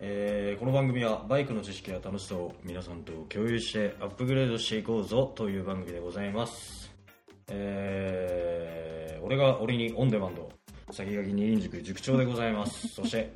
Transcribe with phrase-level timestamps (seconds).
[0.00, 6.92] えーこの番組はバイクの知識や楽しさを皆さんと共有してアップグレードしていこうぞという番組でございます。
[7.48, 10.48] えー俺が俺にオンデマンド、
[10.92, 12.86] 先書き二輪塾塾長でございます。
[12.88, 13.32] そして、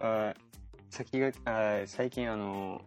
[0.00, 0.32] あ
[0.88, 2.80] 先があ最近あの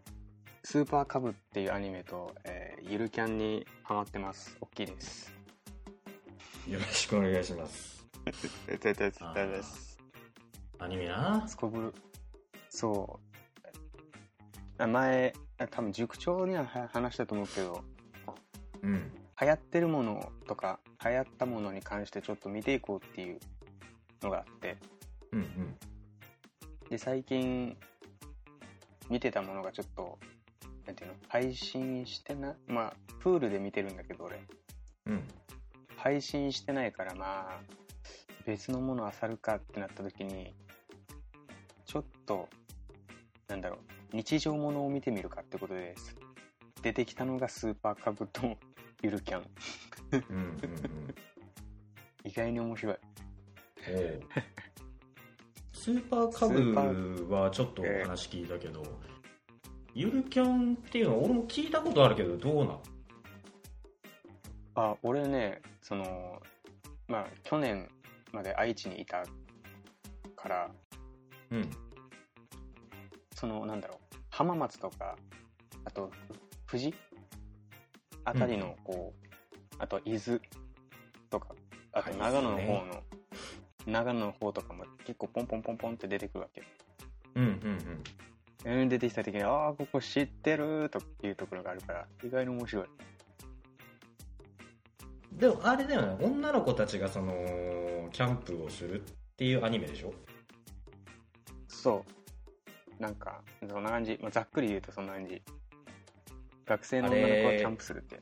[0.63, 5.31] スーパーカブっていうアニメと、えーゆるキャンにハマってます大きいです
[6.67, 8.07] よろしくお願いします。
[8.67, 9.96] 絶対絶あー対です
[10.87, 11.45] アニメな。
[11.49, 11.93] すこぶる
[12.69, 13.19] そ
[14.79, 14.81] う。
[14.81, 17.83] あ前あ多分塾長にはは話したと思うけど。
[18.83, 19.11] うん。
[19.41, 23.39] 流行ってるものとか流行ったものに関してちょっと見ていこうっていう
[24.21, 24.77] のがあって。
[25.33, 25.75] うんうん。
[26.89, 27.75] で最近
[29.09, 30.17] 見てたものがちょっと
[30.85, 31.15] なんていうの？
[31.27, 34.39] 配信してなまあプールで見てるんだけど俺。
[35.07, 35.27] うん。
[35.97, 37.59] 配信してないからまあ
[38.45, 40.55] 別のもの漁るかってなった時に
[41.87, 42.47] ちょっと
[43.47, 46.15] なんだろう日常ものを見てみるかってことです。
[46.81, 48.57] 出てきたのがスーパーカブと
[49.01, 49.45] ゆるキャン。
[50.11, 51.15] うんうんうん。
[52.23, 52.97] 意外に面白い。
[53.89, 54.19] おう。
[55.73, 58.83] スーパーカブはちょっと話聞いたけど、
[59.93, 62.81] ゆるキャンっていうのは俺も聞いたことあるけどどうなん？
[64.75, 66.41] あ俺ねその
[67.07, 67.89] まあ去年
[68.33, 69.23] まで愛知にいた
[70.35, 70.71] から
[71.51, 71.69] うん。
[73.33, 74.15] そのなんだろう。
[74.29, 75.15] 浜松とか
[75.85, 76.11] あと
[76.69, 76.93] 富士？
[78.25, 80.39] あたりのこう、あと伊豆
[81.29, 81.55] とか
[81.93, 83.03] あとはい長野の方の、
[83.85, 86.61] 長野の方とかも結構ポンポンポンポンって出てくるわけ
[87.35, 87.43] うん
[88.65, 88.89] うんうん。
[88.89, 92.85] 出てきた時にああここ知ってるというところがあるから意外に面白い。
[92.85, 92.89] うん
[95.37, 96.25] でもあれだよね。
[96.25, 97.31] 女の子たちがその
[98.11, 99.03] キャンプをするっ
[99.37, 100.11] ていうアニメでしょ？
[101.77, 102.03] そ
[102.99, 103.01] う。
[103.01, 105.41] なんかそんな感じ、まあ、ざっくり言うとそんな感じ。
[106.65, 108.19] 学生の女の子はキャンプするって。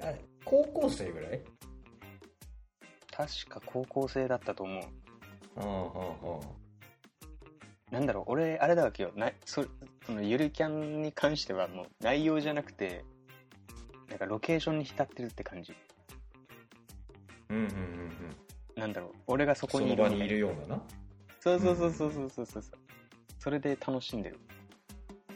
[0.00, 1.40] あれ高校生ぐらい？
[3.10, 4.82] 確か高校生だったと思う。
[5.56, 6.40] ああ
[7.92, 9.12] あなんだろう俺あれだわけよ。
[9.14, 9.64] なそ
[10.04, 13.04] そのゆるキャンに関してはもう内容じゃなくて
[14.08, 15.74] なんかロケーションに浸ってるって感じ。
[17.50, 18.36] うんうんうんうん。
[18.76, 20.18] なんだろう俺がそこそにいるみたいな。
[20.18, 20.82] の場にいるようなな
[21.44, 22.62] そうそうそうそうそうそうそう。
[23.38, 24.38] それで楽しんでる。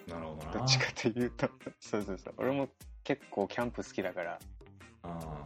[0.06, 0.52] なるほどな。
[0.52, 2.34] どっちかというと、そうそうそう。
[2.38, 2.70] 俺も
[3.04, 4.38] 結構キャンプ好きだから、
[5.02, 5.44] あ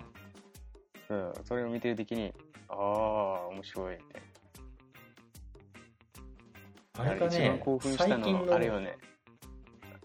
[1.09, 2.33] うん、それを見てる時に、
[2.69, 4.23] ああ、面白いみたい
[7.07, 7.11] な。
[7.11, 8.99] あれがね、一番興奮したのは、あれよね。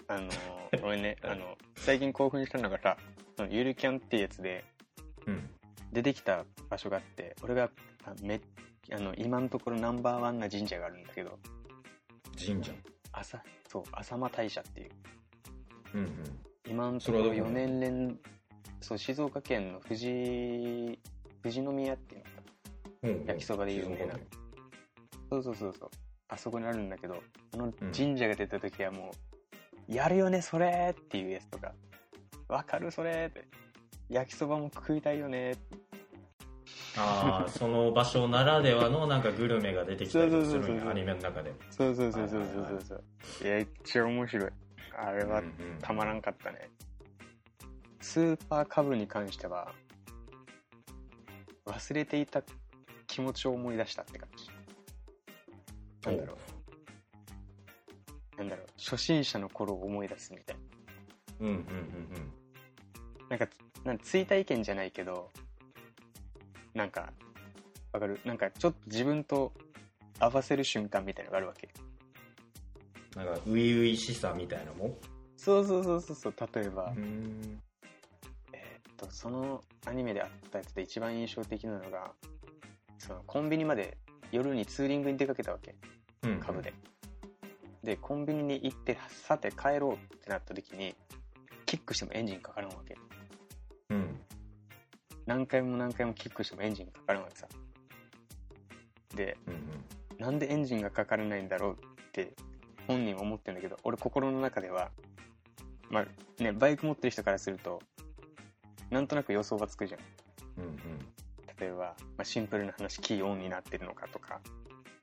[0.07, 0.31] あの、
[0.81, 2.97] 俺ね、あの、最近興奮したのがさ、
[3.51, 4.65] ゆるキャンってやつで、
[5.27, 5.51] うん、
[5.91, 7.69] 出てきた場所があって、俺が
[8.23, 8.41] めっ
[8.91, 11.37] あの今のところナンバーワンな神社があるんだけど。
[12.37, 12.71] 神社。
[13.11, 14.91] 朝そう浅間大社っていう。
[15.95, 16.11] うんうん。
[16.69, 18.19] 今のところ4それはどこ年連
[18.79, 20.99] そう静岡県の富士
[21.41, 22.31] 富士宮っていうのか
[23.01, 23.09] な。
[23.09, 23.25] うんうん。
[23.25, 24.13] 焼きそばで有名な。
[25.29, 25.89] そうそうそうそう。
[26.29, 27.21] あそこにあるんだけど
[27.53, 27.73] あのうん。
[27.91, 29.11] 神社が出た時はも
[29.89, 31.73] う、やるよねそれっていうやつとか。
[32.47, 33.45] わかるそれって。
[34.09, 35.77] 焼きそばも食いたいよねって
[36.97, 43.03] ああその場所ならではのなんかグルメが出てきたりするんそうそうそうそうやアニメの中でそうそうそうそうそうそうそう。
[43.43, 44.51] めっちゃ面白い。
[44.97, 46.69] あれはうんうんたまらんかったね、
[48.01, 49.71] スーパーカブに関しては
[51.65, 52.41] 忘れていた
[53.05, 54.49] 気持ちを思い出したって感じ。
[56.09, 56.33] なんだろ
[58.35, 58.37] う。
[58.37, 58.65] なんだろう。
[58.77, 60.61] 初心者の頃を思い出すみたいな。
[61.41, 62.33] うんうんうん
[63.29, 63.47] なんか
[63.83, 65.29] なん追体験じゃないけど
[66.77, 67.11] なんか
[67.91, 68.19] わかる？
[68.23, 69.51] なんかちょっと自分と
[70.19, 71.67] 合わせる瞬間みたいなのがあるわけ。
[71.81, 71.87] うん
[73.15, 74.93] なんか初々しさみたいなもん？
[75.37, 76.33] そうそうそうそうそう。
[76.53, 77.59] 例えば、うん。
[78.53, 82.11] えーっとそのアニメであったやつで一番印象的なのが
[82.99, 83.97] そのコンビニまで
[84.31, 85.73] 夜にツーリングに出かけたわけ。
[86.23, 86.39] うん。
[86.39, 86.73] 株で、
[87.83, 90.93] でコンビニに行ってさて帰ろうってなった時に
[91.65, 92.95] キックしてもエンジンかからんわけ。
[93.89, 94.19] うん
[95.27, 97.47] 何回も何回もキックしてもエンジンかからんわけさ。
[99.13, 99.61] でうんうん。
[100.17, 101.75] なんでエンジンがかからないんだろうっ
[102.13, 102.33] て
[102.87, 104.89] 本人は思ってるんだけど俺心の中では
[105.89, 107.81] まあねバイク持ってる人からすると
[108.89, 109.99] なんとなく予想がつくじゃん。
[110.57, 110.77] うんうん。
[111.59, 114.39] 例えば、まあ、シンプルな話キーオンになってるのかとか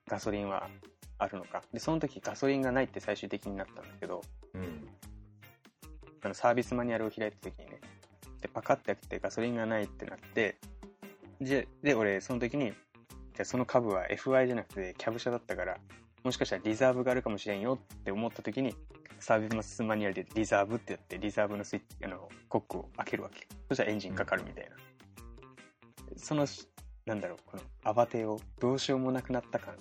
[0.08, 0.68] ガソリンは
[1.18, 1.62] あるのか。
[1.72, 4.22] でその時ガソリンがないって最終的になったんだけど
[4.54, 4.88] うん。
[6.22, 7.80] あのサービスマニュアルを開いた時にね
[8.44, 10.58] でパカッて開けてガソリンがないってなって
[11.40, 12.72] でで俺その時に
[13.34, 15.78] じゃその株は FI じゃなくてキャブ車だったから
[16.24, 18.74] もしかしたらリザーブがあるかもしれんよって思った時に、
[19.20, 23.46] サービスマニュアルでリザーブってやって、リザーブのスイッチ、あの、コックを開けるわけ。
[23.68, 24.76] そしたらエンジンかかるみたいな。
[26.16, 26.46] その、
[27.04, 29.74] なんだろう、この慌てをどうしようもなくなった感。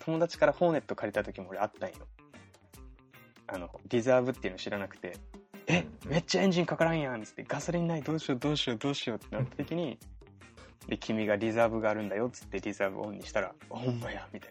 [0.00, 1.96] 友達からホーネット借りた時も俺あったんよ。
[3.46, 5.16] あの、リザーブっていうの知らなくて、
[5.66, 9.98] え、めっちゃエンジンかからんやんっつって、ガソリンないどうしようどうしようどうしようってなった時に、
[10.88, 14.50] で、君がリザーブがあるんだよっつってリザーブオンにしたら、ほんまやみたい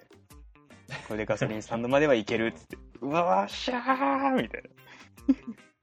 [0.89, 0.97] な。
[1.07, 4.69] これでガソリンスタンドまではいけるっつって、うわわっしゃーみたいな。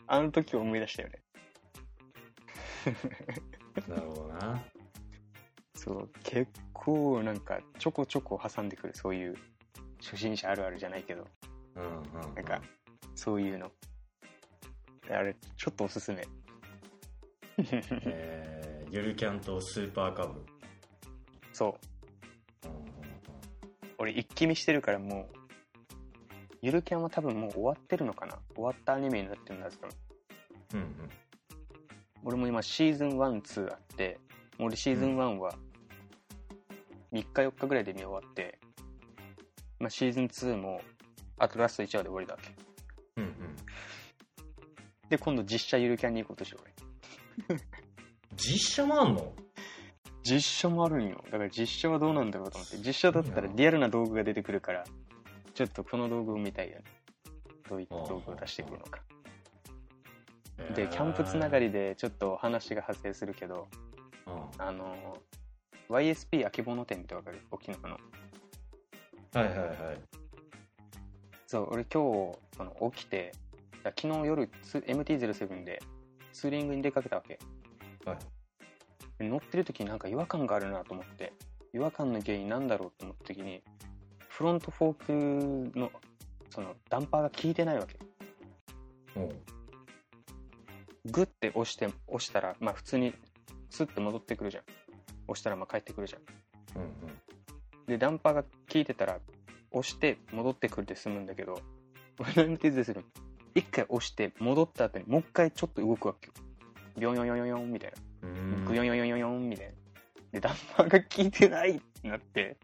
[0.08, 1.23] あの時を思い出したよね。
[3.88, 4.64] なるほどな。
[5.75, 9.37] そう、結構なんかちょこちょこ挟んでくる、そういう
[10.00, 11.26] 初心者あるあるじゃないけど、
[11.75, 12.34] うんうん、うん。
[12.34, 12.61] なんか、
[13.14, 13.70] そういうの。
[15.10, 16.26] あれ、ちょっとおすすめ。
[17.58, 20.44] えー、ゆるキャンとスーパーカブ。
[21.52, 21.86] そう。
[23.98, 25.36] 俺一気見してるからもう、
[26.60, 29.88] ゆるキャンは多分もう終わってるのかな終わったアニメになってるんだと思
[30.74, 30.76] う。
[30.76, 31.10] うんうん
[32.24, 34.18] 俺も今シーズン1、2あって、
[34.58, 35.56] 俺シーズン1は
[37.12, 38.58] 3日4日ぐらいで見終わって、
[39.78, 40.80] まあ、シーズン2も
[41.38, 42.52] あとラスト1話で終わりだわけ。
[43.18, 43.45] うんうん
[45.08, 46.62] で、今度実写ゆるキャンに行こうとしてる
[47.48, 47.60] 俺。
[48.36, 49.32] 実写もあんの？
[50.22, 51.22] 実写もあるんよ。
[51.26, 52.76] だから実写はどうなんだろうと思って。
[52.78, 54.84] 実写だったらリアルな道具が出てくるから、
[55.54, 56.84] ちょっとこの道具を見たいよね。
[57.68, 59.00] どういった道具を出してくるのか。
[60.74, 61.66] で、キャンプつながり。
[61.66, 63.68] りでちょっと話が発生するけど、
[64.26, 65.18] うんあの、
[65.88, 67.40] YSP あけぼの店ってわかる？
[67.52, 67.98] 沖縄の。
[69.34, 70.00] はいはいはい。
[71.46, 73.32] そう、俺今日、その起きて、
[73.86, 75.80] だ昨日夜ツ MT-07 で
[76.32, 77.38] ツーリングに出かけたわけ。
[78.04, 78.18] はい
[79.18, 81.32] で乗ってる時になんか違和感があるなと思って、
[81.72, 83.62] 違和感の原因なんだろうと思った時に、
[84.28, 85.90] フロントフォークの、
[86.50, 87.98] そのダンパーが効いてないわけ。
[91.06, 93.14] グッて押して、押したら、まあ普通に
[93.70, 94.64] スッて戻ってくるじゃん。
[95.28, 96.22] 押したらまあ帰ってくるじゃん。
[96.78, 96.90] うんうん。
[97.86, 99.18] で、ダンパーが効いてたら、
[99.70, 101.58] 押して戻ってくるで済むんだけど、
[102.18, 103.02] 俺の手でする
[103.56, 106.32] 一回押して戻った後にもう一回ちょっと動くわけよ。
[106.98, 107.92] ビョンヨンヨンヨンヨンみたい
[108.22, 108.68] な。
[108.68, 109.72] グヨンヨンヨンヨンヨンみたいな。
[110.32, 112.58] で、ダンパーが効いてないってなって、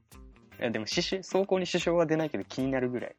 [0.60, 3.16] いやでも支障走行に支障は出ないけど気になるぐらい。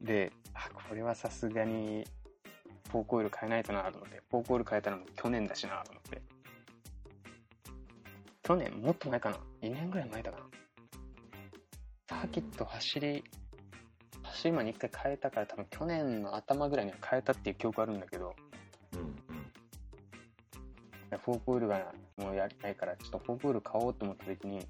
[0.00, 2.04] で、あ、これはさすがに、
[2.92, 6.22] フォークオイル変えないとなと思って、フォークオイル変えたのも去年だしなと思って。
[8.44, 10.44] 去年もっと前かな ?2 年ぐらい前だかな
[12.08, 13.24] サーキット走り、
[14.38, 18.36] 走り今に一回変えたから多分去年の頭ぐらいには変えたっていう記憶あるんだけど、
[18.92, 19.16] うんうん。
[21.18, 24.64] フォークオイルがもうやりたいから、ちょっとフォークオイル買おうと思った時に、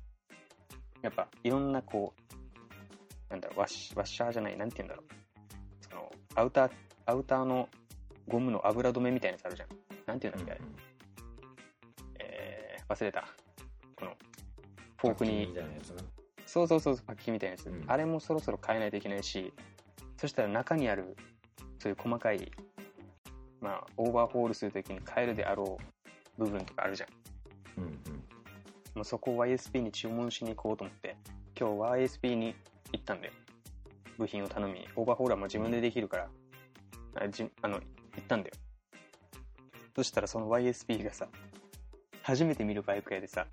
[1.02, 2.20] やっぱいろんなこう、
[3.30, 5.06] なんだろう、ワッシワッシャーじゃない、なんて言うんだろう。
[5.84, 6.70] その、アウター、
[7.04, 7.68] アウターの
[8.26, 9.68] ゴムの油止めみたいなやつあるじゃん。
[10.06, 10.70] なんて言うんだっけ、あれ
[12.20, 13.28] えー、忘れた。
[13.96, 14.16] この、
[14.96, 15.54] フォークに
[16.48, 19.52] そうそうそう、パッキンみたいなやつ、うんあれもそろそろ変えないといけないし、
[20.16, 21.14] そしたら中にある、
[21.78, 22.50] そういう細かい、
[23.60, 25.76] まあ、オーバーホールするときに変えるであろ
[26.38, 27.82] う部分とかあるじゃん。
[27.82, 27.92] うんうん。
[28.94, 31.16] もうそこを YSP に注文しに行こうと思って、
[31.58, 31.74] 今日
[32.06, 32.54] YSP に
[32.92, 33.30] 行ったんで、
[34.16, 36.28] 部品を頼みに、オーバーホールはもう自分でできるから、
[37.16, 37.80] あじあの、行
[38.20, 38.54] ったんだよ。
[39.94, 41.28] そしたらその YSP がさ、
[42.22, 43.46] 初めて見るバイク屋でさ、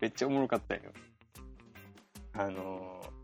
[0.00, 0.82] めっちゃおもろかったよ。
[2.32, 3.20] あのー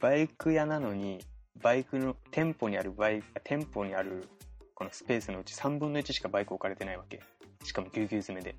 [0.00, 1.18] バイク屋なのに、
[1.60, 4.28] バイクの、店舗にあるバイク、店舗にある
[4.74, 7.20] このスペースのうち3分の1しかバイク置かれてないわけ。
[7.64, 8.54] しかもぎゅうぎゅう詰めで、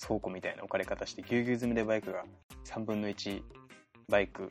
[0.00, 2.24] 倉庫みたいな置かれ方して、ぎゅうぎゅう詰めでバイクが
[2.64, 3.42] 3分の1
[4.08, 4.50] バイク。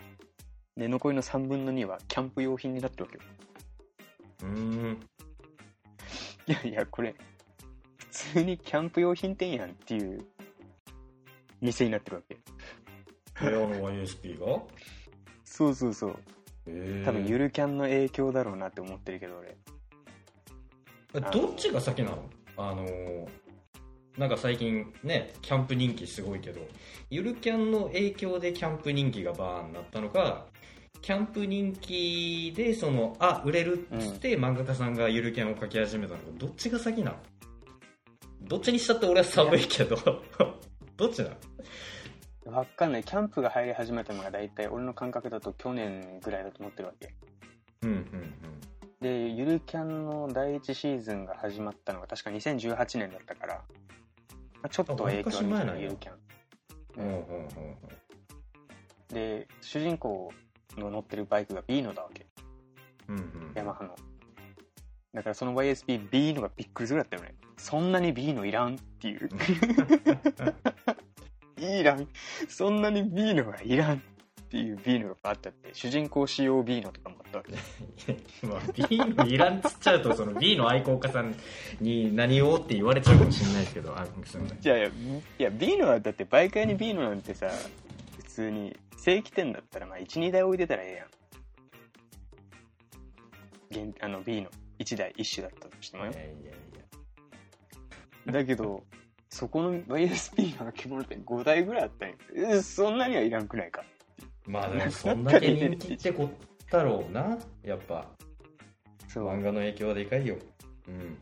[0.78, 3.24] で、残りの3分の2はキャンプ用品になってるわけよ。
[4.44, 5.00] うーん。
[6.46, 7.16] いやいや、これ、
[7.98, 10.28] 普通にキャンプ用品店やんっていう
[11.62, 12.38] 店になってるわけ。
[13.50, 14.62] の YSP が？
[15.44, 16.16] そうそうそう。
[16.68, 17.04] え。
[17.06, 19.58] 多分ゆるキャンの影響だろうなって思ってるけど俺。
[21.32, 22.30] どっちが先なの？
[22.58, 23.28] あのー
[24.18, 26.60] なんか最近ねキャンプ人気すごいけど
[27.10, 30.48] ゆるキャンの影響でキャンプ人気がバーンになったのか
[31.02, 37.18] キャンプ人気でそのあ売れるっつって漫画家さんがゆるキャンを描き始めたのかどっちが先なの？
[38.42, 39.96] どっちにしたって俺は寒いけど
[41.00, 41.30] どっちな
[42.46, 43.04] のわかんない。
[43.06, 47.14] キャンプが入り始めたのが大体俺の感覚だと去年ぐらいだと思ってるわけ。
[47.84, 48.34] うんうん
[49.00, 53.54] で、ゆるキャンの第一シーズンが始まったのが確か2018年だったから、
[54.56, 56.16] まあちょっと影響あるんじゆるキャン。
[56.98, 57.06] うん。
[57.06, 57.48] うんうん
[59.08, 60.32] で主人公
[60.78, 62.28] の乗ってるバイクが B のだわけ。
[63.08, 63.52] うんうん。
[63.56, 63.96] ヤマハの。
[65.14, 69.30] だからその YSPB のがびっくりするだったよねそんなに B のいらんっていう。
[71.60, 72.08] いらん。
[72.48, 74.00] そんなに B のがいらんっ
[74.50, 75.70] ていう B のがあったって。
[75.74, 77.52] 主人公仕様 B のとかもあったわけ。
[78.48, 81.36] まあ B のいらんっつっちゃうとその B の愛好家さん
[81.82, 84.62] に何をって言われちゃうかもしれないですけどあすみません。
[84.62, 84.92] じゃあいやい
[85.38, 87.52] や B のはだってバイク屋に B のなんてさ
[88.18, 90.88] 普通に正規店だったらまあ12台置いてたらえ
[93.72, 93.88] えやん。
[93.90, 94.50] 現あの B の
[94.80, 96.69] 1台1種だったとしてもよいやいやいや
[98.32, 98.84] だけど
[99.30, 102.16] そこの YSP の着物店5台ぐらいあったんや。
[102.56, 103.84] えそんなにはいらんくないか。
[104.48, 107.38] まあでもそんだけ人気ってこったろうな。
[107.64, 108.08] やっぱ。
[109.08, 109.30] そう。
[109.30, 110.36] 漫画の影響はでかいよ。
[110.88, 111.18] うん。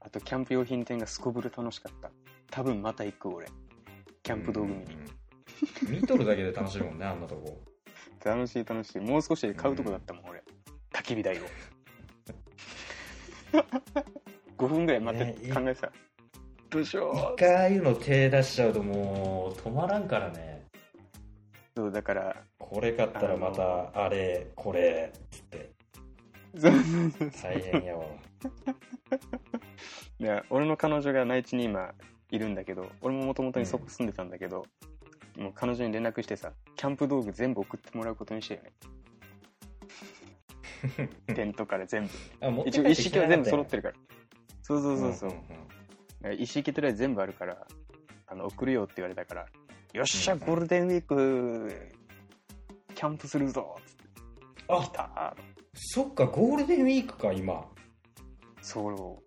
[0.00, 2.10] あとキャンプ用品店がすこぶる楽しかった。
[2.50, 3.46] 多分また行く俺。
[4.22, 4.86] キャンプ道具見に、
[6.00, 7.60] 見とるだけで楽しいもんねあんなとこ。
[8.24, 9.00] 楽しい楽しい。
[9.00, 10.42] もう少しで買うとこだったもん、俺。
[10.92, 11.42] 焚き火台を。
[14.56, 15.92] 5分ぐらい待ってね考えてた、
[16.70, 20.66] どうしよ一回ああいうの手出しちゃうともう止まらんからね。
[21.76, 22.36] うそうだから。
[22.58, 25.70] これ買ったらまたあれこれっつって。
[26.58, 26.82] そうそう
[27.18, 28.04] そう大変やわ。
[30.20, 31.94] いや俺の彼女が内地に今
[32.30, 34.66] いるんだけど俺ももともとにそこ住んでたんだけど、
[35.38, 38.72] もう彼女に連絡してさキャンプ道具全部送ってもらうことにしてよね。
[41.34, 42.10] テントから全部。
[42.40, 43.94] あ持って一応一式は全部揃ってるから。
[44.62, 45.77] そうそうそうそう、んんんだか
[46.22, 47.66] ら一式とりあえず全部あるから
[48.26, 49.46] あの送るよって言われたから
[49.92, 51.72] よっしゃうんゴールデンウィーク
[52.94, 54.02] キャンプするぞつって
[54.68, 55.36] あ来た
[55.74, 57.64] そっかゴールデンウィークか今。
[58.60, 59.18] そう。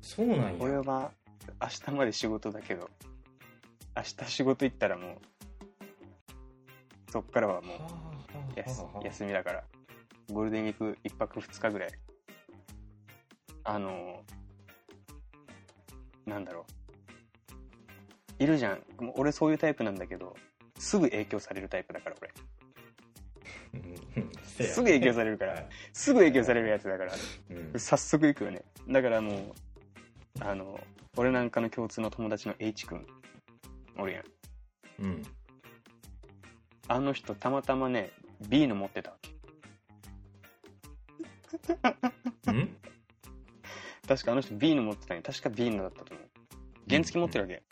[0.00, 0.52] そうなんや。
[0.60, 1.10] 俺は
[1.60, 2.88] 明日まで仕事だけど
[3.96, 5.16] 明日仕事行ったらもう
[7.10, 7.88] そっからはもうは
[8.34, 9.06] あはあやすはあはあ。
[9.06, 9.64] 休みだから
[10.32, 11.90] ゴールデンウィーク1泊2日ぐらい
[13.64, 14.22] あの
[16.26, 16.66] なんだろ
[18.40, 18.42] う。
[18.42, 18.82] いるじゃん。
[19.02, 20.36] もう俺そういうタイプなんだけど
[20.78, 22.30] すぐ影響されるタイプだから俺。
[24.42, 25.68] すぐ影響されるから。
[25.92, 27.12] すぐ影響されるやつだから。
[27.50, 27.80] うん。
[27.80, 28.62] 早速行くよね。
[28.88, 29.52] だからもう
[30.40, 30.78] あの
[31.16, 33.06] 俺なんかの共通の友達の H 君
[33.98, 34.24] おるやん。
[35.04, 35.22] うん。
[36.88, 38.10] あの人たまたまね
[38.48, 39.30] B の持ってたわけ。
[42.48, 42.76] うん？
[44.08, 45.22] 確かあの人 B の持ってたんや。
[45.22, 46.11] 確か B のだったと
[46.92, 47.62] 原付持ってるわけ、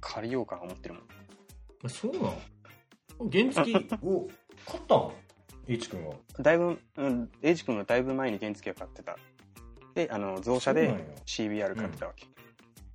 [0.00, 1.02] 借りようかな思ってるもん。
[1.84, 2.34] あそうなの？
[3.30, 3.60] 原付
[4.02, 4.28] を
[4.66, 5.12] 買ったの
[5.66, 6.14] ？H 君は。
[6.40, 9.16] だいぶ、うん、H 君がだいぶ前に原付を買ってた。
[9.94, 10.94] であの増車で
[11.26, 12.26] CBR 買ってたわけ、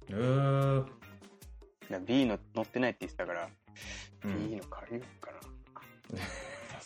[0.09, 0.79] へー。
[0.79, 0.91] だか
[1.89, 3.49] ら B の乗ってないって言ってたから、
[4.23, 4.49] うん。
[4.49, 6.19] B の借りようかな。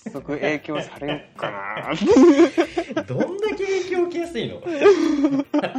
[0.02, 1.94] 早速影響されようかな。
[3.04, 4.64] どんだけ影響受けやすいの？
[5.62, 5.79] あ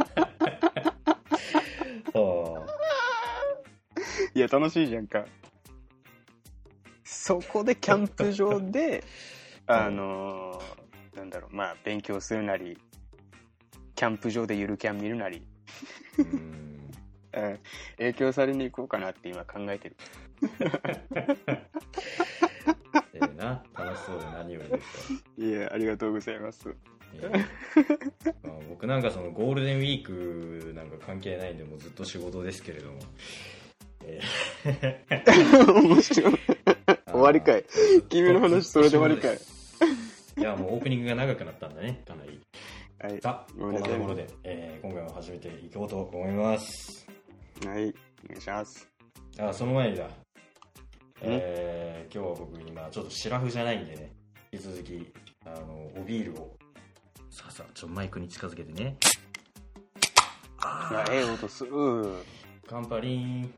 [4.33, 5.25] いや楽しいじゃんか。
[7.03, 9.03] そこでキャンプ場で
[9.67, 12.77] あのーなんだろうまあ勉強するなり
[13.95, 16.71] キャンプ場でゆるキャン見るなり、ーうん。
[17.33, 17.59] うん、
[17.97, 19.97] 影響されに行こうかなって今考えてる。
[23.13, 23.63] ええな。
[23.77, 26.69] 楽しそうで何よりですわいやありがとうございます。
[26.69, 27.00] ええ
[28.43, 32.99] まあ僕なんかそのゴールデンウィークなんか関係ないんでもうずっと仕事ですけれども、
[34.05, 34.21] え
[35.67, 36.33] 面白い。
[36.87, 37.65] え終わりかい。
[38.09, 39.37] 君の話それで終わりかい。
[40.37, 42.01] いやもうオープニングが長くなったんだね。
[42.07, 42.39] かなり。
[42.99, 43.21] はい。
[43.21, 47.05] さあこんなところで、えー今回も始めていこうと思います。
[47.65, 47.93] はい。
[48.25, 48.89] お願いします。
[49.37, 50.09] あその前にだ。
[51.21, 54.11] えー今日は僕今ちょっとシラフじゃないんでね。
[54.51, 55.13] 引き続き
[55.45, 56.57] あのおビールを
[57.31, 58.97] さあさあちょっとマイクに近づけてね。
[60.59, 61.71] あいやええ音する。
[62.67, 63.53] カンパリン。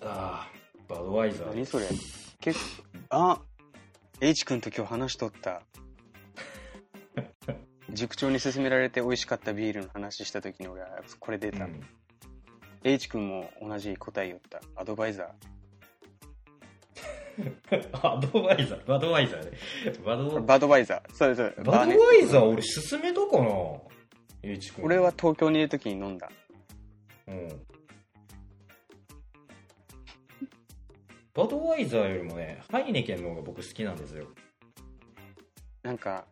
[0.00, 1.48] あーバドワイザー。
[1.48, 1.88] 何それ。
[2.40, 3.40] 結構あ
[4.20, 5.62] H 君と今日話しとった。
[7.90, 11.80] 塾長に勧められて美味しかったビールの話した時に俺はこれ出た、うん。
[12.84, 14.62] H 君も同じ答え言った。
[14.76, 15.34] アドバイザ
[17.92, 19.56] アドバイザーバドワイザーね。
[20.04, 21.14] バドーバドバイザー。
[21.14, 23.54] それそれバドワイザー俺勧めたかな？
[24.82, 26.30] 俺は東京にいる時に飲んだ。
[27.28, 27.48] うん。
[31.34, 34.26] バドワイザーよりもねハイネケンの方が僕好きなんですよ。
[35.82, 36.26] なんか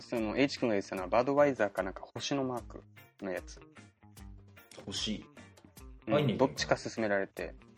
[0.00, 2.82] その H 君が言ってたのはバドバイザーかなんか星のマーク
[3.20, 3.60] のやつ。
[4.86, 5.24] 星。
[6.06, 7.54] うん入んねえけどっちか勧められて。
[7.66, 7.71] うん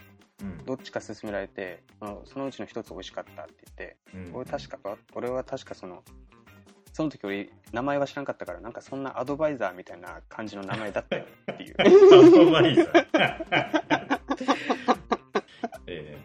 [0.67, 1.83] どっちか勧められて
[2.25, 4.37] そのうちの一つ美味しかったって言ってうん。
[4.37, 4.79] 俺確か
[5.15, 6.03] 俺は確かその
[6.93, 11.75] その時俺名前は知らなかったからなんかそんなアドバイザーみたいな感じの名前だったよっていう。
[11.81, 11.85] ア
[12.31, 13.07] ドバイザー。
[15.87, 16.19] ええ。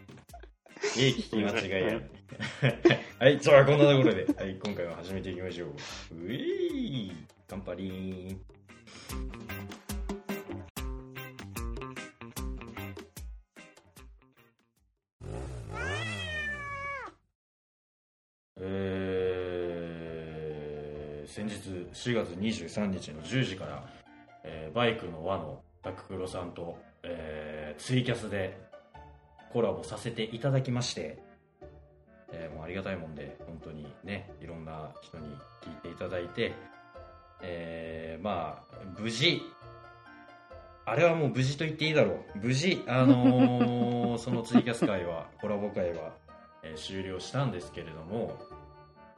[0.98, 2.00] ええ聞き間違いや。
[2.00, 2.10] ね
[3.20, 5.66] はいじゃあこんなところで、はい、今回は始めていきましょ
[6.12, 6.16] う。
[6.16, 7.12] うい
[7.48, 8.38] 乾杯
[21.40, 23.84] 先日4月23日の10時から、
[24.44, 28.60] えーバイクの輪のタククロさんと、えーツイキャスで
[29.54, 31.18] コラボさせていただきまして、
[32.34, 35.28] えーもうありがたいもんで本当にねいろんな人に
[35.62, 36.54] 聞いていただいて、
[37.42, 39.42] えーまあ無事
[40.86, 42.40] あれはもう無事と言っていいだろう。
[42.48, 46.12] 無事あのー そのツイキャス会はコラボ会は、
[46.64, 48.38] えー終了したんですけれども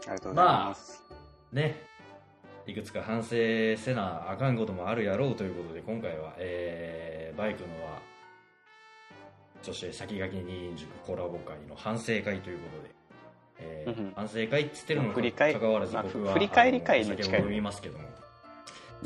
[0.02, 1.04] ありがとうございます、
[1.52, 1.91] ね
[2.68, 8.00] いくつか反省せなあかんこともあるやろうということで今回は、えーバイクのは
[9.62, 12.96] そして先駆け二輪塾コラボ会の反省会ということで、
[13.60, 14.14] えーうんうん。
[14.16, 18.06] 反省会っつってるのかかわらずまあ僕は、振り返り会近いますけども。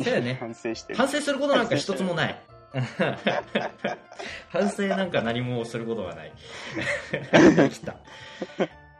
[0.02, 0.36] そうやね。
[0.40, 0.98] 反省してる。
[0.98, 2.42] 反省することなんか一つもない。
[4.50, 6.34] 反省なんか何もすることはない。
[7.70, 7.94] 来た。
[7.94, 8.02] はい。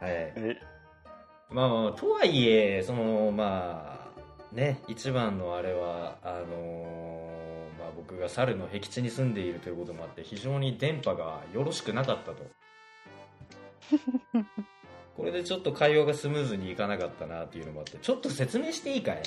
[0.02, 0.56] え。
[1.50, 3.95] まあまあ、とはいえ、その、まあ、
[4.56, 12.36] ね、一番のあれは、あのーまあ僕が猿の僻地に住んでいるということもあって、非常に電波がよろしくなかったと。
[15.14, 19.22] これでちょっと会話がスムーズにいかなかったなっていうのもあって、ちょっと説明していいかい？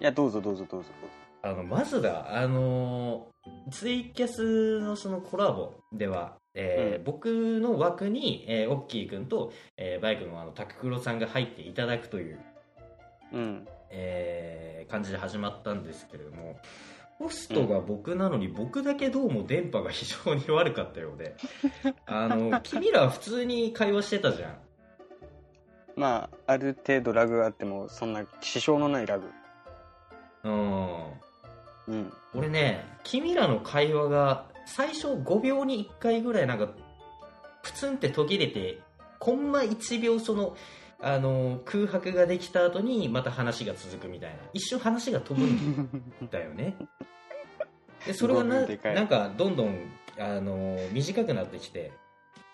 [0.00, 1.16] いやどうぞどうぞどうぞどうぞ。
[1.42, 7.04] あの、まずだ、あのーツイキャスのそのコラボでは、えーうん。
[7.04, 12.38] 僕の枠に、えー、オッキーくんと、えーバイクのあの、タククロさんが入っていただくという、
[13.32, 16.58] うんえー感じで始まったんですけれども
[17.18, 21.36] ホストが僕なのに僕だけどうも電波が非常に悪かったようで
[22.06, 24.58] あの君らは普通に会話してたじゃん。
[25.96, 29.30] まあある程度ラグがあってもそんな支障のないラグ。
[30.44, 30.96] うん。
[31.88, 32.12] うん。
[32.34, 36.68] 俺ね君らの会話が最初5秒に1回ぐらいなんか
[37.62, 38.80] プツンって途切れて
[39.18, 40.56] コンマ1秒その
[41.02, 44.36] あの空白ができた後にまた話が続くみたいな。
[44.52, 46.76] 一瞬話が飛ぶんだよね。
[48.06, 49.76] でそれが5ななんかどんどん
[50.18, 51.92] あの短くなってきて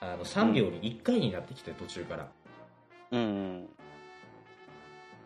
[0.01, 2.29] あの3秒に1回になってきて途中から。
[3.13, 3.69] うんうん。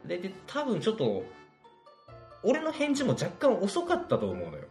[0.06, 1.22] でで多分ちょっと
[2.42, 4.64] 俺の返事も若干遅かったと思うのよ。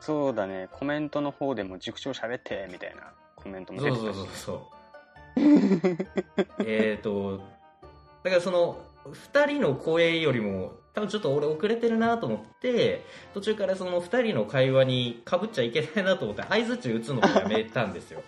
[0.00, 0.68] そうだね。
[0.72, 4.79] コメントの方でも塾長喋ってみたいなコメントもそうそう出てたしそうそう
[6.64, 7.38] えっと
[8.22, 18.22] だからその2人の声よりも多分ちょっと俺遅れてるなと思って途中からその2人の会話にかぶっちゃいけないなと思って相づち打つのをやめたんですよ。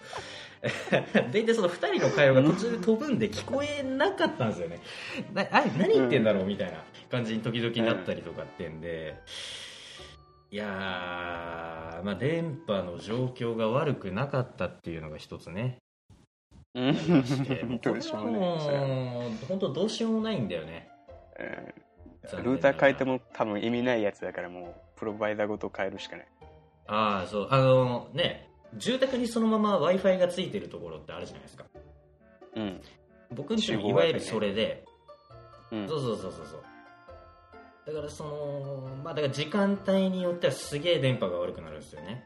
[1.33, 4.81] ででその2人の会話が途中で飛ぶんで聞こえなかったんですよね。
[5.35, 6.79] なあ何言ってんだろうみたいな
[7.11, 9.17] 感じに時々なったりとかってんで、
[10.53, 15.79] いやー、まあ、電波の状況が悪くなかったっていうのが一つね。
[16.75, 16.95] うん。
[16.95, 18.61] してもうこれはどうしようもない。
[18.61, 20.89] それはもう本当どうしようもないんだよね。
[21.39, 22.45] うん。
[22.45, 26.27] ルーター変えても多分意味ないやつだからもうプロバイダーごと変えるしかない。
[26.87, 27.49] ああそう。
[27.51, 31.65] あのね住宅にそのまま w i f i がついてるところってあるじゃないですか。
[32.57, 32.81] うん。
[33.35, 34.85] 僕んちいわゆるそれで、
[35.71, 35.89] うん。
[35.89, 36.63] そうそうそうそうそう。
[37.87, 42.25] だからそのまあだから時間帯によってはすげえ電波が悪くなるんですよね。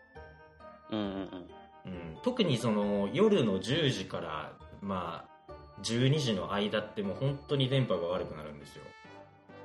[0.90, 1.50] うんうんうん、
[2.22, 8.82] 特にその夜の10時から、まあ、12時の間ってもう本当に電波が悪くなるんですよ。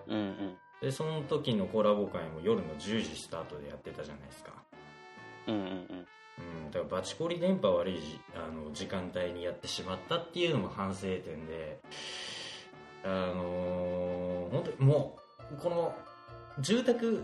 [0.08, 0.24] うんうん。
[0.24, 4.52] うんでその時のコラボ会も夜の10時スタートでやってたじゃないですか、
[5.48, 5.68] うんうんうん。
[5.68, 11.80] うん、だからバチコリ電波悪いじあの時間帯にやってしまったっていうのも反省点で
[13.04, 15.18] あのー本当にも
[15.52, 15.96] うこの
[16.60, 17.24] 住宅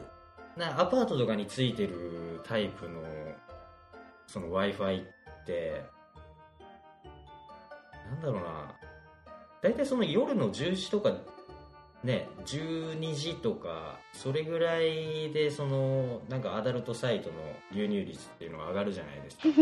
[0.56, 3.02] なアパートとかについてるタイプの
[4.28, 5.84] その w i f i って
[8.12, 8.76] なんだろうな。
[9.62, 11.12] 大体その夜の10時とか
[12.04, 17.36] ね12時とかそれぐらいでそのなんかアダルトサイトの
[17.74, 19.44] 流入率っていうのが上がるじゃないですか。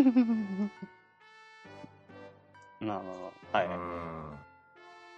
[2.82, 3.14] まあまあま
[3.54, 3.68] あはい。
[3.68, 3.70] う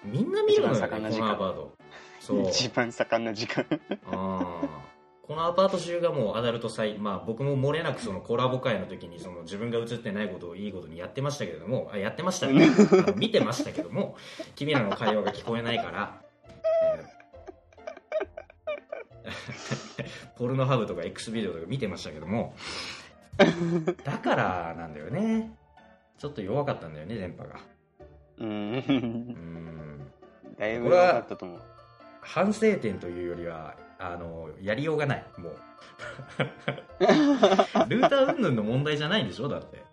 [0.07, 0.11] ん。
[0.11, 1.35] みんな見るのよね一番盛んな時間。
[1.35, 1.77] このアパート
[2.19, 2.41] そう。
[2.49, 3.65] 一番盛んな時間。
[4.11, 4.15] あ
[4.63, 4.96] ー
[5.27, 12.69] このアパート中がもうアダルトサイまあ僕も漏れなくそのコラボ会の時にその自分が映ってないことをいいことにやってましたけれどもあやってましたね
[13.17, 14.15] 見てましたけども
[14.55, 16.21] 君らの会話が聞こえないから、
[16.83, 17.17] えー。
[20.37, 22.55] ポルノハブとか X ビデオとか見てましたけども
[24.05, 25.51] だからなんだよね。
[26.17, 27.59] ちょっと弱かったんだよね電波が。
[28.39, 28.43] う。
[28.43, 28.77] うん。
[28.77, 30.11] ん
[30.57, 31.61] だいぶ良かったと思う。
[32.21, 35.25] 反省点というよりはあのやりようがない。
[35.37, 35.57] もう。
[37.89, 39.47] ルーター云々の問題じゃないんでしょ？
[39.47, 39.83] だって。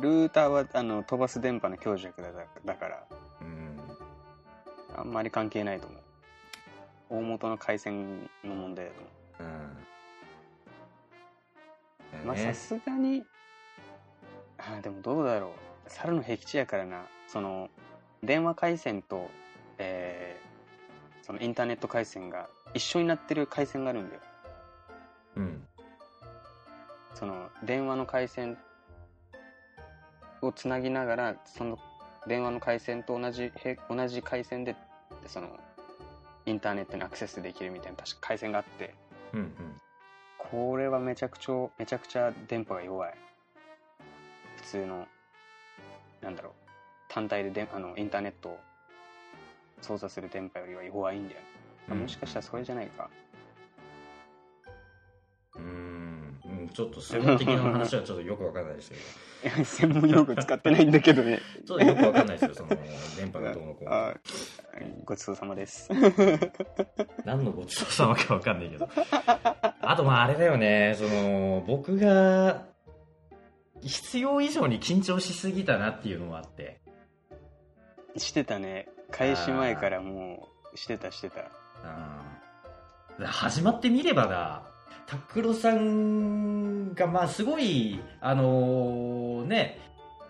[0.00, 2.28] ルーターはあの飛ばす電波の強弱だ
[2.64, 3.04] だから、
[3.40, 3.78] うん。
[4.96, 6.00] あんまり関係ないと思う。
[7.10, 9.08] 大元の回線の問題だと思
[12.22, 12.26] う。
[12.26, 12.42] まあね。
[12.52, 13.24] さすがに、
[14.58, 15.50] あーでもどうだろう。
[15.90, 17.70] 猿の僻地やからな、その、
[18.22, 19.30] 電話回線と、
[19.78, 20.47] えー
[21.28, 24.20] そのインターネット回線が一緒になってる回線があるんだよ。
[25.36, 25.62] うん
[27.12, 28.56] その、電話の回線
[30.40, 31.78] をつなぎながら、その
[32.26, 33.52] 電話の回線と同じ、
[33.90, 34.74] 同じ回線で、
[35.26, 35.48] その、
[36.46, 38.94] インターネットにアクセスできるみたいな確か回線があって、
[39.34, 39.54] うんうん
[40.38, 43.14] これはめちゃくちゃめちゃくちゃ電波が弱い。
[44.56, 45.06] 普通の
[46.22, 46.52] なんだろう。
[47.10, 48.58] 単体でであのインターネットを
[49.80, 51.40] 操作する電波よりは弱いんだよ。
[51.40, 51.46] ね、
[51.90, 53.10] あもしかしたらそれじゃないか。
[55.56, 56.40] うん。
[56.44, 59.02] うんちょっと専門的な話はちょっとよくわかんないですけど。
[59.64, 61.40] 専門用語使ってないんだけどね。
[61.66, 62.68] ちょっとよくわかんないですよその
[63.16, 63.94] 電波がどうのこうの。
[63.94, 64.14] あ
[65.04, 65.88] ごちそうさまです。
[67.24, 68.88] 何のごちそうさまかわかんないけど。
[69.80, 70.94] あとまああれだよね。
[70.96, 72.66] その僕が
[73.82, 76.80] 必要以上に緊張しすぎたなっていうのもあって。
[78.16, 81.40] してたね開始前からもうしてたしてた。
[83.18, 83.26] うん。
[83.26, 84.62] 始まってみればだ
[85.06, 89.78] タックロさんがまあすごいあのね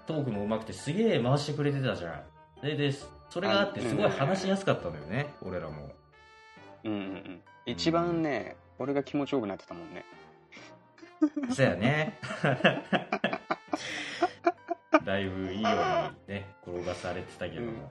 [0.07, 2.23] トークも上手くてすげえ回してくれてたじゃん。
[2.63, 2.93] でで
[3.29, 5.91] それがあってすごい話しやすかったのよね俺らも。
[6.85, 7.41] うんうんうん。
[7.67, 10.05] 一番ね俺が気持ちよくなってたもんね。
[11.53, 12.19] そうやね。
[15.05, 17.91] だいぶいいようにね転がされてたけども、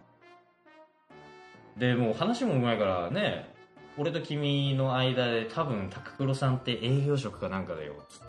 [1.77, 3.53] でもう話もうまいからね
[3.97, 8.27] 俺と君の間で多分タククロさんって営業職かなんかだよっつっ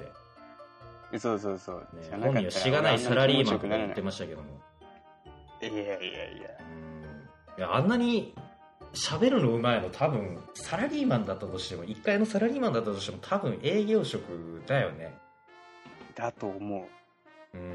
[1.12, 4.48] て、そうそうそう、ね本人はしがないサラリーマンとか俺あんな言ってましたけども。
[5.60, 5.96] いやいやいや
[7.56, 7.58] うん。
[7.58, 8.34] いやあんなに
[8.94, 15.14] 喋るのうまいの多分サラリーマンだったとしても一回のサラリーマンだったとしても多分営業職だよね。
[16.14, 16.88] だと思
[17.54, 17.56] う。
[17.56, 17.74] うん。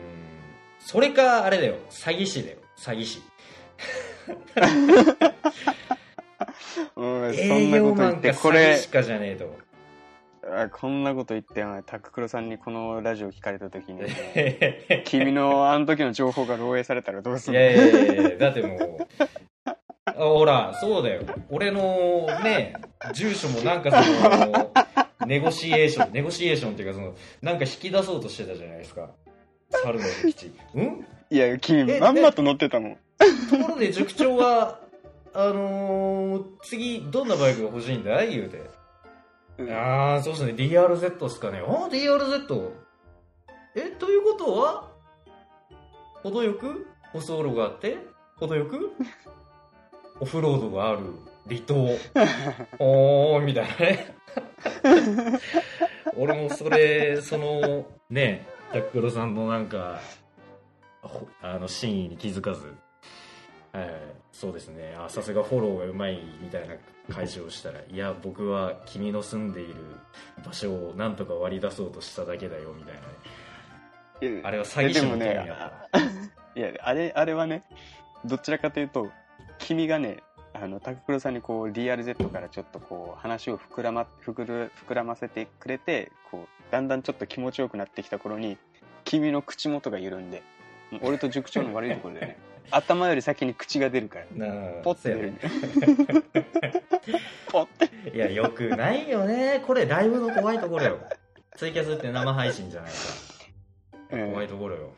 [0.80, 1.76] それかあれだよ。
[1.92, 2.58] 詐欺師だよ。
[2.78, 3.22] 詐欺師
[6.96, 9.64] うん そ営んなこと業マンか言ってこ詐欺れ師かじゃねえと。
[10.46, 14.02] あこんなこと言ってお前タククロさんにこのラジオ聞かれた時に。
[15.06, 19.08] 君のあの時の情報が漏洩されたらどうすいるやいやいやいやだってもう
[20.06, 22.74] あほらそうだよ俺のね
[23.14, 24.72] 住所もなんかその
[25.26, 29.10] ネゴシエーションネゴシエーションっていうかそのなんか引き出そうとしてたじゃないですか
[29.70, 32.98] 猿の基地うんいや君えまんまと乗ってたもん
[33.50, 34.80] ところで塾長は
[35.34, 38.30] あのー、次どんなバイクが欲しいんだい？
[38.32, 38.62] 言うて。
[39.58, 39.72] うん。
[39.72, 40.54] ああそうですね。
[40.54, 41.60] DRZ っすかね。
[41.60, 42.72] ああ DRZ
[43.76, 44.92] えということは
[46.22, 47.98] 程よく舗装路があって
[48.38, 48.92] 程よく
[50.20, 51.00] オフロードがある
[51.48, 51.98] 離島。
[52.80, 54.16] おーみたいなね。
[56.16, 60.00] 俺もそれそのねタックロさんのなんか
[61.02, 62.74] ほあの真意に気づかず
[63.74, 63.90] はい、
[64.32, 64.96] そうですね。
[64.98, 66.76] あさすがフォローがうまいみたいな
[67.12, 69.76] 返しをしたらいや僕は君の住んでいる
[70.46, 73.02] 場所をなんとか割り出そうとしただけだよみたいな。
[73.02, 75.26] ねあれは詐欺師のた、
[76.56, 77.64] いやあれあれはね
[78.24, 79.12] どちらかというと
[79.58, 80.20] 君がね
[80.54, 88.58] あのタククロさんにこう DRZ からちょっとこう話を膨らま膨る膨らませてくれてこうだんだんちょっと気持ちよくなってきた頃に
[89.04, 90.44] 君の口元が緩んで
[91.02, 92.38] 俺と塾長の悪いところでね
[92.72, 94.26] 頭より先に口が出るから。
[94.84, 95.32] ポッて出る。
[95.32, 95.50] んだよ
[97.48, 97.90] ポッて。
[98.16, 99.62] いやよくないよね。
[99.66, 101.00] これライブの怖いところよ。
[101.56, 102.98] ツイキャスって生配信じゃないか。
[104.12, 104.32] うん。
[104.32, 104.94] 怖いところよ、うん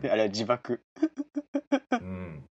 [0.00, 0.80] であれは自爆。
[1.92, 2.44] うん、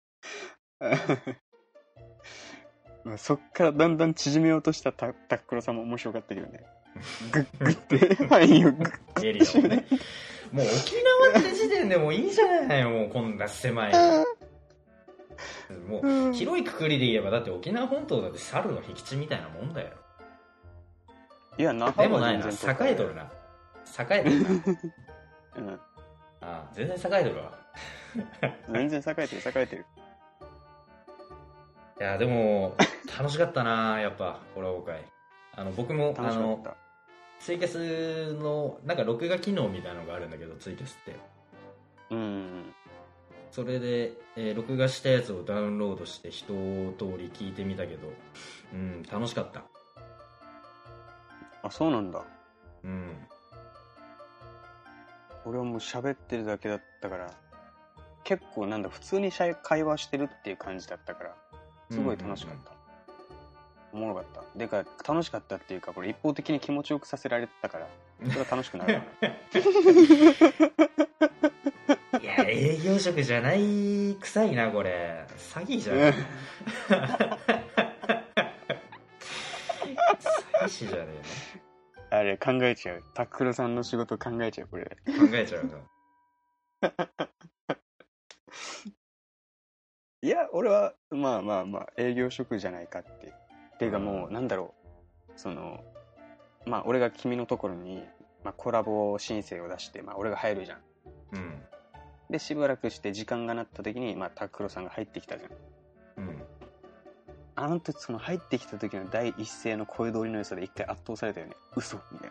[3.04, 6.64] まあそっからだんだん縮めようとしたタタククロさんも面白かったけどね。
[7.32, 8.14] グッグって。
[8.26, 9.86] 範囲をグッグエリアをね
[10.52, 10.94] もう沖
[11.32, 13.92] 縄って時点でもういいじゃないもうこんな狭い
[15.86, 19.88] もうッ広いくくりで言えばだって沖縄本島だって猿の僻地みたいなもんだよ。
[21.58, 22.48] いや那覇はでもないな。
[22.48, 23.30] 栄えとるな。
[23.98, 24.48] 栄えてるな。
[25.56, 25.68] うん。
[25.70, 25.78] あ
[26.40, 27.52] あ全然栄えとるわ。
[28.72, 29.86] 全然栄えてる栄えてる。
[32.00, 32.76] いやでも
[33.18, 35.04] 楽しかったなやっぱコラボ会。
[35.54, 36.87] あの僕も楽あのしかった
[37.40, 41.16] ツイキャスのなんか録画機能みたいなのがあるんだけどツイキャスって。
[42.10, 42.74] うん。
[43.50, 46.54] それで、えー録画したやつをダウンロードして一通
[47.16, 48.12] り聞いてみたけど
[48.72, 49.62] うん楽しかった。
[51.62, 52.22] あそうなんだ。
[52.84, 53.16] うん。
[55.44, 57.30] 俺はもう喋ってるだけだったから
[58.24, 61.34] 結構なんだ普通にしゃ会話してるっていう感じだったから
[61.90, 62.72] すごい楽しかった、
[63.92, 64.42] おもろかった。
[64.58, 67.86] でか楽しかったっていうかこれ一方的に気持ちよくさせられてたから
[68.28, 68.94] それは楽しくなる。
[68.94, 69.00] わ
[72.20, 75.26] いや営業職じゃない臭いなこれ。
[75.36, 75.96] 詐欺じゃん。
[75.96, 76.12] 詐
[80.64, 81.06] 欺師じゃね
[82.10, 83.02] あれ考えちゃう。
[83.14, 84.84] タックルさんの仕事考えちゃうこれ。
[84.84, 84.90] 考
[85.32, 85.70] えちゃうな
[90.20, 93.32] いや俺はまあまあまあ営業職じゃないかって
[93.78, 94.74] ていうかもうなんだろ
[95.28, 95.32] う。
[95.36, 95.82] その
[96.66, 98.02] まあ俺が君のところに、
[98.44, 100.78] まあ、コラボ申請を出して、まあ、俺が入るじゃん。
[101.32, 101.62] うん。
[102.30, 105.50] でしばらくして時間がなった時に、まあ、タックロさんが入ってきたじゃん。
[106.24, 106.42] うん。
[107.54, 111.56] あの時その入ってきた時の第一声の声通りの良さで一回圧倒されたよね。
[111.74, 112.30] 嘘みたい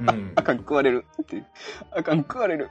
[0.00, 0.12] な。
[0.12, 0.32] うん。
[0.34, 1.04] あかん食われる。
[1.22, 1.46] っていう。
[1.90, 2.70] あかん食われる。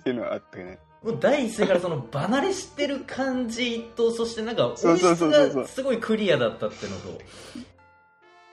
[0.00, 7.20] っていうのはあったよねもう第一声からその離れしてる感じとそしてなんか音質がすごいクリアだったってのと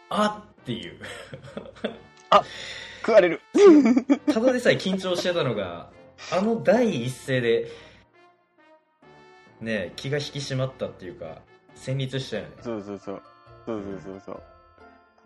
[0.10, 1.00] あっていう。
[3.02, 3.42] 食われる。
[4.34, 5.90] ただでさえ緊張してたのが
[6.32, 7.72] あの第一声で
[9.62, 11.42] ね気が引き締まったっていうか
[11.76, 12.50] 戦慄したよね。
[12.62, 13.22] そうそうそう。
[13.66, 14.44] そうそうそうそう。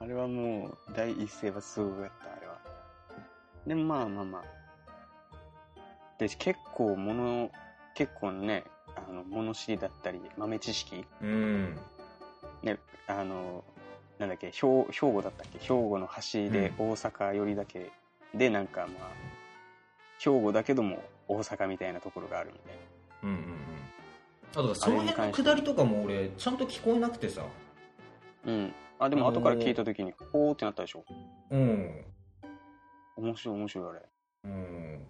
[0.01, 2.57] あれはもう第一声はすごかったあれは。
[3.65, 4.62] でもまあまあまあ
[6.23, 7.51] で結構もの
[7.95, 8.63] 結構ね
[8.95, 11.03] あの物知りだったり豆知識。
[11.21, 11.77] うん。
[12.61, 13.63] ねあの
[14.19, 15.59] なんだっけ兵兵庫だったっけ？
[15.59, 17.91] 兵庫の端で大阪寄りだけ。
[18.33, 19.09] でなんかまあ
[20.17, 22.73] 兵庫だけども大阪みたいなところがあるみたい
[23.23, 23.29] な。
[23.29, 23.55] うんうんうん。
[24.51, 27.43] あとその辺の下りとかも俺ちゃんと聞こえなくてさ。
[28.45, 28.73] うん。
[28.97, 31.03] あでも後から聞いた時にほーってなったでしょ。
[31.49, 32.05] うん。
[33.17, 34.01] 面白い面白いあれ。
[34.45, 35.07] うん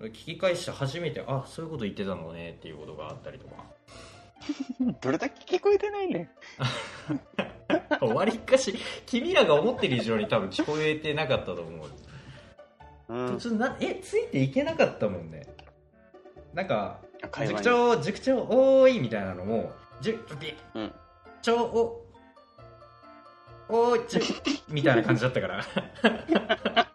[0.00, 3.54] 聞き返して初めてあそういうこと言ってたのねっていうことがあったりとか。
[5.00, 6.30] どれだけ聞こえてないね
[8.02, 8.74] わりかし
[9.06, 11.90] 君らが思ってる以上に多分聞こえてなかったと思う。
[13.08, 13.32] うん。
[13.38, 15.46] 途中なえついていけなかったもんね。
[16.52, 16.98] なんか
[17.46, 20.36] 塾長塾長おーいみたいなのも塾
[20.74, 20.92] うん。
[21.40, 22.04] 長お
[23.68, 25.64] おーいちみたいな感じだったから。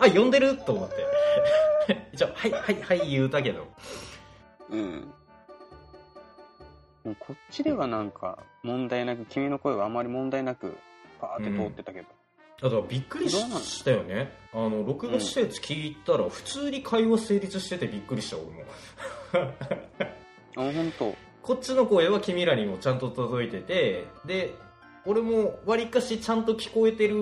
[0.00, 0.56] あ呼んでる？
[0.56, 0.96] と思って
[2.12, 3.66] 一応はいはいはい言うたけど。
[4.70, 5.12] うん。
[7.04, 10.76] もうこっちではなんか問題なく君の声はあまり問題なく
[11.20, 12.06] パーって通ってたけど、
[12.62, 14.32] あとはびっくりしたよね。
[14.52, 18.64] あの録画したやつ聞いたら普通に会話成立しててびっくりした俺も。
[20.70, 21.14] あ本当。
[21.42, 24.54] こっちの声は君らにもちゃんと届いててで
[25.06, 27.14] 俺もわりかしちゃんと聞こえてる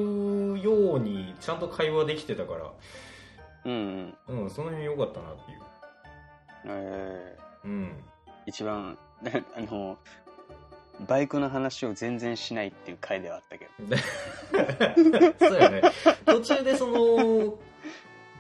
[0.61, 2.73] ようにちゃんと会話できてたから
[3.69, 4.43] うんうん。
[4.43, 5.59] うんその辺良かったなっていう。
[6.67, 7.37] え。
[7.65, 7.85] うん。
[7.85, 7.91] ー、
[8.47, 8.99] 一番
[9.57, 9.99] あの
[11.07, 13.97] バイクの話を全然しないっていう回ではあったけど。
[15.49, 15.83] そうやね。
[16.25, 17.59] 途中でその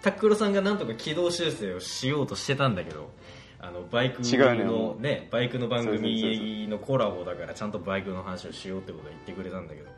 [0.02, 3.10] タックロさんがなんとか軌道修正をしようとしてたんだけど
[3.58, 9.90] あのバイク違うねのねバイクの番組のコラボだからちゃんとバイクの話をしようってことは言ってくれたんだけど。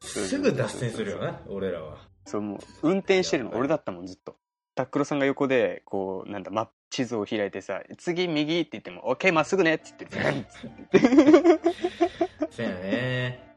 [0.00, 1.96] すぐ脱線するよな俺らは。
[2.26, 4.36] そうもう運転してるの俺だったもんずっと
[4.76, 12.52] タックロさんが横でこうなんだマップ地図を開いてさ「次右」って言っても「OK まっすぐね」って言ってズンッつって。
[12.52, 13.56] そうやね。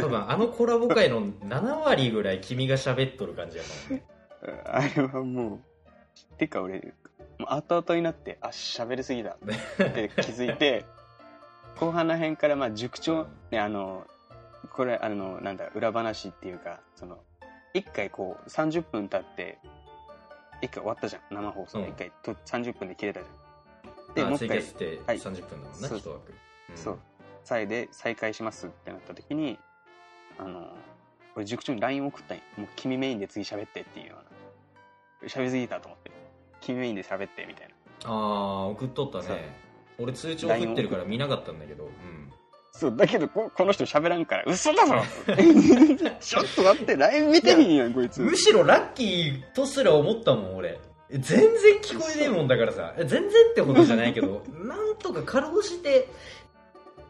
[0.00, 3.98] 多分あのコラボ界の7割ぐらい君が喋っとる感じやもん。
[3.98, 4.04] ね
[4.64, 5.60] あれはも
[6.34, 6.94] うてか俺
[7.38, 9.36] もう後々になってあ喋りすぎだ。
[9.42, 10.84] って気づいて
[11.78, 14.06] 後半らへんからまあ塾長ねあの
[14.72, 17.18] これあのなんだ裏話っていうかその
[17.74, 19.58] 一回こう30分経って
[20.62, 21.34] 一回終わったじゃん。
[21.34, 21.88] 生放送うん。
[21.88, 24.14] 一回と30分で切れたじゃん。
[24.14, 24.62] であもう一回。
[24.62, 25.18] ツイキャスってはい。
[25.18, 25.98] 30分だもんな、そう。
[25.98, 26.34] 一枠、ん。
[26.74, 26.98] そう。
[27.44, 29.56] 再で再開しますってなった時に
[30.36, 30.66] あの
[31.36, 34.16] 俺塾長に LINE 送ったんよもう君メインで次喋ってっていうよ
[35.22, 35.28] うな。
[35.28, 36.10] 喋りすぎたと思って。
[36.60, 37.74] 君メインで喋ってみたいな。
[38.04, 39.66] ああ送っとったね。
[39.98, 41.84] 俺通知送ってるから見なかったんだけど。
[41.84, 42.32] うん
[42.78, 44.94] そう、だけどこ、この人喋らんから、嘘だぞ！
[46.20, 48.20] ちょっと待って、ライブ見てへんやん、こいつ。
[48.20, 50.78] むしろラッキーとすら思ったもん俺。
[51.10, 51.48] 全然
[51.82, 52.92] 聞こえねえもんだからさ。
[52.98, 56.08] 全然ってことじゃないけど なんとかかろうじて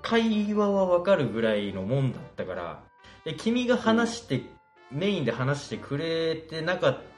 [0.03, 2.81] 会話はわかるぐらいのもんだったから。
[3.25, 4.43] で君が話して、
[4.93, 7.16] メインで話してくれてなかった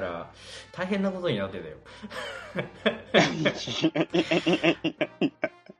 [0.00, 0.30] ら
[0.72, 1.76] 大変なことになってたよ。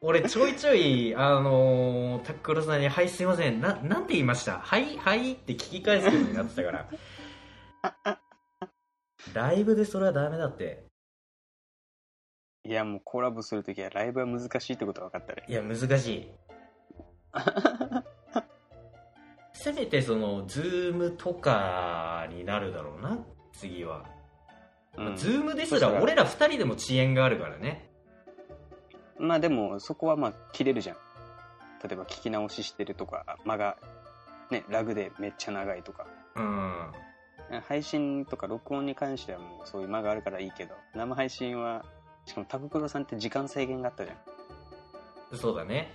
[0.00, 3.60] 俺ちょいちょいあのータックルさんに「はいすいません。
[3.60, 4.58] ななんて言いました？
[4.60, 6.86] はいはい」って聞き返すようになってたから。
[9.34, 10.84] ライブでそれはダメだって。
[12.64, 15.44] いや、もうコラボするときはライブは難しいってことは分かったね。
[15.48, 16.30] いや難しい。
[19.52, 23.18] せめてそのズームとかになるだろうな
[23.58, 24.04] 次は、
[24.96, 27.88] うんズームですらら俺ら2人でも遅延があるからね
[29.18, 30.96] まあでも、そこはまあ切れるじゃん。
[31.82, 33.76] 例えば聞き直ししてるとか、間が、
[34.50, 36.06] ね、ラグでめっちゃ長いとか。
[36.36, 36.92] うん
[37.66, 41.84] 配信とか録音に関してはもうそういう間があるからいいけど、生配信は、
[42.26, 45.38] しかもタククロさんって時間制限があったじゃん。
[45.38, 45.90] そうだね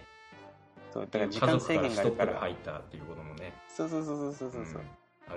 [0.91, 2.31] そう、だから時家間制限があるから。
[2.31, 4.81] ップが入ったっていうこともねそうそうそうそうそうそう。
[4.81, 4.87] うん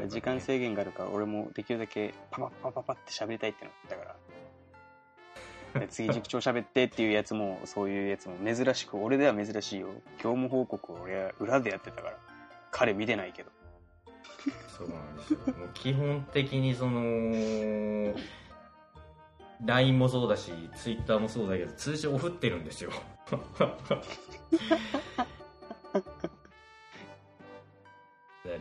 [0.00, 4.16] ね時間制限があるから、俺もできるだけパパパパパって喋りたいってなったから。
[5.80, 9.88] で次塾長喋ってっていうやつも、そういうやつも珍しく、俺では珍しいよ。
[10.18, 12.18] 業務報告を俺は裏でやってたから。
[12.70, 13.50] 彼見てないけど。
[14.68, 18.14] そうなんですよもう基本的にその
[19.64, 22.90] LINE もそうだし Twitter もそうだけど通知を振ってるんですよ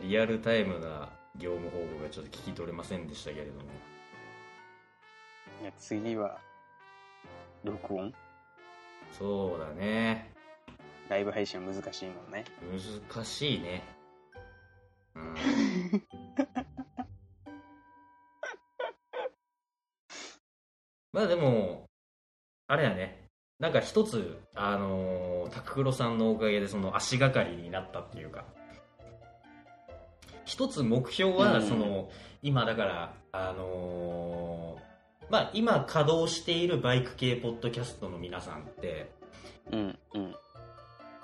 [0.02, 3.60] リアルタイムな業務報告がちょっと聞き取れませんでしたけれども。
[5.62, 6.38] いや、次は、
[7.64, 8.12] 録音？
[9.12, 10.32] そうだね。
[11.08, 12.44] ライブ配信は難しいもんね。
[13.10, 13.82] 難しいね。
[15.14, 15.34] うん。
[21.12, 21.86] まあでも
[22.66, 23.28] あれやね。
[23.58, 28.44] なんか一つあのー、タククロさんのおかげでその足がかりになったっていうか
[30.46, 32.08] 一つ目標はうんその、
[32.42, 34.86] 今だからあのー
[35.28, 39.10] まあ今稼働しているバイク系ポッドキャストの皆さんって
[39.72, 40.34] うん、うん。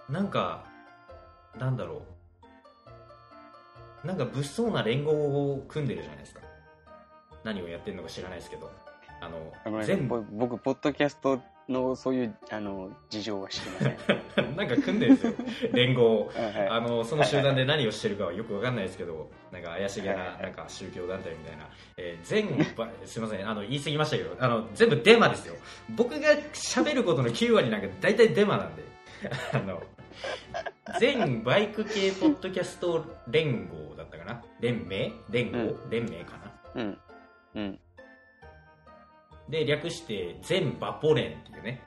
[0.09, 0.65] なんか、
[1.59, 2.03] なんだろ
[4.05, 4.07] う。
[4.07, 5.13] なんか物騒な連合
[5.53, 6.41] を組んでるじゃないですか。
[7.45, 8.71] 何をやってるのか知らないですけど。
[9.21, 13.79] あの、全部、ぼ僕、ポッドキャストのそういう、あの、事情は知りま
[14.37, 14.57] せん。
[14.57, 15.35] なんか組んでるんですよ。
[15.73, 16.27] 連合を。
[16.29, 21.69] はいはいあの、その集団で何をしてるかはよくわかんないですけど、なんか怪しげな、はいはいなんか宗教団体みたいな。
[21.97, 22.65] えー全部、
[23.07, 25.55] すいません、あの、言い過ぎましたけど、あの、全部デマですよ。
[25.91, 28.83] 僕が喋ることの9割なんか大体デマなんで。
[29.53, 29.83] あの、
[30.99, 34.43] 全バイク系ポッドキャスト連合だったかな？
[34.61, 35.13] 連盟？
[35.31, 36.39] 連合、う連盟か
[36.75, 36.83] な？
[36.83, 36.99] うん。
[37.55, 37.79] うん。
[39.53, 41.83] で、略して、全バポ連っていうね。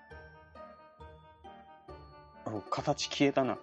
[2.45, 3.54] お形消えたな。
[3.54, 3.58] う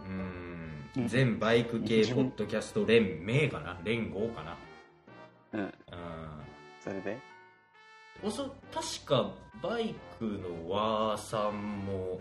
[0.00, 3.78] ーんうん全バイク系ポッドキャスト連盟かな？
[3.84, 4.56] 連合かな？
[5.52, 5.60] うん。
[5.60, 5.72] うん。
[6.80, 7.18] それで？
[8.24, 9.30] おそ確か
[9.62, 12.20] バイクのワーさんも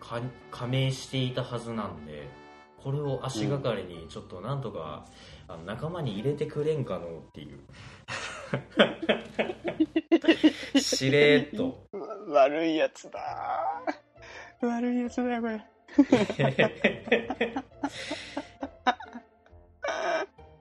[0.00, 2.26] か加盟していたはずなんで
[2.82, 5.04] これを足がかりにちょっとなんとか、
[5.46, 7.60] あの仲間に入れてくれんかのっていう
[10.80, 11.86] しれーっと
[12.28, 13.18] 悪いやつだ
[14.60, 15.64] 悪いやつだよ、これ。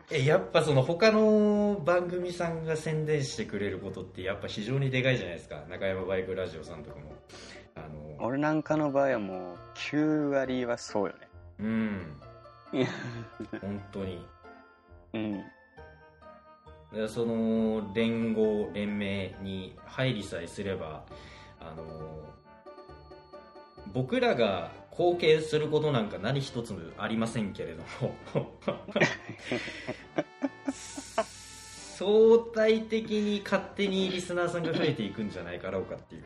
[0.09, 7.11] えやっぱその他の番組さんが宣伝してくれることってやっぱ非常にでかいじゃないですか中山バイクラジオさんとかも
[7.75, 11.27] あの俺なんかの場合はもう、9割はそうよね。
[11.59, 12.21] うん
[13.61, 14.25] 本当に
[15.13, 15.43] うん。
[16.93, 21.03] でその連合連盟に入りさえすれば
[21.59, 21.83] あの
[23.93, 28.15] 僕らが貢献することなんか何一つありませんけれども。
[31.97, 36.23] 相対的に勝手にリスナーさんが増えていくんじゃないかろうかっていう。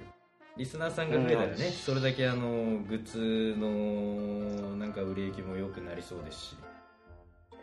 [0.57, 1.71] リスナーさんが増えたらね、うん。
[1.71, 6.57] それだけあのグッズのなんか売れ行きも良くなりそうですし、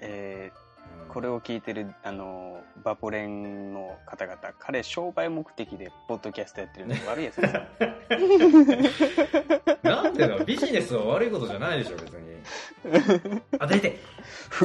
[0.01, 0.68] えうんー、
[1.09, 7.55] これを聞いてる、あの、バポレンの方々、彼、商売目的でポッドキャストやってるの 悪いやつです。
[7.55, 7.63] よ。
[9.83, 12.39] なんでだビジネスは悪いことじゃないでしょ別に。
[13.59, 13.97] あ大体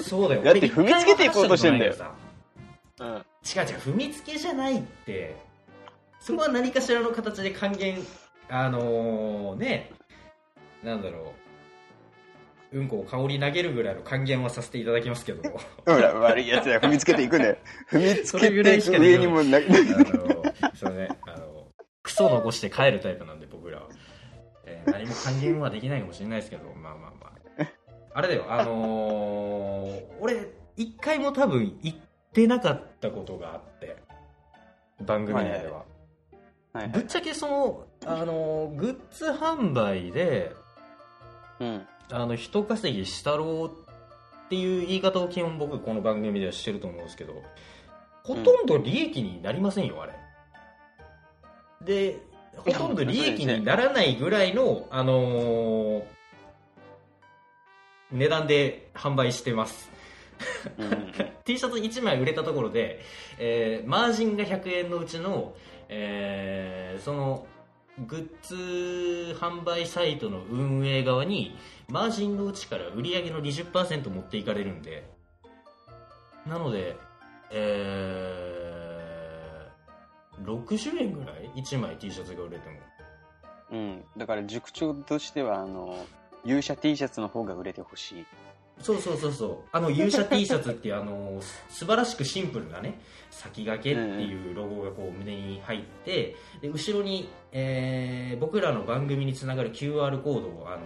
[0.02, 0.44] そうだよ。
[0.44, 1.96] だって踏みつけていこうとしてんだよ。
[3.00, 3.08] うん。
[3.08, 3.24] 違う違う
[3.78, 5.36] 踏みつけじゃないって。
[6.20, 7.98] そこは何かしらの形で還元
[8.50, 9.92] あのー、ね
[10.82, 11.43] なんだろう
[12.74, 15.48] うんこを香り投げるぐらいの還元はさせていただきますけど。
[15.50, 16.80] ほら、悪いやつだよ。
[16.82, 17.58] 踏みつけていくんだよ。
[17.90, 20.44] 踏みつそけていくれぐらいし上にもな、あの
[20.76, 21.08] そうね。
[21.28, 21.68] あの
[22.02, 23.88] クソ残して帰るタイプなんで僕らは、
[24.66, 27.68] えー何も還元はできないかもしれないですけどまあまあまあ。
[28.16, 28.46] あれだよ。
[28.50, 31.98] あのー俺一回も多分行っ
[32.34, 33.96] てなかったことがあって。
[35.02, 35.84] 番組内では、
[36.74, 36.88] はい。
[36.90, 40.52] ぶっちゃけそのあのーグッズ販売で
[41.60, 41.88] うん。
[42.12, 43.68] あの人稼ぎしたろう
[44.46, 47.42] っていう言い方を基本僕この番組ではしてると思うんですけど
[48.24, 50.14] ほとんど利益になりませんよ、あれ。
[51.84, 52.20] で
[52.56, 56.04] ほとんど利益にならないぐらいの、あのー
[58.12, 59.90] 値段で販売してます。
[60.78, 61.14] うん。
[61.46, 63.02] T シャツ1枚売れたところで、
[63.40, 65.56] えーマージンが100円のうちの、
[65.90, 67.48] えーその
[68.08, 71.56] グッズ販売サイトの運営側に
[71.90, 75.08] マージンのうちから売り上げの20%持っていかれるんで
[76.48, 76.98] なので、
[77.52, 78.64] えー
[80.44, 82.76] 60円ぐらい？1枚 T シャツが売れても
[83.72, 84.04] うん。
[84.18, 86.06] だから塾長としては、あの、
[86.46, 88.26] 勇者 T シャツの方が売れてほしい。
[88.84, 89.58] そうそうそうそう。
[89.72, 93.00] あの勇者 T シャツっていうあの素晴らしくシンプルなね
[93.32, 100.82] 先駆けっていうロゴがこう胸に入ってで後ろに、えー僕らの番組につながる QR コードをあの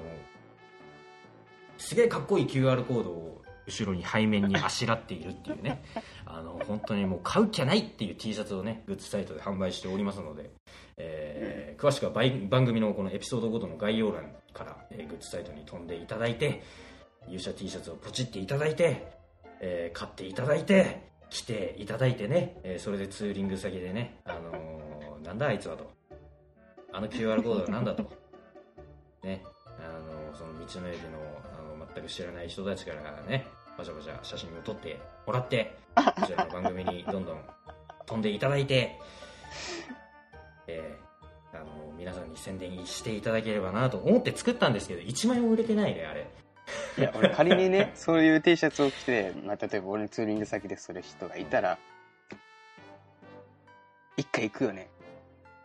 [1.78, 5.84] すげえかっこいい QR コードを後ろに背面にあしらっているっていうね。
[6.26, 10.52] あの本当にもう買うきゃないっていう T シャツをねグッズサイトで販売しておりますので、
[10.98, 16.64] えー詳しくは番番組のこのエピソードごとの概要欄から、えーグッズサイトに飛んでいただいて
[17.28, 19.08] 勇者 T シャツをポチっていただいて、
[19.60, 25.90] えー買っていただいて着ていただいてね、えーそれでツーリング先でね、あのーなんだあいつはと。
[26.94, 28.04] あの QR コードはなんだと。
[29.24, 29.44] ね
[29.80, 29.82] あ
[30.32, 31.20] のその道の駅の
[31.54, 33.46] あの全く知らない人たちからね
[33.78, 37.42] バシャバシャ写真を撮ってもらってこちらの番組にどんどん
[38.06, 38.96] 飛んでいただいて、
[40.68, 41.08] えー
[41.54, 41.66] あの
[41.98, 46.28] 皆さんに宣伝していただければなと思って作ったんですけど1枚も売れてないねあれ。
[46.98, 51.78] いや、俺仮にね、そういう T シャツを着て、まあ、例えば俺のツーリング先でそれ人がいたら、
[54.18, 54.90] 一回行くよね。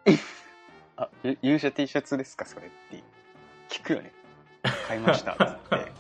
[0.97, 3.03] あ、ゆ勇者 T シャツですかそれって。
[3.69, 4.13] 聞くよね。
[4.87, 5.33] 買いました。
[5.33, 5.93] つって。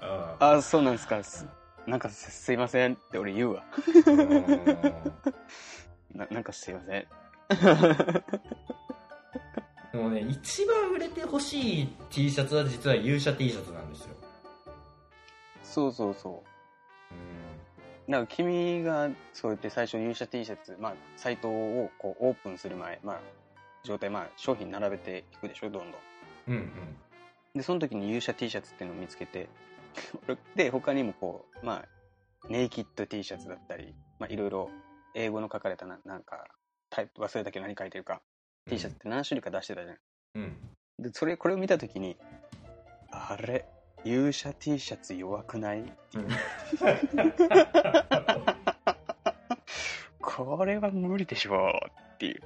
[0.00, 1.22] あ あ、そうなんですか。
[1.24, 1.46] す
[1.86, 3.64] なんかすすいませんって俺言うわ。
[3.76, 4.94] ー
[6.14, 7.06] ななんかすいません。
[9.96, 14.15] もうね一番売れてほしい T シャツは実は勇者 T シャツなんですよ
[15.76, 16.42] そうそうそ
[18.08, 18.10] う。
[18.10, 23.20] なんか君がそうやって最初勇者 T シャツ、まあ、サイトをこうオープンする前、まあ、
[23.84, 26.00] 状態、まあ、商品並べていくでしょ、どんどん。
[26.48, 26.70] うんうん
[27.54, 29.48] で、その時に勇者 T シャツっていうのを見つけて、
[30.26, 34.70] 俺 で、他にもこう、まあ、ネイキッド T シャツだったり、まあ、いろいろ
[35.14, 36.46] 英語の書かれたな、なんか、
[36.88, 38.22] タイプ忘れたけど何書いてるか、
[38.70, 39.98] T シャツって何種類か出してたじゃん。
[40.36, 40.56] うん
[40.98, 42.16] で、それ、これを見た時に、
[43.10, 43.66] あれ、
[44.06, 45.80] 勇者 T シャツ弱くない？
[45.80, 46.26] っていう。
[50.20, 51.72] これは無理でしょ
[52.14, 52.42] っていう。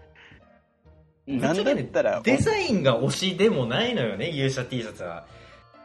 [1.27, 5.27] なんだったら、デザインが推しでもないのよね勇者 T シャツは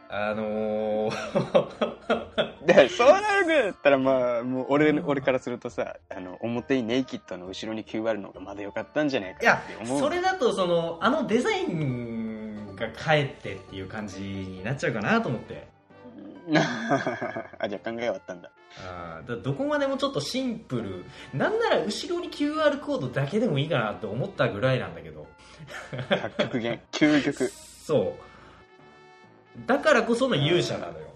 [0.08, 10.00] あのー、 で、そうなるぐらいだったら、まあ、もう俺、俺からするとさ、あの、表にネイキッドの後ろに QR の方がまだ良かったんじゃないかいやって思う。
[10.00, 12.25] それだとそのあのデザイン
[12.76, 15.66] がかえってっていう感じになっちゃうかなと思って。
[17.58, 18.50] あ、じゃあ考えはあったんだ。
[18.78, 21.04] あーだどこまでもちょっとシンプル。
[21.36, 25.26] なんなら後ろに QR コードだけでもいいかなって思ったぐらいなんだけど。
[26.38, 27.48] 極限、 究極。
[27.48, 29.66] そう。
[29.66, 31.06] だからこその勇者なのよ。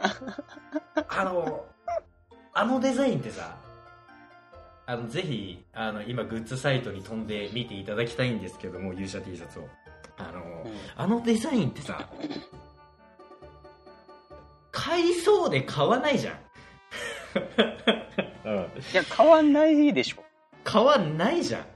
[1.08, 1.66] あの
[2.52, 3.56] あのデザインってさ
[4.86, 9.68] あのぜひあの今グッズサイトに飛んで見ていただきたいんですけども勇者 T シャツを
[10.28, 10.66] あの、
[10.96, 12.08] あのデザインってさ
[14.72, 16.34] 買いそうで買わないじゃん、
[18.44, 20.24] うん、いや、変わんないでしょ。
[20.64, 21.66] 買わないじゃん。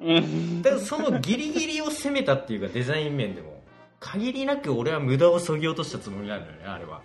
[0.00, 0.62] うん。
[0.62, 3.56] だからそのギリギリを攻めたっていうかデザイン面でも。
[3.98, 7.02] 限りなく俺は無駄をそぎ落としたつもりなんだよねあれは。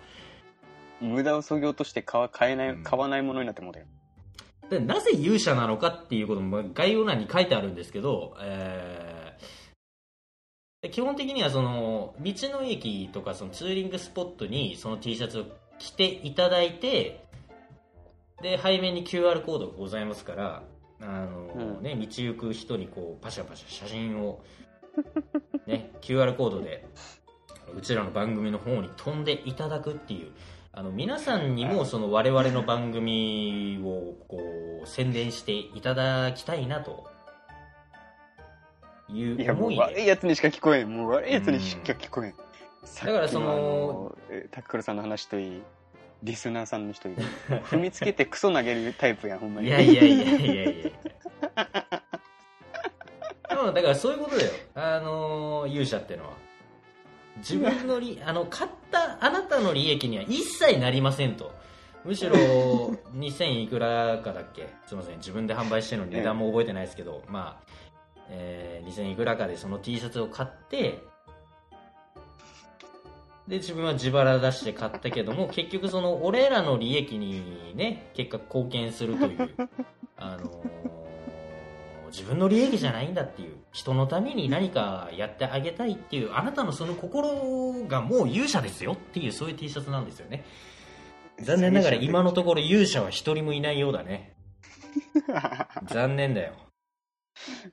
[1.00, 2.82] 無駄をそぎ落として買わ買えない、うん。
[2.82, 3.86] 買わないものになってもうたよ。
[4.70, 9.11] でなぜ勇者なのかっていうことも概要欄に書いてあるんですけど、えー
[10.90, 15.44] 基本的にはその道の駅とかそのツーリングスポットにその T シャツを
[15.78, 17.24] 着ていただいて
[18.42, 20.62] で背面に QR コードがございますから
[21.02, 21.82] あの、うん。
[21.82, 24.42] ね、道行く人にこうパシャパシャ写真を、
[25.66, 26.86] ね、QR コードで、
[27.76, 30.32] うちらの番組の方に飛んでいただくっていう
[30.72, 34.40] あの皆さんにもその我々の番組をこ
[34.84, 37.08] う宣伝していただきたいなと
[39.12, 40.96] いいや、もう悪いやつにしか聞こえん。
[40.96, 42.32] もう悪いやつにしか聞こえん。
[42.32, 44.16] だからその
[44.50, 45.62] タックルさんの話といい、
[46.22, 47.16] リスナーさんの人いい。
[47.70, 49.68] 踏みつけてクソ投げるタイプやん、ほんまに。
[49.68, 50.90] いやいやいやいやいや。
[53.74, 54.50] だからそういうことだよ。
[54.74, 56.30] あの勇者ってのは。
[57.36, 61.52] 自分の利あの買ったあなたの利益には一切なりませんと。
[62.04, 62.32] むしろ
[63.14, 64.66] 2000いくらかだっけ？
[64.86, 65.18] すいません。
[65.18, 67.72] 自分で販売してるのに値段も覚えてないですけど、まあ、
[68.30, 71.02] えー2000いくらかでその T シャツを買って
[73.48, 79.50] で自分は自腹出して買ったけども 結局その俺らの利益にね結果貢献するという
[80.16, 81.02] あのー
[82.12, 90.44] 自分の利益じゃないんだっていう人のために何かやってあげたいっていうあなたのその心がもう勇者ですよっていうそういう T シャツなんですよね。
[91.40, 94.36] 残念ながら今のところ勇者は一人もいないようだね。
[95.88, 96.52] 残念だよ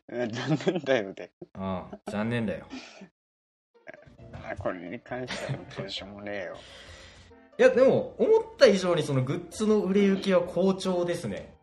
[0.08, 1.32] 残念だよね。
[1.54, 2.66] ああ残念だよ
[4.34, 6.58] あこれに関してはどうしようもねえよ。
[7.58, 11.54] いやでも思った以上にそのグッズの売れ行きは好調ですね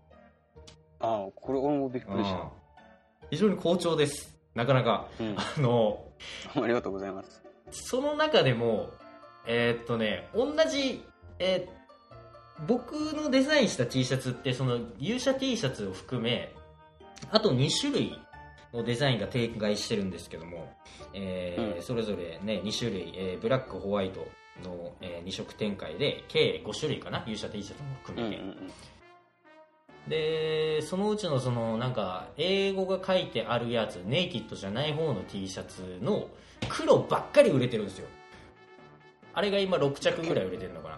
[1.01, 2.51] ああ、これ俺もびっくりした。
[3.31, 5.35] 非常に好調ですなかなかうん。
[5.37, 6.05] あの
[6.55, 7.43] ありがとうございます。
[7.71, 8.91] その中でも
[9.47, 11.03] えーっとね同じ、
[11.39, 11.77] えー
[12.67, 16.55] 僕のデザインした T シャツってその勇者 T シャツを含め
[17.31, 18.19] あと2種類
[18.73, 20.73] のデザインが展開してるんですけども、
[21.15, 24.27] えーうんそれぞれね2種類、えーブラックホワイト
[24.63, 28.71] の、え2色展開で計5種類かな勇者 T シャツも含めて、うんうんうん。
[30.09, 36.29] でそのうちのそのなんか英語が書いてあるやつネイキッドじゃない方の T シャツの
[36.69, 38.09] 黒ばっかり売れてるんですよ
[39.35, 40.89] あれが今6着ぐらい売れてるのか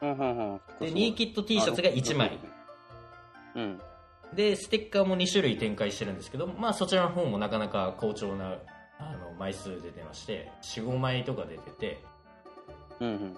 [0.00, 0.60] なうんうんうん。
[0.80, 2.38] でニーキッド T シャツが1枚
[3.54, 3.80] うん。
[4.36, 8.56] でステッカーも2種類展開してるんですけどまあそちらの方もなかなか好調な
[8.98, 12.04] あの枚数出てまして45枚とか出てて
[13.00, 13.14] うんうん。
[13.14, 13.36] うん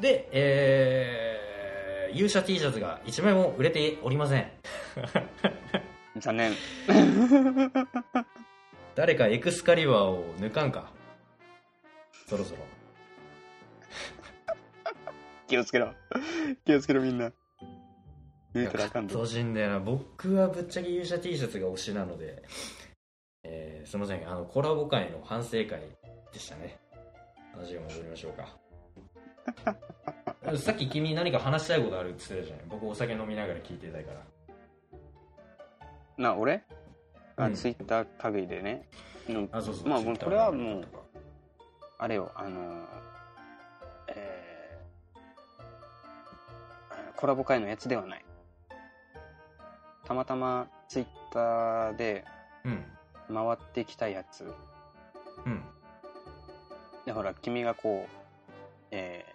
[0.00, 4.50] でえー、勇者 T シャツが1枚も売れておりません
[6.18, 6.52] 残念。
[8.94, 10.88] 誰かエクスカリバーを抜かんか？
[12.28, 12.60] そろそろ
[15.48, 15.92] 気をつけろ。
[16.64, 17.32] 気をつけろみんな。
[18.54, 22.42] 抜いたらあかんしいんだよな僕はぶっちゃけ勇者 T シャツが推しなので、
[23.42, 24.30] えー、すいません。
[24.30, 25.68] あのコラボ会の反省会
[26.32, 26.78] でしたね。
[27.52, 28.48] 話を戻りましょうか。
[30.56, 34.20] さっき君何か話したいことあるって言ってたじゃない僕お酒飲みながら聞いてたいから。
[36.16, 36.62] な、俺？
[37.36, 37.54] あ、うん。
[37.54, 38.88] ツイッター類でね。
[39.28, 39.88] うんあそうそう。
[39.88, 40.84] まあ Twitter これはもう
[41.98, 42.86] あれよ、あのー、
[44.08, 48.23] えー、コラボ会のやつではない。
[50.04, 52.24] たまたまツイッターで
[52.64, 52.84] うん
[53.34, 54.44] 回ってきたやつ。
[55.46, 55.62] うん
[57.06, 58.12] で、ほら、君がこう、
[58.90, 59.26] え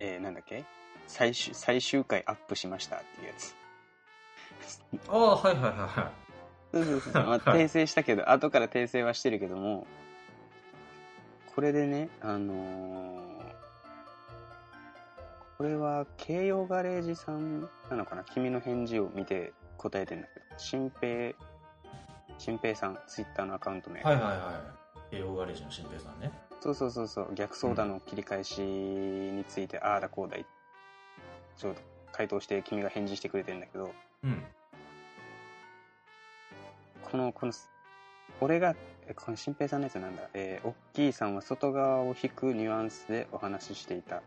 [0.00, 0.64] ー、えー、なんだっけ？
[1.06, 3.54] 最終、最終回アップしましたっていうやつ。
[5.08, 6.10] ああはいはいはいは
[6.72, 7.12] そうそうそう。
[7.26, 9.86] まあ、 訂正したけど、後から訂正はしてるけども、
[11.54, 13.29] これでね、あのー
[15.60, 18.24] これは、京葉ガレージさんなのかな？
[18.24, 21.34] 君の返事を見て答えてんだけど、新平、
[22.38, 24.00] 新平さん、ツイッターのアカウント名。
[24.00, 24.36] いはいはいは
[25.12, 25.16] い。
[25.16, 26.32] 栄養ガレージの新平さんね。
[26.60, 30.46] そうそうそうそう、逆相談の切り返しについて、ああだこうだい、
[31.58, 31.80] ちょうど
[32.10, 33.92] 回答して君が返事してくれてんだけど、
[34.24, 34.42] うん。
[37.02, 37.52] この、この、
[38.40, 38.74] 俺が、
[39.06, 40.22] えこの新平さんのやつなんだ。
[40.32, 44.22] えー、おっきいさんは外側を引くニュアンスでお話ししていた。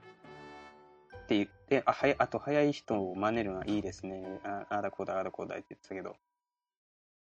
[1.24, 4.40] って言って、あ、はや、あと早い人を真似るのはいいですね。
[4.44, 6.16] ああだこうだ、ああだこうだって言ってたけど。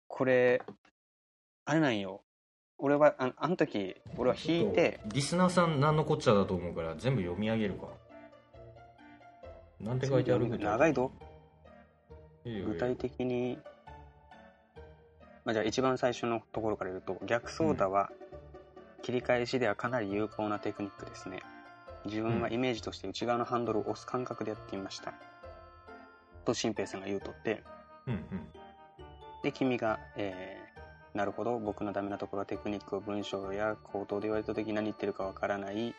[0.09, 0.63] これ、
[1.65, 2.23] あれなんよ。
[2.79, 7.89] 俺は、ああの時、俺は引いて、リスナーさん何のこっちゃだと思うから全部読み上げるか
[9.81, 10.49] なんて書いてある？
[10.59, 11.13] 長いぞ。
[12.45, 13.59] 具体的に、
[15.45, 18.11] まあ、じゃあ一番最初のところから言うと逆走打は
[19.03, 21.43] 切り返しではかなり有効なテクニックですね
[22.05, 25.13] 自分はイメージとして内側のハンドルを押す感覚でやってみました、
[26.45, 27.63] と新平さんが言うとって。
[28.07, 28.23] うんうん。
[29.43, 30.61] で君が、えー
[31.13, 31.59] なるほど。
[31.59, 35.93] 僕のダメなところはテクニックを文章や口頭で言われた時何言ってるかわからない。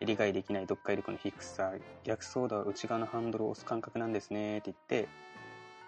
[0.00, 1.72] 理解できない読解力の低さ
[2.02, 4.58] 逆走打は内側のハンドルを押す感覚なんですね。
[4.58, 5.08] って言って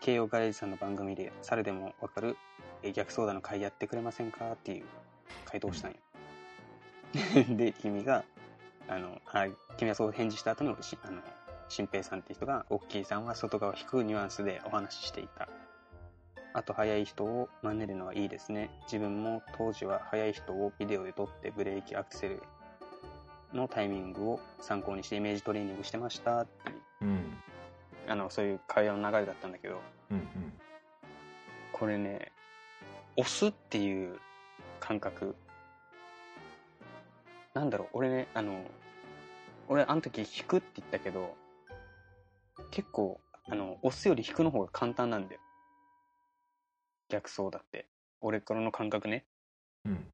[0.01, 2.37] 慶応ガレージさんの番組で猿でもわかる。
[2.85, 4.53] えー逆走打の回やってくれませんか？
[4.53, 4.85] っていう
[5.47, 5.97] 回答をしたんよ。
[7.57, 8.23] で君が
[8.91, 11.22] あのあ君はそう返事した後にしあの
[11.68, 15.49] 新平さんって人がオッキーさんは外側を引くニュアンスでお話ししていた。
[16.53, 18.70] あと速い人を真似るのはいいですね。
[18.86, 22.43] 自分も当時は速い人をビデオで撮ってブレーキアクセル
[23.55, 26.70] のタイミングを参考にしてイメージトレーニングしてましたって。
[26.70, 27.22] いううん。
[28.09, 29.80] あのそういう会話の流れだったんだけど。
[30.11, 30.28] うん
[31.72, 32.30] これね
[33.16, 34.18] 押すっていう
[34.80, 35.36] 感覚。
[37.55, 38.64] なんだろう俺ねあの
[39.71, 41.37] 俺あの時引くって言ったけど
[42.73, 45.41] 結構あの押すより引くの方が簡単なんだよ。
[47.09, 47.87] 逆走だって。
[48.21, 49.25] 俺からの感覚ね。
[49.85, 50.07] うん。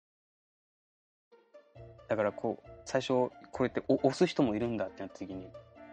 [2.08, 3.30] だからこう最初こ
[3.60, 5.48] うやってお押す人もいるんだってなった時に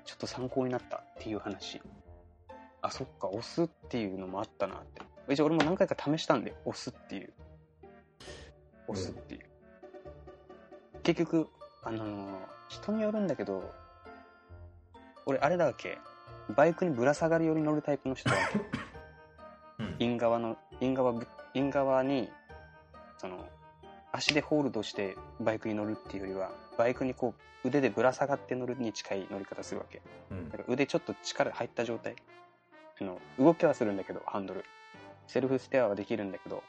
[0.05, 1.81] ちょっと参考になったっていう話。
[2.81, 5.01] あそっか押すっていうのもあったなって。
[5.33, 7.33] 一応俺も何回か試したんで押すっていう。
[8.89, 9.41] 押すっていう、
[11.03, 11.47] 結局
[11.81, 13.71] あのー人によるんだけど
[15.25, 15.97] 俺あれだっけ
[16.55, 18.59] バイクにぶら下がるように乗るタイプの人だっけ？
[19.83, 19.95] うん。
[19.99, 22.31] イン側のイン側ぶイン側に
[23.17, 23.45] その
[24.11, 30.01] 足でホールドしてバイクに乗るっていうよりはバイクにこう腕でぶら下がって乗るに近い乗り方するわけ。
[30.31, 30.49] うん。
[30.49, 32.15] だから腕ちょっと力入った状態。
[33.01, 34.65] あの動きはするんだけどハンドル。
[35.27, 36.61] セルフステアはできるんだけど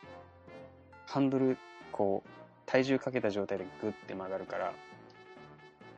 [1.06, 1.58] ハンドル
[1.90, 2.28] こう
[2.66, 4.72] 体重かけた状態でグッて曲がるから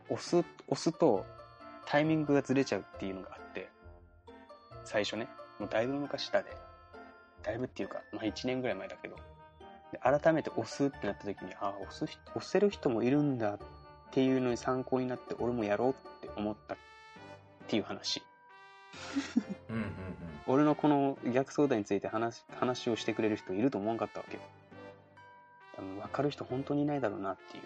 [0.09, 0.37] 押す
[0.69, 1.25] 押すと
[1.87, 3.69] タイミングがずれちゃうっていうのがあって
[4.85, 5.29] 最初ね
[5.59, 6.51] もうだいぶ昔だで。
[7.43, 9.17] だいぶっていうか、まあ、1年ぐらい前だけど。
[9.93, 13.59] で改めて押すってなった時にああ押す人押せる人もいるんだっ
[14.11, 16.77] ていうのに参考になって俺もやろうって思ったっ
[17.69, 18.23] ていう話。
[19.71, 19.87] うんうん。
[20.49, 24.39] 俺のこの逆相談について話話をしてくれる人いると思わんかったわけ。
[25.77, 27.63] 多分分かる人本当にいないだろうなっていう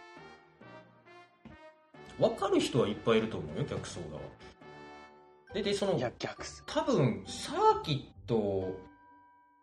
[2.21, 4.23] 分かる人はいっぱいいると思うよ逆走だわ
[5.55, 8.79] ででそのいや逆す多分サーキット、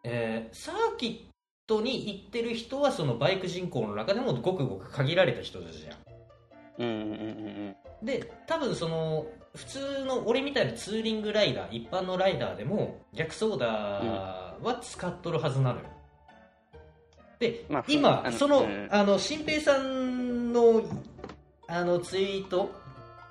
[0.03, 1.37] えーサーキッ
[1.67, 5.95] トに行ってる人はそのバイク人口の中でもごくごく限られた人たちじゃん。
[6.79, 7.13] うんうんうんう
[7.69, 15.85] んで多分その普通の俺みたいなツーリングライダー一般のライダーでも逆走ダーは使っとるはずなのよ。
[17.39, 18.87] で、まあふ今その、うん。
[18.91, 20.83] あの新平さんの
[21.67, 22.71] あのツイート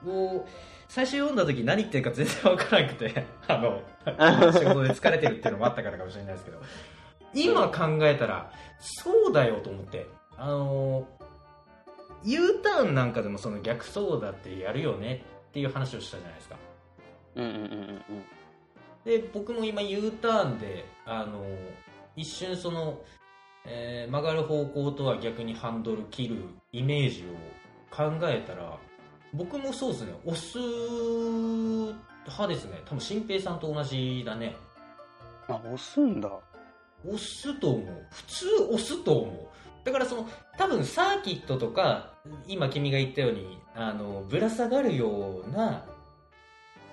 [0.06, 0.46] を
[0.88, 3.82] 最初読んだ時何言ってるか全然分からなくて あの
[4.52, 6.60] 仕事で疲れてるっていうのもあったからかもしれないですけど
[7.34, 10.06] 今考えたらそうだよと思って
[10.36, 11.06] あの
[12.24, 16.56] U ターンなんかでもその逆走だってやるよねっていう話をしたじゃないですか。
[17.36, 18.04] うんうんうんうんうん。
[19.04, 21.44] で僕も今 U ターンであの
[22.16, 22.98] 一瞬その、
[23.64, 26.36] えー曲がる方向とは逆にハンドル切る
[26.72, 27.26] イメージを
[27.96, 28.78] 考えたら
[29.32, 30.12] 僕もそうですね。
[30.24, 32.80] 押す派ですね。
[32.84, 34.56] 多分新平さんと同じだね。
[35.48, 36.30] あ押すんだ。
[37.04, 38.06] 押すと思う。
[38.10, 39.46] 普通押すと思う。
[39.84, 40.28] だからその
[40.58, 42.12] 多分サーキットとか
[42.48, 45.84] 今君が言ったようにあのぶら下がるような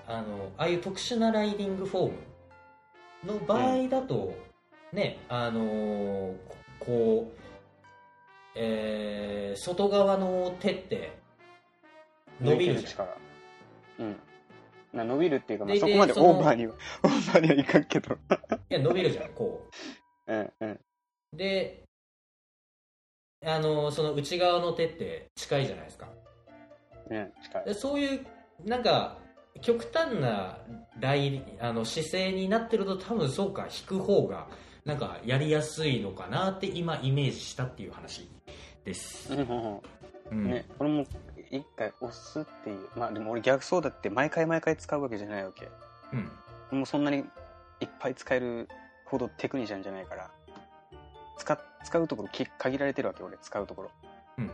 [0.08, 2.12] あのああいう特殊なライディングフォー
[3.26, 4.34] ムの場合だと、
[4.92, 6.36] ねあの
[6.80, 7.43] ここう、
[8.56, 11.18] えー外側の手って
[12.42, 12.86] 伸びるじゃん。
[12.86, 13.18] 力
[14.00, 14.16] うん。
[14.94, 16.74] な伸びるっていうか、まあ、でそこまでオーバーには
[17.04, 18.16] オーバーにはいかんけど。
[18.16, 18.18] い
[18.70, 19.66] や伸びるじゃんこ
[20.28, 20.34] う。
[20.34, 20.72] んうん。
[20.72, 20.80] う
[21.34, 21.84] で
[23.46, 26.10] あのその内側の手って近いじゃないですか。
[27.10, 27.66] うん近い。
[27.66, 28.26] でそういう
[28.64, 29.18] なんか
[29.62, 30.60] 極端な
[31.00, 34.48] ライあの姿勢になってると多分そうか引く方が
[34.86, 38.28] なんかやりやすいのかなって今イメージしたっていう話
[38.84, 39.34] です。
[39.34, 39.40] う、ん。
[39.40, 39.48] うん。
[39.48, 39.82] う
[40.32, 41.06] うんんね俺も
[41.52, 42.88] 一回押すっていう。
[42.98, 45.70] まあでも俺逆走だって毎回毎回使うわけじゃないわけ。
[46.12, 46.30] うん。
[46.72, 47.22] 俺もそんなにい
[47.86, 48.68] っぱい使える
[49.06, 50.32] ほどテクニシャンじゃないから。
[51.38, 53.92] 使使うところき限られてるわけ俺使うところ。
[54.38, 54.50] うん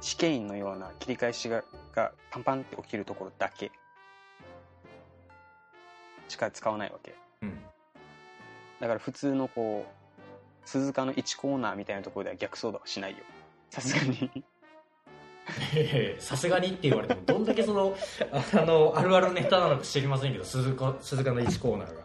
[0.00, 1.62] 試験員のような切り返しが
[1.94, 3.70] がパンパンって起きるところだけ。
[6.28, 7.14] しか使わないわけ。
[7.42, 7.58] うんうん
[8.82, 13.18] だから普通のこう鈴鹿の1コーナーみたいなところでは逆走だはしないよ。
[13.70, 14.44] さすがに。
[16.18, 17.96] さすがにって言われてもどんだけその
[18.54, 22.02] あのあるあるネタなのか知りませんけど鈴鹿鈴鹿の1コーナーが。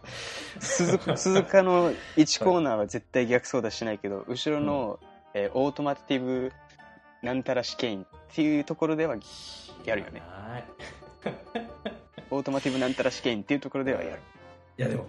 [0.59, 4.99] 鈴鹿鈴鹿の1コーナーは絶対逆走だしないけど後ろの、
[5.33, 6.53] えーオートマティブ
[7.23, 8.05] なんたら試験員っ
[8.35, 9.15] ていうところでは
[9.83, 10.21] やるよね。
[10.21, 10.65] はい。
[12.29, 14.21] オートマティブなんたら試験員っていうところではやる。
[14.77, 15.07] いやでも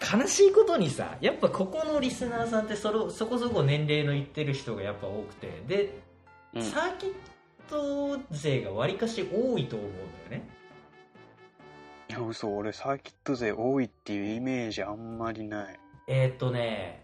[0.00, 5.98] 悲しいことにさやっぱここのリスナーさんってそれそこそこ年齢のいってる人がやっぱ多くてで
[6.54, 6.62] うん。
[6.62, 7.12] サーキッ
[7.68, 9.92] ト勢がわりかし多いと思うん
[10.30, 10.48] だよね。
[12.10, 15.78] いや嘘俺サーキット勢多いっていうイメージあんまりない。
[16.06, 17.02] えーっとね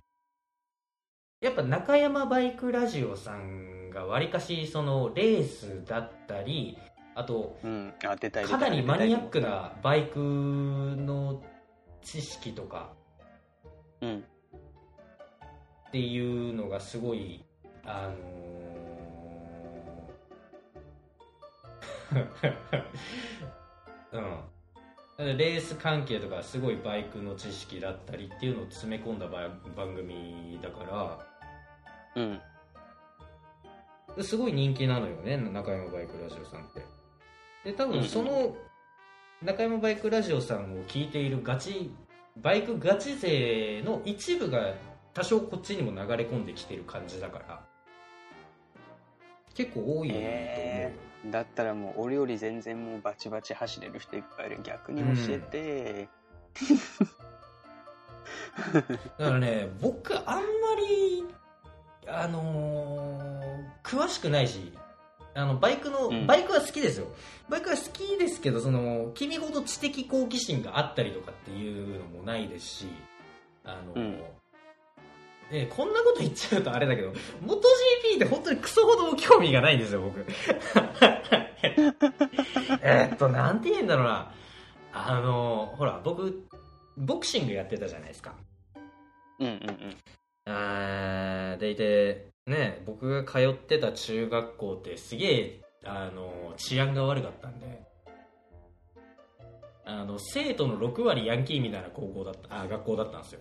[1.40, 6.78] やっぱ中山バイクラジオさんがわりかしそのレースだったり
[7.14, 7.92] あとうん。
[8.03, 11.42] あかないりマニアックなバイクの
[12.05, 12.92] 知識とか
[14.00, 14.24] うん。
[15.88, 17.44] っていうのがすごい
[17.84, 18.14] あのー
[25.18, 25.36] うん。
[25.36, 30.84] レース関係とかすごいバイクの知識だったりっていうのを詰め込んだ番番組だか
[32.16, 32.22] ら。
[32.22, 34.22] うん。
[34.22, 36.82] すごい人気なのよね中山バイクラジオさんって。
[37.64, 38.55] で多分その
[39.43, 41.91] 中山バイクラジオさんを聞いているガチ
[42.37, 44.74] バイクガチ勢の一部が
[45.12, 47.61] 多少こっちにも流れ込んできてる感じだから
[49.55, 50.26] 結構多いと思う。
[50.26, 50.95] よ、え
[51.26, 54.59] だったらもう俺より全然もうバチバチ走れる人いっぱいいる。
[54.64, 56.09] 逆に教えて、
[59.18, 60.43] だからね僕あんま
[60.76, 61.24] り
[62.09, 63.24] あのー
[63.85, 64.72] 詳しくないし
[65.35, 66.26] あのバイクの、うん。
[66.26, 67.09] バイクは好きですよ。
[67.49, 72.87] バイクは好きですけどその君ほど知的好奇心があったりとかっていうのもないですし
[73.64, 74.22] あのーうん。
[75.51, 80.24] えこんなこと言っちゃうとあれだけど MotoGP って本当にクソほども興味がないんですよ僕。
[82.82, 84.32] えーっとなんて言うんだろうな。
[84.93, 86.47] あのーほら僕
[86.97, 88.35] ボクシングやってたじゃないですか。
[89.41, 89.97] うん、うんうん。
[90.47, 97.95] あーでいてね僕が通ってた中学校ってすげえあの治安が悪かったんで。
[99.86, 103.40] あの生徒の6割ヤンキーみたいな高校だったあ学校だったんですよ、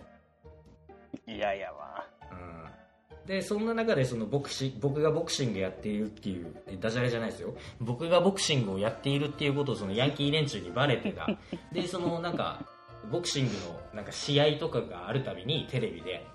[1.26, 7.54] いやいやわうん、でそんな中でそのボクシ僕がボクシングやっているっていうえダジャレじゃないですよ。
[7.80, 11.26] 僕がボクシングをやっているっていうことをそのヤンキー連中にバレてた。
[11.72, 12.62] でそのなんか
[13.10, 16.26] ボクシングのなんか試合とかがあるたびにテレビで。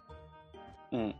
[0.91, 0.99] うん。
[0.99, 1.15] え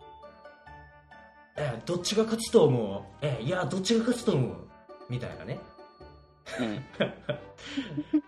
[1.90, 3.02] どっちが勝つと思う？
[3.26, 4.54] えいやどっちが勝つと思う？
[5.10, 5.60] みたいなね。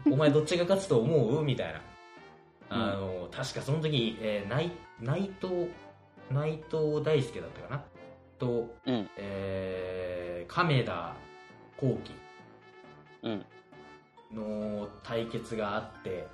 [0.07, 0.13] うん。
[0.13, 1.43] お前どっちが勝つと思う？
[1.43, 1.81] みたいな。
[2.69, 5.69] あの、確かその時、えー内内藤
[6.31, 7.83] 内藤大輔だったかな？
[8.39, 9.09] と、うん。
[9.17, 11.13] えー亀田
[11.79, 12.15] 光輝
[13.23, 13.45] うん。
[14.33, 16.25] の対決があって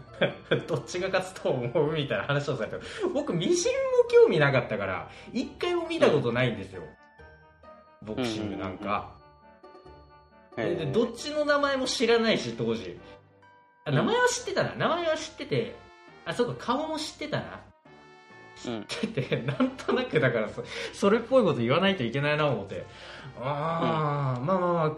[0.66, 2.76] どっちが勝つと思うみたいな話をされて
[3.12, 3.80] 僕みじんも
[4.10, 6.82] 興味なかったから一回も見たことないんですよ、
[8.02, 9.12] ボクシングなんか、
[10.56, 12.98] ででどっちの名前も知らないし当時。
[13.84, 15.74] あ名前は知ってたな、名前は知ってて
[16.24, 17.60] あそうか顔も知ってたな。
[18.66, 20.62] うん知っててなんとなくだからそ
[20.92, 22.84] それっぽいこと言わないといけないな思って。
[23.40, 24.92] ああ、まあまあまあ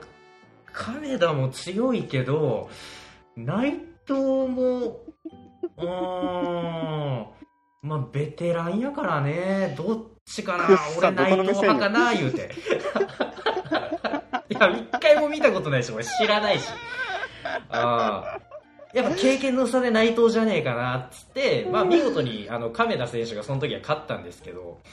[0.72, 2.68] 亀田も強いけど
[3.36, 5.04] 内藤も
[5.76, 7.26] うーん。
[7.82, 9.74] まあベテランやからね。
[9.76, 10.66] どっちかな。
[10.98, 12.50] 俺内藤派かな言うて。
[14.48, 16.68] いや一回も見たことないし俺知らないし。
[17.70, 18.54] ああ
[18.94, 24.78] やっぱ経験の差で内藤じゃねえかなっつって、まあ、見事にあの亀田選手がその時は勝ったんですけど。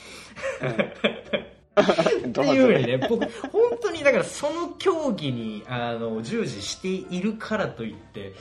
[1.73, 8.33] っていうようにね僕本当にだからその競技にあの従事しているからといって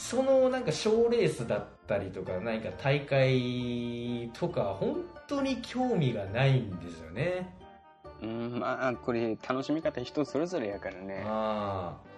[0.00, 7.54] そのなんか賞レースだったりとか何か大会とか本当に興味がないんですよね。
[8.22, 11.22] うんまあこれ楽しみ方人それぞれやからね。
[11.26, 12.10] ああ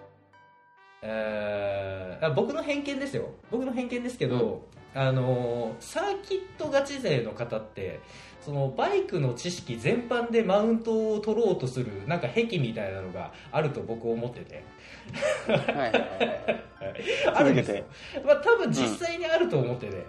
[1.01, 3.29] えーあ僕の偏見ですよ。
[3.51, 4.65] 僕の偏見ですけど、
[4.95, 7.99] あのサーキットガチ勢の方って
[8.43, 14.63] そのバイクの知識全般でマウントを取ろうとするなんか癖みたいなのがあると僕思ってて。
[15.47, 16.01] はいはいはい。
[17.33, 17.83] あるんですよ、
[18.25, 20.05] まあ、多分実際にあると思ってて、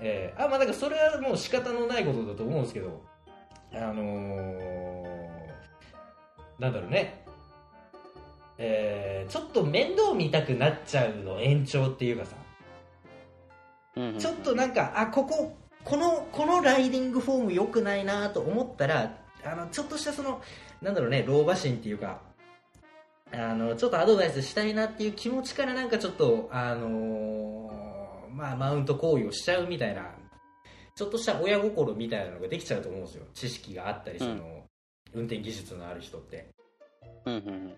[0.00, 3.02] えーあまあだからそれはもう仕方のないことだと思うんですけど。
[3.74, 5.32] あのー
[6.58, 7.24] なんだろうね。
[8.58, 12.36] えーちょっと面倒見たくなっちゃうの延長っていうかさ。
[13.96, 14.18] うんうん。
[14.18, 20.40] ちょっとなんかあこここのこのライディングフォーム良くないなと思ったらあのちょっとしたその
[20.80, 22.20] なんだろうね老婆心っていうか
[23.32, 27.82] あのちょっとアドバイスしたいなっていう気持ちからなんかちょっとあのー
[28.34, 30.10] まあマウント行為をしちゃうみたいな
[30.94, 33.24] ちょっとした親心みたいなのができちゃうと思うんですよ。
[33.34, 34.64] 知識があったりその、
[35.14, 36.48] 運転技術のある人って。
[37.24, 37.74] うんうんうん。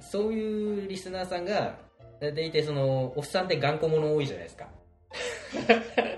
[0.00, 1.76] そういうリスナーさんが
[2.20, 4.66] 大体そのおっさんって頑固者多いじゃないですか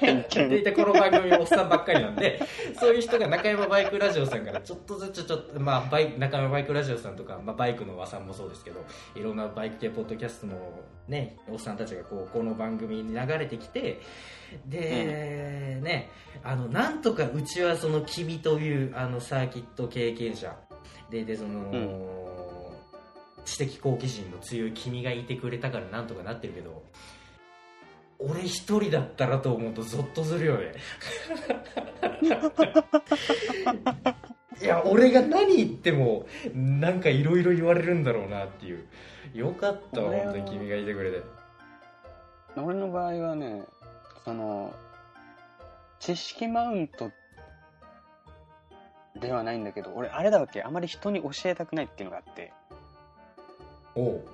[0.01, 0.51] 偏見。
[0.51, 2.41] 大体この番組おっさんばっかりなんで、
[2.79, 8.85] そういう人が中山バイクラジオさんからちょっとずつちょっと、まあ、バイ中山バイクラジオさんとか、まあ、バイクの和さんもそうですけど、
[9.15, 10.55] いろんなバイク系ポッドキャストの
[11.09, 14.01] ね、おっさんたちがこう、この番組に流れてきて、
[14.67, 16.11] で、ね、
[16.43, 20.57] あの、なんとかうちはその君という、あの、サーキット経験者、
[21.11, 22.27] で、で、その、うん
[23.47, 26.83] 知的好奇心の強い君がいてくれたからなんとかなってるけど、
[28.19, 30.75] 俺一人だったらと思うとゾッとするよね。
[34.63, 38.87] いや俺が何言ってもなんかいろいろ言われるんだろうなっていう。
[39.35, 41.23] よかったわ本当に君がいてくれて。
[42.57, 43.65] 俺の場合はね、
[44.25, 44.75] その、
[45.99, 47.11] 知識マウント
[49.21, 52.53] ではないんだけど、俺あれだわけ、あまり人に教えたくないっていうのがあって、
[53.95, 54.25] おう。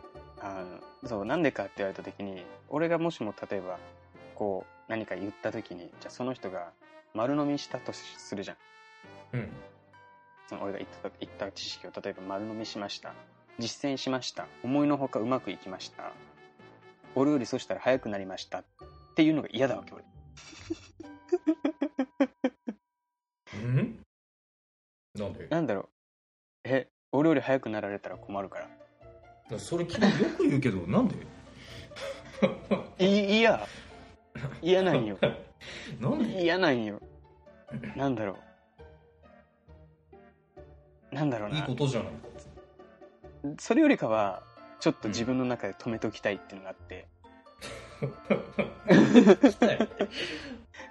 [0.40, 3.78] あのそうなんでかって言われた時に俺がもしも例えば
[4.34, 6.72] こう何か言った時にじゃあその人が
[7.14, 8.57] 丸飲みしたとするじゃん。
[9.34, 9.48] うん。
[10.48, 13.14] その俺が言った言った知識を例えば丸飲みしました。
[13.59, 14.46] 実践しました。
[14.62, 16.12] 思いのほかうまくいきました。
[17.14, 18.61] 俺よりそしたら早くなりました。
[18.61, 18.64] っ
[19.14, 20.05] ていうのが嫌だわけ俺。
[23.55, 23.98] うん？
[25.18, 25.46] なんで？
[25.48, 25.88] なんだろう。
[26.64, 28.68] え俺より早くなられたら困るから
[29.59, 31.14] それ君よく言うけど なんで？
[33.05, 33.66] い嫌
[34.61, 35.16] 嫌なんよ。
[36.00, 36.42] なんで？
[36.42, 37.00] 嫌なんよ。
[37.96, 38.36] なんだろ
[41.12, 41.14] う。
[41.14, 41.59] なんだろうな。
[41.59, 42.12] いいことじゃない
[43.59, 44.42] それよりかは
[44.80, 47.07] ちょっと自分の中で止めておきたいっていうのがあって、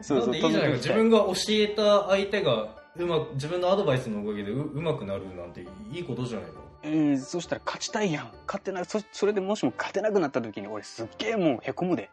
[0.07, 0.75] なんでいいじゃないか。
[0.75, 8.31] 自分が教えた相手がうまく自分のアドバイスのおかげでううまくなるなんていいことじゃないかうん、そしたら勝ちたいやん。
[8.47, 12.09] 勝ってなそそれでもしも勝てなくなった時に俺すっげえもうへこむで。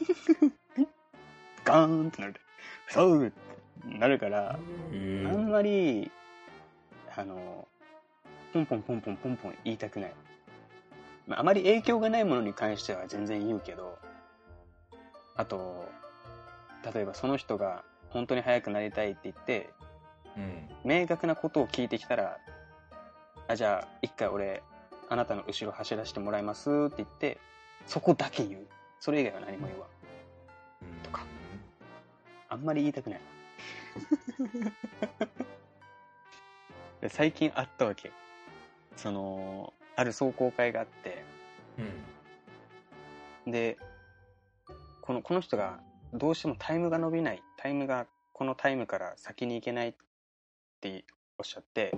[1.64, 2.34] ガーンってなる。
[2.34, 2.40] で
[2.88, 6.10] そうってなるから、あんまり
[7.16, 7.66] あの
[8.52, 10.14] ポンポンポンポンポンポン言いたくない、
[11.26, 13.98] まあ、あまり影響がないものに関しては全然言うけど
[15.36, 15.88] あと
[16.94, 19.70] 例えばその人が本当に速くなりたいって言って
[20.36, 20.68] うん。
[20.84, 22.38] 明確なことを聞いてきたら
[23.50, 24.62] あじゃあ一回俺
[25.08, 27.38] あなたの後ろ走らせてもらいますって言って
[27.84, 28.66] そこだけ言う。
[29.00, 29.88] それ以外は何も言わん。
[30.86, 31.24] うんとか。
[32.48, 33.20] あんまり言いたくない。
[37.00, 38.12] で最近あったわけ。
[38.94, 41.24] そのある壮行会があって。
[43.46, 43.50] うん。
[43.50, 43.78] で
[45.02, 45.80] このこの人が
[46.14, 47.42] どうしてもタイムが伸びない。
[47.56, 49.94] タイムがこのタイムから先に行けないっ
[50.80, 51.04] て
[51.36, 51.92] おっしゃって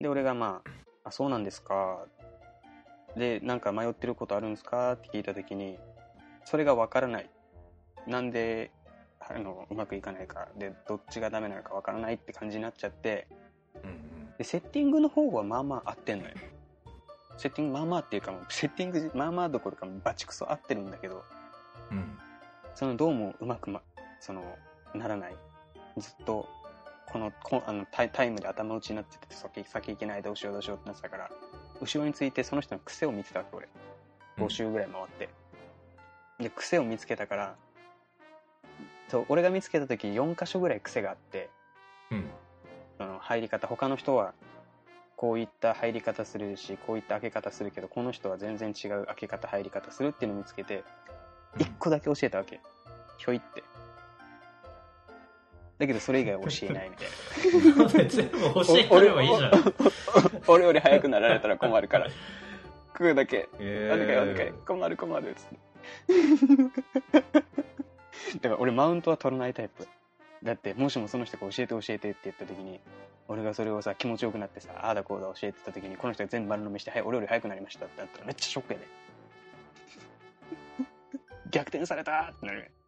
[0.00, 0.70] で俺がまあ
[1.08, 2.06] 「あそうなんですか」
[3.16, 4.92] でなんか迷ってることあるんですか？
[4.92, 5.78] って聞いた時に
[6.44, 7.30] それがわからない。
[8.06, 8.70] なんで
[9.20, 10.48] あのうまくいかないか。
[10.56, 13.28] でどっちがダメなのかわからないって感じになっちゃって
[13.82, 16.34] うんでセッティングの方はまあまあ合ってんのよ。
[17.36, 21.24] セッティングまあまあっていうかセッティングまあまあどころかバチクソ合ってるんだけど
[21.90, 22.18] うん。
[22.74, 23.82] そのどうもうまく、ま、
[24.20, 24.56] その
[24.94, 25.36] ならない。
[25.98, 26.48] ずっと
[27.12, 31.30] このこあのタイタイムで頭打ちになってて先先行けないどうしようどうしようってなってたから
[31.80, 33.68] 後ろについてその人の癖を見てたわけ俺。
[34.38, 35.28] 5周ぐらい回って、
[36.38, 37.54] で癖を見つけたから
[39.08, 41.50] そう俺が見つけた時4箇所ぐらい癖があって
[42.10, 42.24] うん。
[42.96, 44.32] その入り方他の人は
[45.16, 50.84] こういった入り方するしこういった開け方するけどこの人は全然違う開け方入り方するっていうのを見つけて
[51.56, 51.62] うん。
[51.62, 52.60] 1個だけ教えたわけ。
[53.18, 53.62] ひょいって
[55.80, 57.08] だけどそれ以外は教えないみたい
[57.74, 57.88] な。
[58.04, 59.50] 全部教えてればいいじゃん。
[59.50, 59.58] な
[60.46, 62.12] 俺より早くなられたら困るからこ
[62.98, 65.56] こだけえお願いお願い困る困るっつって
[67.22, 69.88] だから俺マウントは取らないタイプ
[70.42, 72.78] だってもしもその人が教えて教えてって言った時に
[73.28, 78.86] 俺がそれをさ気持ちよくなってさああだこうだ教えてた時にこの人が全部丸飲みして「はい俺より早くなりました」ってなったらめっちゃショックやで
[81.50, 82.79] 逆転されたってなるうん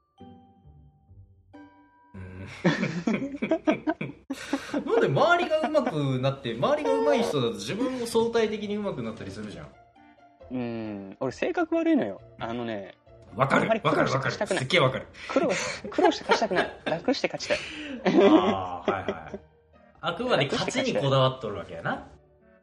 [4.84, 9.66] なんで周りが上手くなって周りが上手い人だと自分も相対的に上手くなったりするじゃん。
[10.52, 11.16] うん。
[11.20, 12.20] 俺性格悪いのよ。
[12.38, 12.94] あのね
[13.34, 13.68] わかる。
[13.68, 14.12] わかる。
[14.12, 14.32] わかる。
[14.32, 15.06] すっげえわかる。
[15.28, 15.50] 苦労
[15.90, 16.80] 苦労して勝ちたくない。
[16.84, 17.58] 楽して勝ちたい。
[18.28, 19.40] ああはいはい。
[20.00, 22.06] あくまで勝ちにこだわっとるわけやな。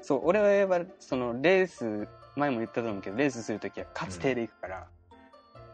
[0.02, 4.84] そう俺はそのレース前も言ったと思うけどレースするときは勝つ手でいくから、うん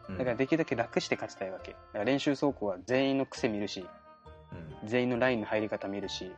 [0.09, 1.71] だからできるだけ楽して勝ちたいわけ。
[1.71, 3.85] だから練習走行は全員の癖見るし
[4.51, 4.87] うん。
[4.87, 6.31] 全員のラインの入り方見るし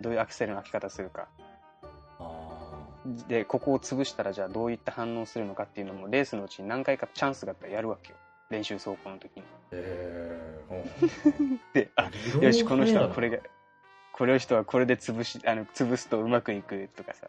[0.00, 1.28] どういうアクセルの開き方するか。
[2.20, 2.68] あ
[3.28, 8.16] でここを潰したらじゃあどういった反応するのかっていうのもレースのうちに何回かチャンスがあったらやるわけよ。
[8.50, 9.42] 練習走行の時に
[9.72, 10.60] え
[11.74, 13.42] であー、よしこの人はこれがが
[14.12, 17.28] この人はこれで潰しあの潰すとうまくいくとかさ。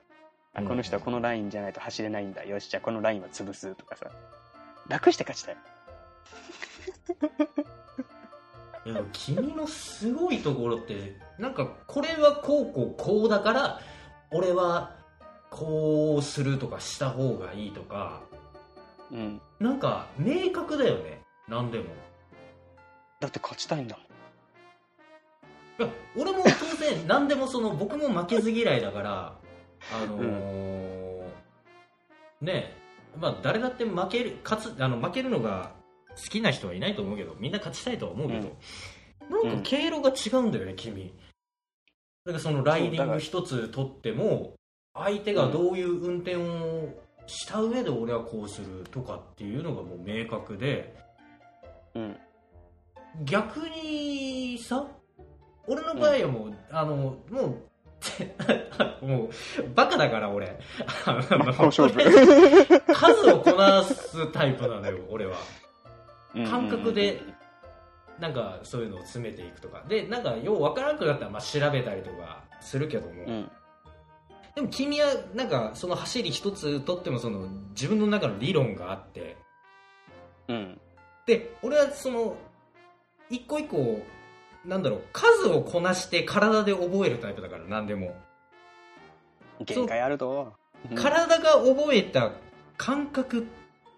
[0.53, 0.67] あうん。
[0.67, 2.45] この人はこのラインじゃないと走れないんだ。
[2.45, 4.09] よしじゃあこのラインは潰すとかさ。
[4.87, 5.57] 楽して勝ちたい
[8.86, 13.80] いや君のすごいところってなんかこれはこうこうこうだから
[14.32, 14.95] 俺は
[15.49, 18.21] こうするとかした方がいいとか
[19.11, 19.41] うん。
[19.59, 21.86] なんか明確だよね何でも。
[23.19, 24.05] だって勝ちたいんだもん。
[25.80, 29.34] いや俺も当然 何でもその僕も負けず嫌いだから
[29.93, 31.23] あのー
[32.41, 32.77] ねえ
[33.17, 35.71] まあ誰だって負ける勝つあの負けるのが
[36.24, 38.57] 好きな人はいないと思うけどみんな勝ちたいとは思うけど、
[39.30, 41.13] なんか経路が違うんだよね君。
[42.26, 44.53] だからそのライディング一つ取っても
[44.93, 46.89] 相手がどういう運転を
[47.28, 50.95] した上で俺はこうするとかっていうのがもう明確で
[51.95, 52.17] うん。
[53.24, 54.86] 逆にさ
[55.67, 57.36] 俺の場合はもう、あのもう
[59.05, 59.30] もう
[59.76, 60.47] バカだから俺。
[62.93, 65.38] 数をこなすタイプなのよ俺は
[66.34, 67.21] 感覚で
[68.19, 69.84] なんかそういうのを詰めていくとか。
[69.88, 73.51] でなんかようわからなくなったらまあ調べたりとかするけども、うん。
[74.55, 79.38] でも君はなんかその走り一つとってもその自分の中の理論があって。
[80.47, 80.80] うん。
[81.25, 82.36] で俺はその
[83.30, 84.01] 一個一個
[84.65, 88.15] なんだろう数をこなして体で覚えるタイプだから何でも、
[89.65, 90.53] 限界あると。
[90.89, 90.95] うん。
[90.95, 92.32] 体が覚えた
[92.77, 93.43] 感覚っ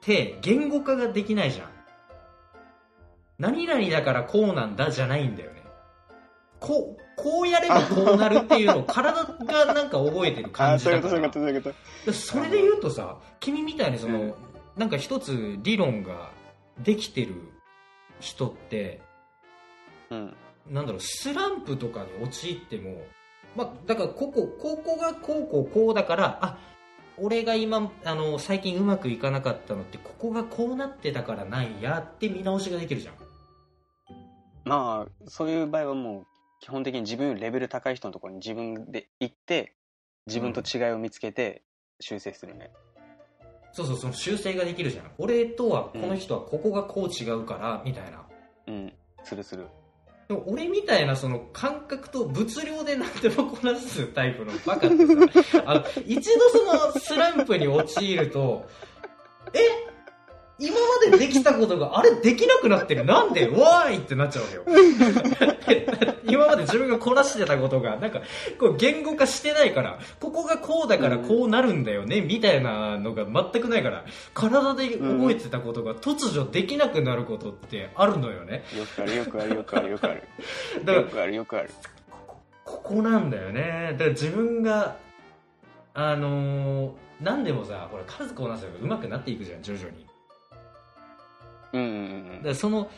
[0.02, 1.81] て言語化ができないじゃん
[3.42, 5.64] 何々だからこうなんだじゃないんだよね。
[6.60, 12.14] こうこうやればこうなるっていうのを体がなんか覚えてる感じだから。
[12.14, 14.34] それで言うとさ君みたいにその、うん。
[14.78, 16.30] なんか一つ理論が
[16.80, 17.34] できてる
[18.20, 19.02] 人って
[20.12, 20.36] うん。
[20.70, 23.02] なんだろうスランプとかに陥っても
[23.56, 26.58] まあだからここここがこうこうこうだからあ
[27.18, 33.16] 俺が今あの最近うまくいかなかったのってここがこうなってたからなんやって見直しができるじゃん
[34.64, 36.26] まあそういう場合はもう
[36.62, 39.74] 基本的に自分よりレベル高い人のところに自分で行って
[40.28, 41.64] 自分と違いを見つけて
[42.00, 42.72] 修正するね、
[43.74, 45.12] そうそうその修正ができるじゃん。
[45.18, 48.24] 俺とはこの人はここがこう違うからみたいな。
[48.68, 48.94] うん、
[49.24, 49.68] するする。
[50.28, 58.66] でも俺みたいなその感覚と物量で何でもこなすタイプのバカってさあの一度そのスランプに陥ると
[59.54, 59.91] え？
[60.62, 60.76] 今
[61.10, 63.04] までできたことがあれできなくなってる。
[63.04, 64.64] なんでわーいってなっちゃうわけよ。
[66.30, 68.22] 今まで自分がこなしてたことがなんか
[68.60, 74.06] こう言語化してないからここがこうだからこうなるんだよね、みたいなのが全くないから
[74.36, 78.64] 体で覚えてたことが突如できなくなることってあるのよね。
[78.78, 80.16] よくあるよくあるよくあるよくある。
[80.96, 81.70] よくあるよくある。
[82.64, 83.94] ここなんだよね。
[83.94, 84.98] だから自分が
[85.96, 86.92] あのー
[87.22, 90.06] 何でもさほら数こなせば上手くなっていくじゃん徐々に
[91.74, 92.90] うんうんだからその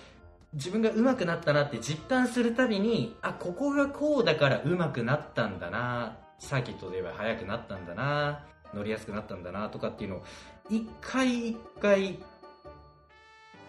[0.53, 8.43] 自分が上手くなったなって実感するたびにあここがこうだから上手くなったんだなサーキットで言えば速くなったんだな
[8.73, 10.23] 乗りやすくなったんだなとかっていうのを
[10.69, 12.19] 一回一回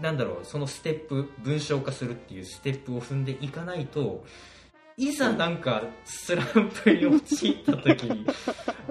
[0.00, 4.24] なんだろうそのステップ文章化するっていうステップを踏んでいかないと
[4.96, 8.26] いざなんかスランプに陥った時に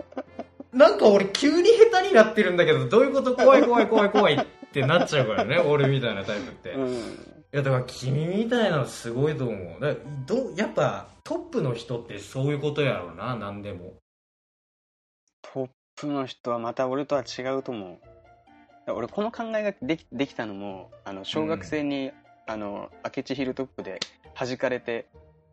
[0.73, 3.35] なんか俺急に下手になってるんだけどどういうこと？
[3.35, 4.47] 怖い怖い怖い怖い
[4.81, 6.81] ってなっちゃうからね 俺みたいなタイプって、いうん。
[6.83, 9.79] うんやだから君みたいなのすごいと思う。
[9.79, 9.93] だ
[10.25, 13.93] どうやっぱトップの人ってそういうことやろうな何でも。
[15.43, 17.99] トップの人はまた俺とは違うと思
[18.87, 18.91] う。
[18.91, 22.11] 俺この考えができできたのもあの小学生に、
[22.47, 23.99] あの明智ヒルトップで
[24.33, 25.05] 弾かれて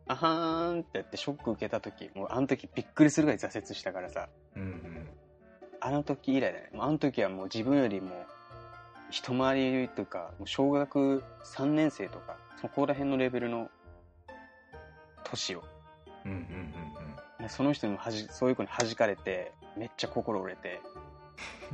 [0.07, 4.27] あはーんってやってショック受けた時もうあの時びっくりするぐらい挫折したからさ。
[4.55, 5.07] うんうん。
[5.79, 6.69] あの時以来だね。
[6.73, 8.25] もうあの時はもう自分よりも
[9.11, 13.69] 一回りというかもう小学3年生とかそこら辺のレベルの
[15.23, 15.63] 年を。
[16.25, 16.71] うんうんうん
[17.41, 20.81] でその人にもはじそういう子に弾かれてめっちゃ心折れて。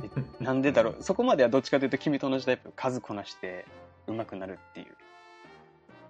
[0.00, 0.08] で
[0.40, 1.02] なんでだろう。
[1.02, 2.72] そこまではどっちかというと君と同じタイプ。
[2.74, 3.66] 数こなして
[4.06, 4.96] 上手くなるっていう。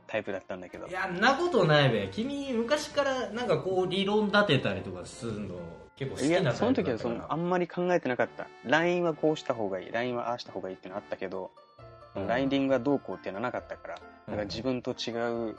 [0.06, 0.86] タイプだったんだけど。
[0.86, 2.08] いやんなことないべ。
[2.08, 5.56] 君昔からなんかこう理論立てたりとかするの
[5.98, 8.46] 結構好きいなタイプだその時はそのあんまり考えてなかった。
[8.64, 9.92] LINE はこうした方がいい。
[9.92, 11.50] LINE はああした方がいいっていうのあったけど、
[12.14, 12.26] うん。
[12.28, 13.94] ライディングはどうこうっていうのはなかったから。
[13.94, 15.10] だから自分と違
[15.50, 15.56] う。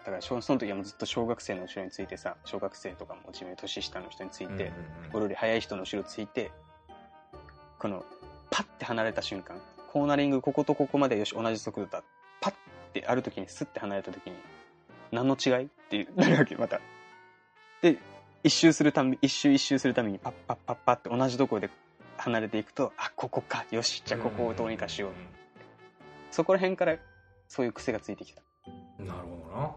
[0.00, 4.72] だから小その時はもうずっと小学生の後ろについてさ小学生とかも自分年下の人について、うんうんうん。
[5.14, 6.50] 俺より速い人の後ろついて
[7.78, 8.04] この
[8.50, 9.56] パッて離れた瞬間
[9.92, 12.02] コーナリングこことここまでよし同じ速度だ。
[12.40, 12.56] パッっ
[12.92, 14.36] てある時にスッて離れた時に
[15.12, 15.64] 何の違い？
[15.64, 16.80] ってなるわけまた。
[17.82, 17.98] で
[18.48, 21.70] 一周するため一周一周するためにパッパッパッパッって同じところで
[22.16, 23.66] 離れていくとあここか。
[23.70, 24.02] よし。
[24.06, 25.10] じゃあここをどうにかしよう、
[26.30, 26.96] そこら辺から
[27.46, 28.40] そういう癖がついてきた。
[29.00, 29.70] うんなるほどな。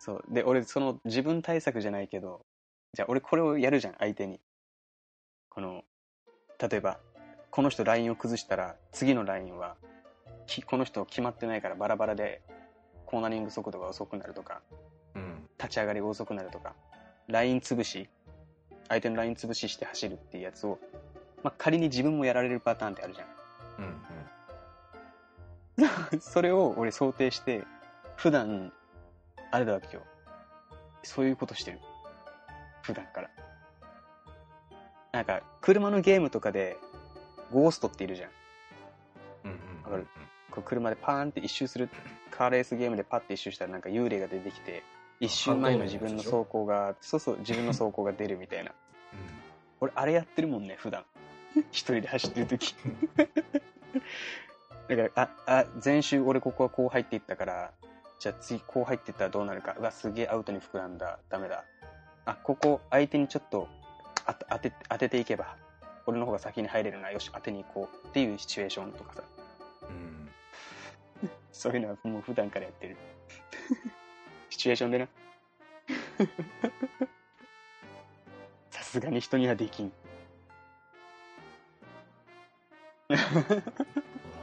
[0.00, 0.24] そう。
[0.28, 2.44] で俺その自分対策じゃないけど
[2.94, 4.40] じゃあ俺これをやるじゃん相手に。
[5.48, 5.84] この
[6.58, 6.98] 例えば
[7.52, 9.76] この人ラインを崩したら次のラインは
[10.48, 12.42] きこの人決まってないからバラバラで
[13.06, 14.62] コーナリング速度が遅くなるとか
[15.14, 15.48] うん。
[15.60, 16.74] 立ち上がりが遅くなるとか
[17.30, 18.08] ライン潰し
[18.88, 20.78] 相手のライン潰しして走るっていうやつを、
[21.42, 23.28] まあ、仮に自分もやられるパターンってあるじゃん
[23.78, 23.96] うん
[26.20, 27.64] それを俺想定して、
[28.16, 28.70] 普段、
[29.50, 30.02] あれだわけよ。
[31.02, 31.80] そういうことしてる。
[32.82, 33.30] 普段から。
[35.12, 36.76] なんか、車のゲームとかで、
[37.50, 38.30] ゴーストっているじゃん。
[39.44, 40.06] うんうんわかる？
[40.50, 41.88] こう車でパーンって一周する、
[42.30, 44.82] カーレースゲームでパッて一周したらなんか幽霊が出てきて、
[45.20, 48.72] 一周前の自分の走行が、そうそう、自分の走行が出るみたいな。
[49.80, 51.04] 俺、あれやってるもんね、普段。
[51.70, 52.74] 一人で走ってる時
[54.88, 57.72] だから、あ、あ、前週俺ここはこう入っていったから、
[58.18, 59.74] じゃあ次こう入っていったらどうなるか。
[59.78, 61.18] うわ、すげえアウトに膨らんだ。
[61.28, 61.64] ダメだ。
[62.24, 63.68] あ、ここ相手にちょっと
[64.26, 65.56] あ当て、当てていけば、
[66.06, 67.10] 俺の方が先に入れるな。
[67.10, 68.08] よし、当てに行こう。
[68.08, 69.22] っていうシチュエーションとかさ。
[69.88, 70.30] うん
[71.52, 72.96] そういうのはもう普段からやってる。
[74.50, 75.08] シチュエーションでな。
[78.70, 79.92] さすがに人にはできん。
[83.08, 83.18] そう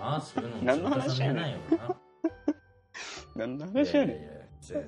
[0.01, 1.95] なそういうのも何の話やねんないよな
[3.47, 4.17] 何の話やねん。
[4.17, 4.83] いやいやいやそうや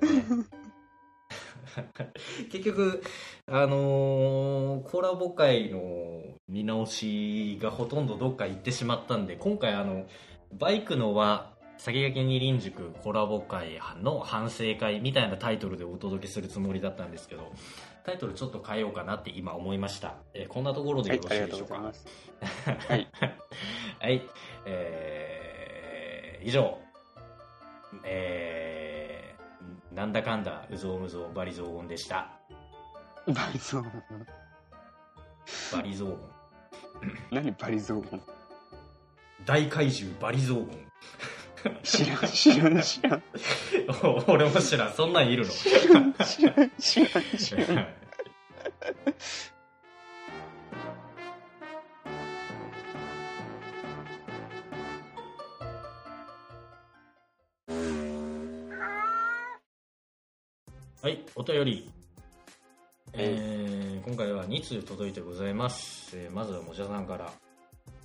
[2.50, 3.02] 結局
[3.46, 10.06] あのーコラボ会の見直しがほとんどどっか行ってしまったんで今回あの
[10.52, 11.49] バイクのは
[11.80, 17.50] 先駆け二輪塾コラボ会の反省会みたいなタイトルでお届けするつもりだったんですけど
[18.04, 21.76] タイトルちょっと変えようかなって今思いました、えーこんなところでよ、ろしはいでしょうか？
[22.88, 23.08] はい。
[23.98, 24.22] はい、
[24.66, 26.76] えー、以上、
[28.04, 32.30] えー、なんだかんだ、うぞうむぞう、バリゾー音でした。
[33.26, 34.26] バリゾーン。
[35.72, 36.18] バリゾー音。
[37.30, 38.22] 何バリゾーン
[39.46, 40.90] 大怪獣バリゾー
[41.82, 43.22] 知らん、知らん、知らん。
[43.88, 44.24] 音。
[44.32, 45.52] 俺も知らん、そんなんいるの？
[45.52, 47.86] 知らん、知らん、知らん、知らん。
[61.02, 61.90] はい、お便り。
[63.14, 66.16] えー、今回は2通届いてございます。
[66.16, 67.32] えーまずはもじゃさんから。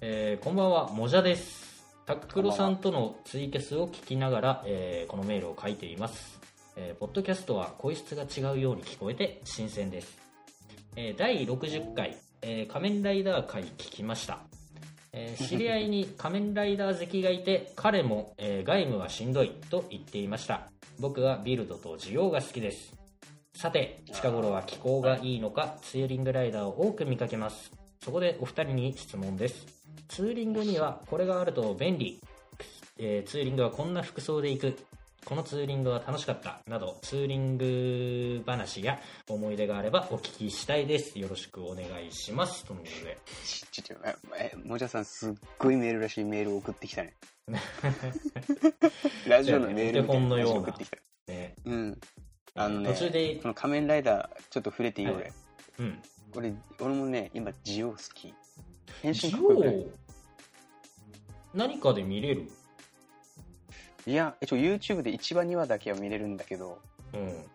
[0.01, 1.75] えー、こんばんは、もじゃです。
[2.05, 6.39] タックロさんとのツイキャスを聞きながら、えーこのメールを書いています。
[6.75, 10.17] えーポッドキャストは声質が違うように聞こえて新鮮です。
[10.95, 14.39] えー第60回、えー仮面ライダー回聞きました。
[15.13, 20.69] えー知り合いに 仮面ライダー好きがいて彼も、えー外務はしんどいと言っていました
[20.99, 22.93] 僕はビルドと需要が好きです
[23.53, 27.71] さて近頃は気候がいいのかツーリングライダーを多く見かけます
[28.03, 29.75] そこでお二人に質問です
[30.07, 32.21] ツーリングにはこれがあると便利、
[32.97, 34.77] えーツーリングはこんな服装で行く。
[35.25, 36.59] このツーリングは楽しかった。
[36.67, 41.17] などツーリング話や思い出があればお聞きしたいです。
[41.17, 42.63] よろしくお願いします。
[42.65, 43.17] とのことで。
[43.71, 44.15] ちちょ、え、
[44.53, 47.15] えもじゃさんすっごいメールらしいメールを送ってきたね。
[49.27, 50.59] ラジオのメールみたいなお手本のような。
[50.59, 50.97] 送ってきた。
[51.27, 51.55] ね。
[51.65, 51.99] うん。
[52.53, 55.15] あのね、途中でこの仮面ライダー、ちょっと触れていい、はい。
[55.15, 55.33] 俺。
[55.79, 56.01] うん。
[56.36, 58.32] 俺、俺もね、今、ジオ好き。
[59.01, 59.36] 変身ジ
[61.53, 62.49] 何かで見れる？
[64.05, 66.79] いや、一応 YouTube で1話2話だけは見れるんだけど、
[67.13, 67.45] うん。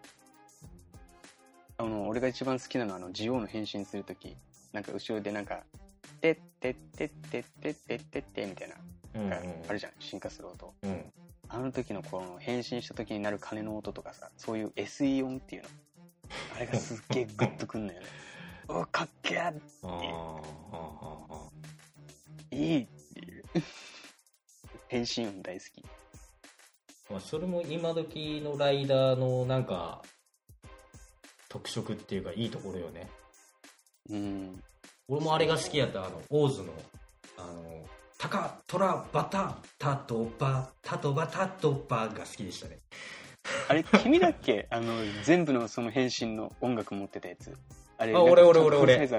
[1.79, 4.37] あの、俺が一番好きなのは、あの、ジオの変身するとき、
[4.73, 5.63] なんか後ろでなんか、
[6.21, 8.75] てってってってってってってってみたいな、
[9.15, 10.75] うんうんなんかあるじゃん、進化する音。
[10.83, 11.05] うん。
[11.49, 15.69] あの時のこの変身した時になる鐘の音とかさ、そういう SE 音っていうの。
[16.57, 18.07] あれがすっげえグッとくんのよね。
[18.73, 19.93] おかっけーあーあー
[20.73, 21.51] あーあ
[22.53, 23.45] いいっていう。
[24.87, 25.81] 変身音大好き。
[25.81, 25.85] ー
[27.11, 30.03] まあそれも今時のライダーのなんか
[31.49, 33.09] 特色っていうかいいところよね
[34.09, 34.63] うん。
[35.09, 36.73] 俺もあれが好きやったあのオーズの
[37.39, 37.85] あの
[38.19, 42.79] タカトラバタタトバタトバタトバが好きでしたね
[43.69, 44.69] あれ、君だっけ？
[44.71, 44.93] あの、
[45.25, 47.57] 全部のその変身の音楽持ってたやつ。
[48.01, 49.19] あれ、あ俺俺俺俺俺だ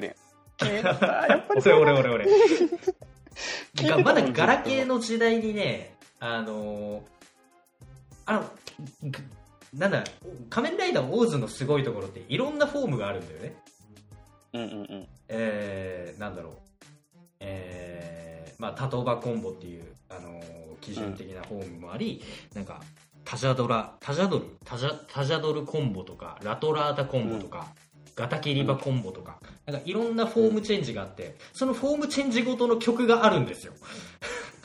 [1.99, 2.25] 俺俺
[4.03, 7.01] まだガラケーの時代にねあのー
[8.25, 8.51] あの、
[9.03, 9.19] ぐ
[9.73, 10.03] なんだ、
[10.49, 13.55] 仮面ライダーオーズのすごいところっていろんなフォームがあるんだよね。
[14.53, 15.07] うんうんうん。
[15.29, 16.53] えー、なんだろう。
[17.39, 22.21] えー、まあ、タトーバコンボっていう、あのー基準的なフォームもあり、
[22.55, 22.81] なんか、
[23.23, 27.67] タジャドラ、タジャドル、タジャ、タジャドルコンボとか、ラトラータコンボとか、
[28.21, 33.73] ガタキリバコンボとか、なんかいろんなフォームチェンジがあって、そのフォームチェンジごとの曲があるんですよ。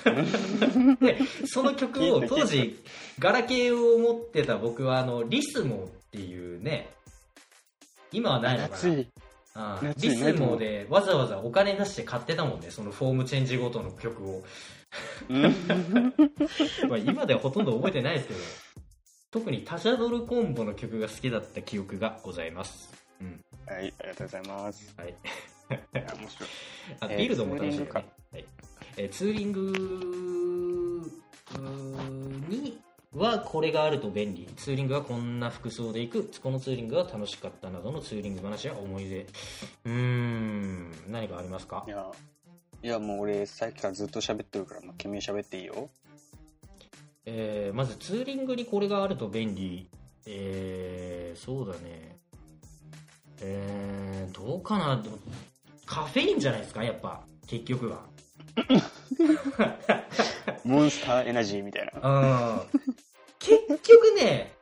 [1.01, 2.79] で、その曲を当時、
[3.19, 6.91] ガラケーを持ってた僕は、あの、リスモっていうね、
[8.13, 9.05] 今はないのかな？
[9.59, 14.45] ああリスモでわざわざお金出して買ってたもんね、そのフォームチェンジごとの曲を。
[15.31, 15.43] う ん
[16.91, 18.41] まあ今ではほとんど覚えてないですけど、
[19.31, 22.93] 特にタジャドルコンボの曲が好きだった記憶がございます。
[23.19, 23.41] うん。
[23.67, 24.95] はい、ありがとうございます。
[24.97, 25.09] はい。
[25.09, 25.13] い
[25.95, 26.49] や面白い。
[27.01, 27.91] あ、えービルドも楽しいよね。
[27.93, 28.05] はい
[28.99, 31.13] えーツーリング
[32.49, 32.79] に
[33.15, 34.47] はこれがあると便利。
[34.57, 36.31] ツーリングはこんな服装で行く。
[36.43, 39.23] このツーリングが楽しかったなどのツーリング話や思い出。
[39.23, 40.93] うーん。
[41.09, 41.85] 何かありますか？
[41.87, 42.11] いや、
[42.83, 45.91] いやもう俺さっきからずっと喋ってるから、まあ、君喋っていいよ。
[47.25, 49.89] えーまずツーリングにこれがあると便利。
[50.27, 52.17] えーそうだね。
[53.41, 55.19] えーどうかなでも
[55.87, 57.23] カフェインじゃないですか、やっぱ。
[57.47, 58.01] 結局は。
[60.65, 62.01] モンスターエナジーみたいな。
[62.01, 62.81] うん
[63.39, 64.53] 結局ね、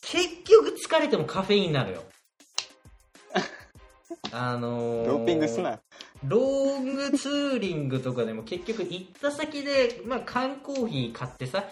[0.00, 2.02] 結局疲れてもカフェインなのよ。
[4.32, 5.80] あのードーピングすな。
[6.24, 11.64] ロングツーリングとかでも結局行った先で、まあ、缶コーヒー買ってさ、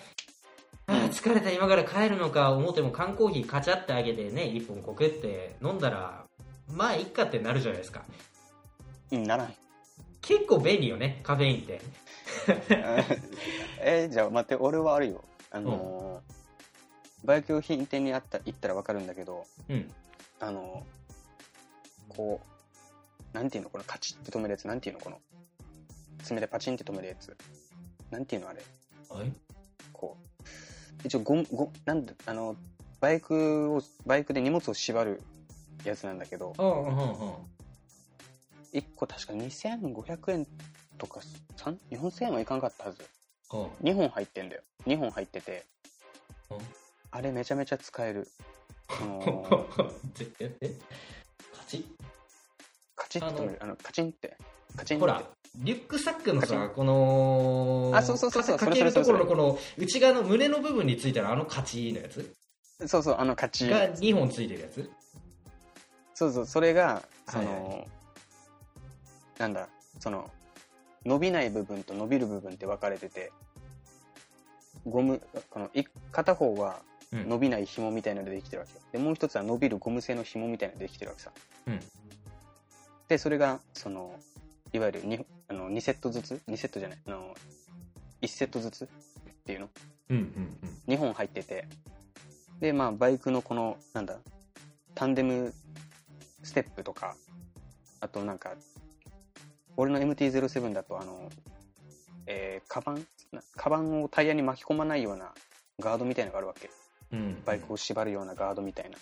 [0.89, 6.25] あー疲れた今から帰るのか思っても缶コーヒーカチャってあげてね、一本コクって飲んだら、
[6.69, 8.05] まあいっかってなるじゃないですか。
[9.11, 9.55] うん、ならん。
[10.21, 11.81] 結構便利よね、カフェインって。
[13.81, 15.25] えじゃあ待って、俺はあるよ。
[15.51, 16.37] あのー
[17.25, 19.93] バイク用品店にあった行ったらわかるんだけど、うん。
[20.39, 22.41] あのーこ
[23.33, 25.21] う、なんていうのこのカチッて止めるやつ、なんていうのこの、
[26.23, 27.37] 爪でパチンって止めるやつ。
[28.11, 28.63] なんていうのあれ。
[29.09, 29.33] はい
[29.93, 30.26] こう。
[31.07, 32.57] 一応ゴム、ゴなんだ、あの、
[33.01, 35.23] バイクを、バイクで荷物を縛る
[35.85, 36.95] やつなんだけど、ああ、うんうん。
[38.73, 40.47] 1個確か2500円
[40.99, 41.21] とか、
[41.57, 43.03] 3 4000円はいかんかったはず。
[43.53, 44.63] うん2本入ってんだよ。
[44.87, 45.65] 2本入ってて
[46.51, 46.59] うん、
[47.13, 48.27] あれめちゃめちゃ使える。
[48.89, 50.75] あのー ぜええ？
[51.57, 51.77] カチ？
[51.77, 51.85] ッ
[52.97, 53.59] カチッと止める。
[53.63, 54.37] あの、カチンって。
[54.77, 55.01] カチンって。
[55.01, 55.23] ほら、
[55.59, 58.59] リュックサックのさ、この、あそうそうそうそう。
[58.59, 62.35] かかけるところのこの、内側の胸の部分についたらあのカチのやつ？
[62.87, 63.65] そうそう、あのカチ。
[63.67, 63.71] ン。
[63.71, 64.91] が2本ついてるやつ？
[66.15, 67.85] そうそう、それが、その、はいは
[69.39, 69.69] なんだ、
[70.01, 70.31] その、
[71.05, 73.33] 伸びない部分と伸びる部分って分かれてて、
[74.87, 75.21] ゴム、
[75.51, 76.81] この、い片方は
[77.13, 77.29] うん。
[77.29, 78.81] 伸びない紐みたいなのでできてるわけよ。
[78.93, 81.31] で、もう一つは伸びるゴム製の紐みたいなのでできてるわけさ。
[81.69, 81.81] うん。
[83.07, 84.19] で、それが、その、
[84.73, 86.99] いわゆる 2, あの2セットずつ ?2 セットじゃない。
[87.07, 87.35] あの、
[88.23, 88.89] 1セットずつっ
[89.45, 89.69] ていうの？
[90.11, 90.57] うんうん
[90.87, 91.67] 2本入ってて、
[92.61, 94.19] で、まあ、バイクのこの、なんだ、
[94.95, 95.53] タンデム
[96.43, 97.17] ステップとか、
[98.01, 98.55] あとなんか、
[99.77, 101.29] 俺の MT-07 だと、あの、
[102.27, 103.07] えー、カバン？
[103.33, 105.33] なカバンをタイヤに巻き込まないような
[105.81, 106.71] ガードみたいなのがあるわけ。
[107.13, 107.19] うん。
[107.19, 107.43] うん。
[107.45, 108.97] バイクを縛るようなガードみたいな。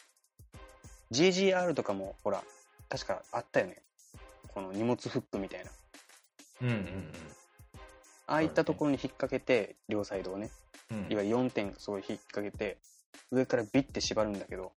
[1.12, 2.42] GGR とかも、ほら、
[2.88, 3.76] 確かあったよね。
[4.54, 5.70] この荷物フックみたいな。
[6.62, 7.12] うんうん
[8.26, 10.50] ああいったところに引っ掛けて、両サイドをね、
[10.90, 10.98] うん。
[10.98, 12.78] うんいわゆる4点すごい引っ掛けて
[13.30, 14.72] 上からビッて縛るんだけど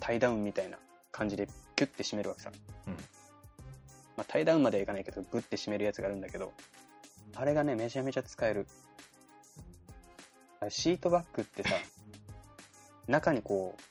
[0.00, 0.76] タイダウンみたいな
[1.10, 2.50] 感じでキュッて締めるわけさ、
[2.86, 2.92] うん。
[2.94, 2.98] ま
[4.18, 6.52] あ、タイダウンまではいかないけどグッて締めるやつがあるんだけど
[7.34, 8.66] あれがねめちゃめちゃ使える。
[10.68, 11.70] シートバッグってさ
[13.08, 13.82] 中にこう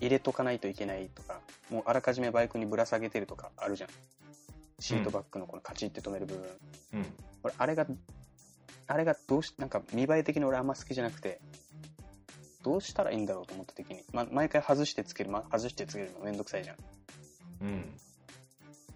[0.00, 1.40] 入れとかないといけないとか
[1.72, 3.90] もうあらかじめバイクにぶら下げてるとかあるじゃん
[4.78, 6.44] シートバッグのこのカチッて止める部分、
[6.94, 7.06] うん。
[7.44, 7.86] 俺あれが
[8.88, 11.40] あれがどうしなんか見栄え的に俺あんま好きじゃなくて
[12.62, 16.76] どうしたらいいんだろうと思った時に、ま、毎回外してつける、ま、外してつけるのめんどくさいじゃん
[17.62, 17.84] うん。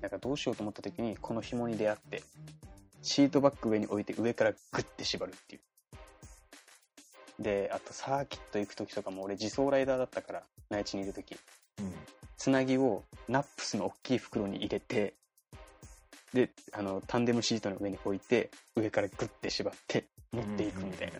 [0.01, 2.23] だからどうしようと思った時にこの紐に出会って
[3.03, 11.37] シートバッグ上に置いて上からグッて縛るっていうであとサーキット行く時とかも俺自走ライダーだったから内地にいる時
[11.79, 11.93] うん。
[12.37, 15.15] つなぎをナップスの大きい袋に入れて
[16.35, 21.15] であのタンデムシートの上に置いて上からグッて縛って持っていくみたいな、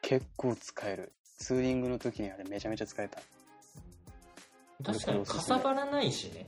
[0.00, 1.12] 結構使える。
[1.38, 3.20] ツーリングの時にあれめちゃめちゃ使えた。
[4.82, 6.46] 確かにかさばらないしね。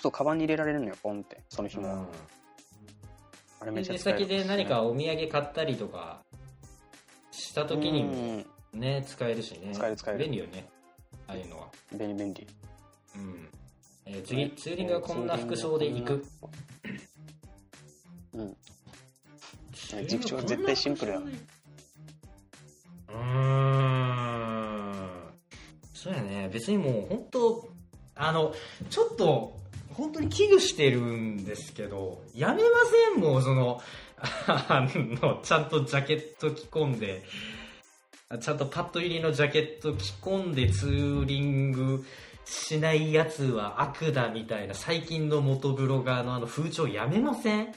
[0.00, 1.42] そうカバンに入れられるのよポンって。
[1.50, 2.06] その紐、うん。
[3.60, 4.18] あれめちゃで使える。
[4.20, 6.22] 先で何かお土産買ったりとか
[7.32, 8.80] した時にもうん。
[8.80, 9.74] ね使えるしね。
[9.74, 10.20] 使える使える。
[10.20, 10.66] 便利よね
[11.30, 11.40] ああい。
[11.42, 12.14] うのは便利。
[12.14, 12.46] 便利
[13.16, 13.48] うん、
[14.06, 14.50] えー次。
[14.52, 16.24] ツーリングはこんな服装で行く。
[18.34, 18.56] うん。
[19.72, 21.18] ツーリング塾長は絶対シンプルや。
[21.18, 25.10] うーん。
[25.94, 26.48] そうやね。
[26.52, 27.68] 別にもう本当
[28.14, 28.54] あの
[28.88, 29.58] ちょっと
[29.94, 32.68] 本当に危惧してるんですけどやめま
[33.14, 33.22] せん？
[33.22, 33.80] もうその
[34.46, 37.22] あのちゃんとジャケット着込んで
[38.38, 42.04] ちゃんとパッド入りのジャケット着込んでツーリング
[42.44, 47.74] しないやつは悪だみたいな最近の元ブロガーのあの風潮やめません？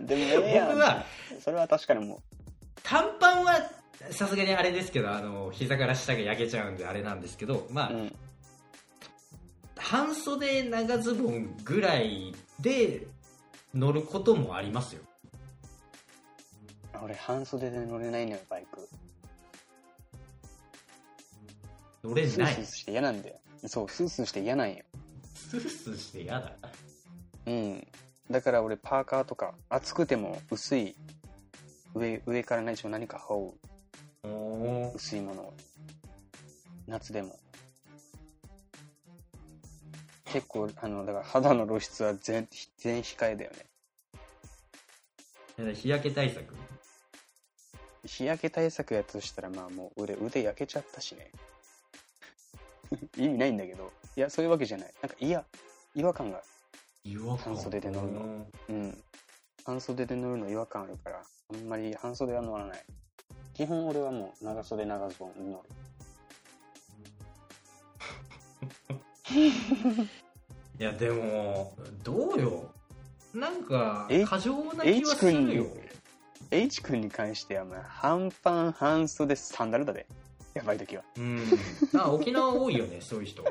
[0.00, 1.04] でもえ僕は
[1.40, 2.22] それは確かにも
[2.84, 3.54] 短パンは
[4.10, 8.12] さすがにあれですけどあの膝から下が焼けちゃうんであれなんですけどまあ、う、うん、
[9.76, 13.08] 半袖長ズボンぐらいで
[13.74, 15.02] 乗ることもありますよ
[17.02, 18.88] 俺半袖で乗れないのよバイク。
[22.02, 22.30] 乗れない。
[22.30, 23.36] スースーして嫌なんだよ。
[23.66, 24.82] そうスースーして嫌なんよ。
[25.34, 26.52] スースーして嫌だ。
[27.46, 27.86] うん。
[28.30, 30.94] だから俺パーカーとか暑くても薄い
[31.94, 33.54] 上上からね一応何か羽織
[34.24, 34.32] おう。
[34.88, 35.54] お薄いものを。
[36.86, 37.38] 夏でも。
[40.24, 42.48] 結構あのだから肌の露出は全
[42.78, 43.50] 全控えだよ
[45.58, 45.74] ね。
[45.74, 46.54] 日焼け対策
[48.06, 51.30] 日焼け対策やとしたらまあもう腕腕焼けちゃったしね。
[53.16, 53.92] 意味ないんだけど。
[54.16, 54.94] いやそういうわけじゃない。
[55.02, 55.44] なんかいや
[55.94, 56.42] 違和感が。
[57.04, 57.54] 違和感。
[57.54, 58.46] 半袖で乗るの。
[58.68, 59.04] うん。
[59.64, 61.22] 半袖で乗るの違和感あるから
[61.52, 62.84] あんまり半袖は乗らない。
[63.54, 65.68] 基本俺はもう長袖長ズボンに乗る。
[70.78, 72.70] いやでもどうよ。
[73.32, 74.24] なんかえ？
[74.24, 75.64] 過剰な気はするよ。
[75.64, 75.90] H 君
[76.96, 80.06] に関してはまあ半パン半袖サンダルだで。
[80.54, 81.02] やばい時は。
[81.16, 81.42] うん。
[81.96, 83.44] あ沖縄多いよね そういう人。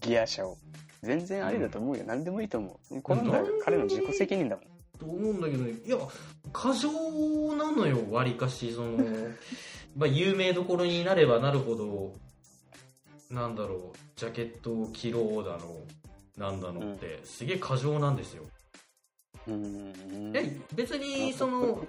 [0.00, 0.56] ギア車を。
[1.02, 3.02] 全然ありだと思うよ、何でもいいと思う。
[3.02, 3.32] この
[3.64, 4.66] 彼の自己責任だもん。
[4.98, 5.96] と思うんだけどねいや
[6.52, 6.90] 過剰
[7.54, 8.72] なのよわりかし。
[8.72, 8.98] その
[9.96, 12.12] まあ有名どころになればなるほど
[13.30, 15.76] なんだろうジャケットを着ろうだの
[16.36, 18.44] なんだのって、すげえ過剰なんですよ
[19.48, 20.32] うん。
[20.32, 20.42] いや
[20.74, 21.86] 別にその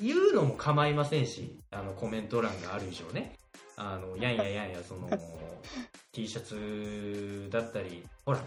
[0.00, 3.34] 言うのも構いませんしあのコメント欄がある以上ね。
[3.76, 5.08] あのやんややんやその
[6.12, 8.04] T シャツだったり。
[8.24, 8.40] ほら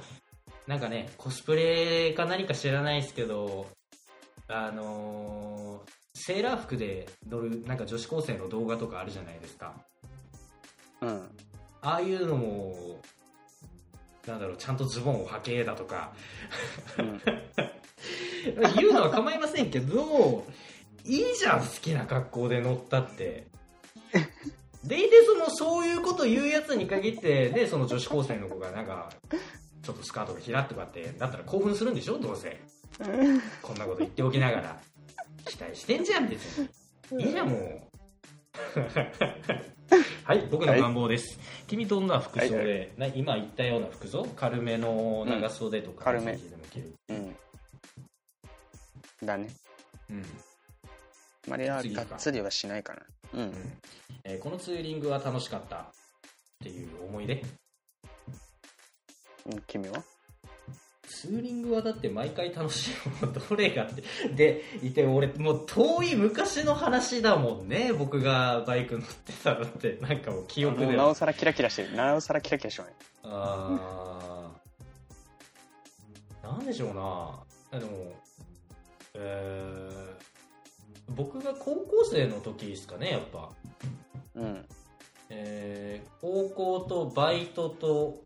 [0.67, 3.67] なんかねコスプレか何か知らないですけど
[4.47, 5.81] あの
[6.13, 9.73] セーラー服で乗るなんか女子高生の動画とかあるじゃないですか。
[11.01, 11.21] うん。
[11.81, 13.01] ああいうのも
[14.27, 16.13] なんだろうちゃんとズボンを履けだとか。
[16.99, 17.21] うん
[18.75, 20.45] 言うのは構いませんけど
[21.05, 23.47] いいじゃん好きな格好で乗ったって。
[24.83, 29.11] でいてそのそういうこと言うやつに限ってねその女子高生の子がなんか
[29.83, 32.59] ちょっとスカートがひらっとかってだったら興奮するんでしょどうせ。
[33.61, 34.79] こんなこと言っておきながら。
[35.45, 36.67] 期待してんじゃん別
[37.11, 37.23] に。
[37.23, 37.81] いいじゃんもう。
[40.23, 43.13] はい僕の願望です、君どんな服装で、はい。
[43.15, 44.25] 今言ったような服装？
[44.35, 46.37] 軽めの長袖とか、軽め。
[46.37, 46.93] ジーンズでも着る。
[47.09, 47.35] うん
[49.23, 49.49] だね。
[50.09, 50.21] うん。
[50.21, 50.25] あ
[51.49, 53.01] まりはがっつりはしないかな。
[53.33, 53.41] うん。
[53.41, 53.53] うん。
[54.23, 55.75] えーこのツーリングは楽しかった？
[55.77, 55.87] っ
[56.63, 57.43] ていう思い出？
[59.47, 60.03] うん君は？
[61.07, 64.03] ツーリングはだって毎回楽しいものどれがって
[64.33, 69.97] でいて俺もう遠い昔の話だもんね僕がバイク乗ってたのって。
[70.01, 70.93] なんかもう記憶では。
[70.93, 71.95] なおさらキラキラしてる。
[71.95, 76.47] なおさらキラキラしてるねあー。
[76.47, 76.93] なんでしょう
[77.73, 77.79] な。
[77.79, 78.13] でも
[79.15, 80.11] えー
[81.13, 83.49] 僕が高校生の時ですかねやっぱ。
[84.35, 84.65] うん。
[85.29, 88.23] えー高校とバイトと、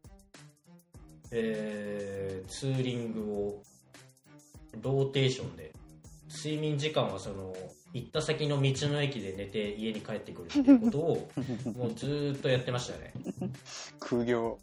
[1.31, 3.63] えーツーリングを
[4.81, 5.73] ローテーションで
[6.29, 7.55] 睡眠時間はその
[7.93, 11.29] 行った先の道の駅で寝て家に帰ってくるっていうことを
[11.75, 13.13] もうずーっとやってましたね。
[13.99, 14.59] 空業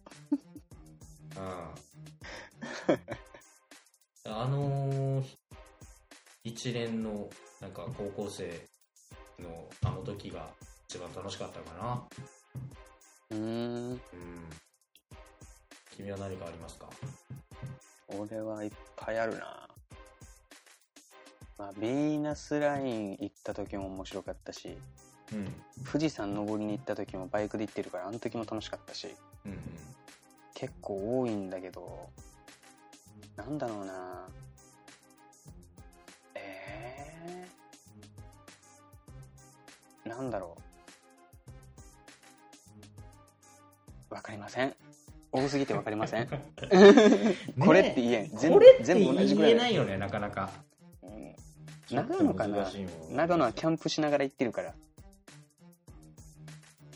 [1.37, 2.93] うん
[4.33, 5.42] あのー
[6.45, 7.29] 一連の
[7.61, 8.67] なんか高校生
[9.39, 10.49] のあの時が
[10.89, 12.03] 一番楽しかったかな。
[13.31, 13.91] うーん。
[13.93, 14.01] うん。
[15.97, 16.89] 君は何かありますか？
[18.09, 19.69] 俺はいっぱいあるな。
[21.59, 24.77] まあ、ビーナスライン行った時も面白かったし
[25.33, 25.55] うん。
[25.85, 29.15] 富士山登りに行った時もバイクで行ってるからあの時も楽しかったし
[29.45, 29.59] うんうん。
[30.55, 32.09] 結構多いんだけど
[33.37, 34.27] なんだろうな
[40.13, 40.57] なんだろ
[44.11, 44.15] う。
[44.15, 44.75] わかりません。
[45.33, 46.29] 多すぎてわかりません。
[47.59, 48.31] これって言えん。
[48.37, 50.51] 全部同じぐらい言えないよねなかなか
[51.03, 51.35] うん
[51.91, 52.71] 長野かな？
[53.11, 54.75] 長野はキャンプしながら行ってるから、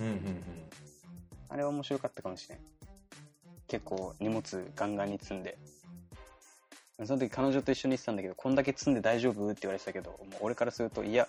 [0.00, 0.42] うんうんうん
[1.48, 2.58] あれは面白かったかもしれん。
[3.66, 5.56] 結構荷物ガンガンに積んで。
[7.06, 9.50] その時彼女と一緒に行ってたんだけど、こんだけ積んで大丈夫？
[9.50, 11.28] って言われてたけど、もう俺からすると、いや、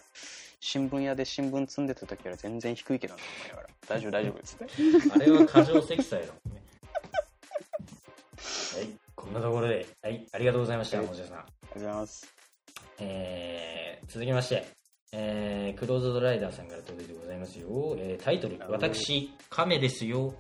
[0.60, 3.70] 新聞屋で新聞積んでた時より全然低いけどな、思いながら。
[3.88, 4.66] 大丈夫大丈夫っつって。
[5.14, 6.64] あれは過剰積載だもんね。
[8.76, 8.88] はい。
[9.16, 10.26] こんなところではい。
[10.32, 11.08] ありがとうございましたはい。
[11.08, 11.38] もじゃさん。
[11.40, 12.34] ありがとうございます。
[13.00, 14.66] えー続きまして、
[15.12, 17.68] えークローズドライダーさんから届いてございますよ、
[18.00, 20.34] えータイトル「私亀ですよ」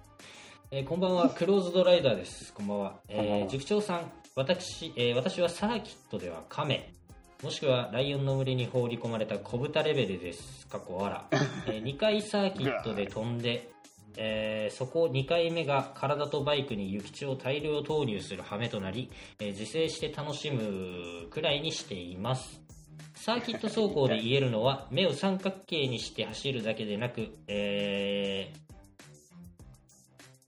[0.72, 2.54] えーこんばんはクローズドライダーです。
[2.54, 6.92] こんばんは、えー塾長さん私,、えー私はサーキットでは亀
[7.44, 10.66] もしくはライオンの群れに放り込まれた小豚レベルです。
[10.68, 11.28] 過去わら、
[11.68, 13.70] え2回サーキットで飛んで
[14.18, 22.60] えーそこ2回目が体とバイクに諭吉を大量投入する羽目となり、えー自制して楽しむくらいにしています。
[23.14, 28.68] サーキット走行で言えるのは目を三角形にして走るだけでなく、えー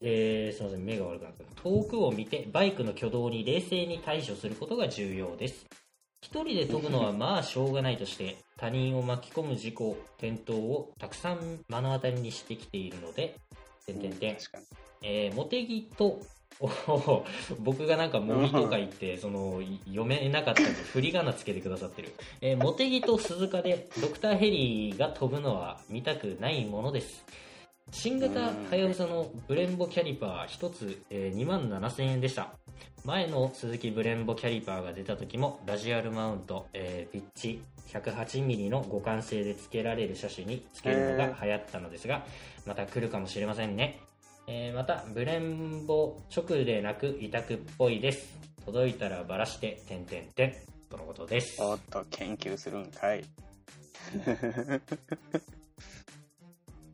[0.01, 1.61] えーすみません目が悪くなった。
[1.61, 5.67] 遠くを見てバイクの挙動に冷静に対処することが重要です
[6.21, 13.35] 一人で飛ぶのはまあしょうがないとして他人を巻き込む事故転倒をたくさん目の当たりにしてきているので
[13.85, 14.63] 点点点確かに。
[15.01, 16.19] えー、モテギと
[17.59, 27.23] 僕がなんか模擬とか言ってそのい読めなかったんで振り仮名つけてくださってる、えー、モテギと鈴鹿でドクターヘリが飛ぶのは見たくないものです。
[27.91, 32.53] 新型はやぶさのブレンボキャリパー1つ、えー、2万7000円でした
[33.05, 37.61] 前の鈴木ブレンボキャリパーが出た時もラジアルマウント、えーピッチ
[37.91, 42.23] 108mm の互換性で付けられる車種に付けるのが流行ったのですが
[42.67, 43.99] また来るかもしれませんね
[44.47, 50.53] えーまたブレンボ直でなく委託っぽいです届いたらばらして点点点
[50.89, 53.23] とのことですおっと、研究するんかい。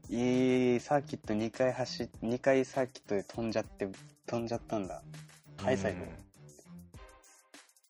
[0.10, 3.88] い い、サーキット2回走っ、2回サーキットで飛んじゃって、
[4.26, 5.02] 飛んじゃったんだ。
[5.58, 6.06] ハイサイド。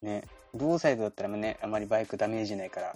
[0.08, 0.24] ね、
[0.54, 2.96] ローサイドだったらね、あまりバイクダメージないから、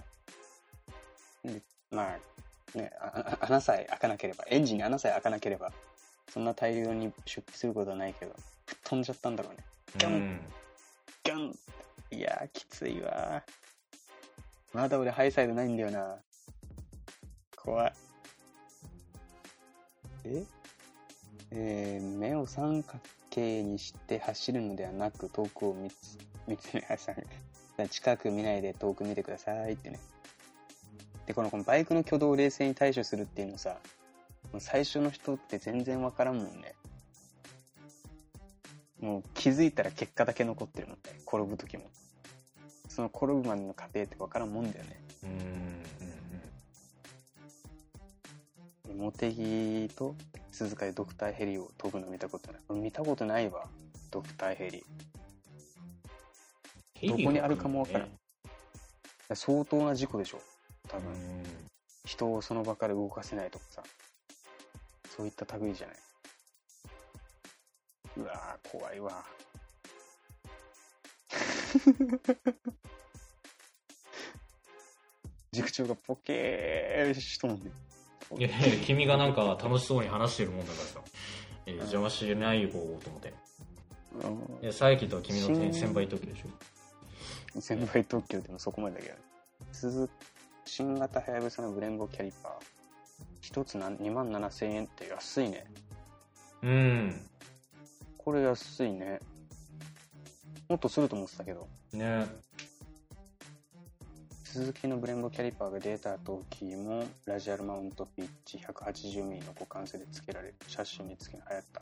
[1.43, 2.19] でまあ、
[2.77, 2.91] ね、
[3.41, 5.71] 穴さえ開かなければ、エンジンに穴さえ開かなければ、
[6.31, 8.35] そんな大量に出費することはないけど、
[8.83, 9.65] 飛んじゃったんだろうね。
[10.05, 10.39] うんうん
[11.25, 11.53] ガン
[12.11, 14.77] いやー、きついわー。
[14.77, 16.17] まだ俺ハイサイドないんだよな。
[17.55, 17.93] 怖い。
[20.25, 20.43] え？
[21.51, 22.99] えー、目を三角
[23.39, 26.17] 形にして走るのではなく遠くを見つ
[26.47, 27.13] 見つめさ
[27.89, 29.99] 近く見ないで遠く見てくださいってね。
[31.25, 33.77] で、このこのバイクの挙動を冷静に対処するっていうのさ、
[34.57, 36.75] 最初の人って全然わからんもんね。
[38.99, 41.19] もう気づいたら結果だけ残ってるもんね。
[41.25, 41.83] 転ぶ時も。
[42.89, 45.01] その転ぶまでの過程ってわからんもんだよね。
[45.23, 45.79] うんうん
[48.97, 50.15] モテギと
[50.59, 52.61] 鈴鹿でドクターヘリを飛ぶの見たことない。
[52.73, 53.69] 見たことないわ。
[54.11, 54.83] ドクターヘリ。
[57.01, 58.17] うんどこにあるかもわからんね
[59.33, 60.41] 相当な事故でしょ。
[60.89, 61.13] 多分。
[61.13, 61.43] うん
[62.03, 63.81] 人をその場から動かせないとかさ。
[65.15, 65.95] そういった類じゃない。
[68.17, 69.25] うわー怖いわ。
[75.53, 77.88] 塾長がポケーしとんねん。
[78.37, 80.99] いやいや君がなんか楽しそうに話してるもんだからさ、
[81.65, 83.33] えー邪魔しないよと思って
[84.61, 86.49] いやサーキットは君の新先輩特許でしょ
[87.61, 89.19] 先輩特許でもそこまでだけどね。
[89.71, 90.09] 鈴
[90.65, 92.51] 新型はやぶさのブレンボキャリパー。
[93.41, 95.65] 一つな2万7千円って安いね。
[96.61, 97.21] うん
[98.17, 99.19] これ安いね。
[100.67, 101.67] もっとすると思ってたけど。
[101.93, 102.27] ね
[104.51, 110.55] 鈴木のブレンボキャリパーが出た時も、ラジアルマウントピッチ 180mm の互換性で付けられる。
[110.67, 111.81] 写真に付け流行った。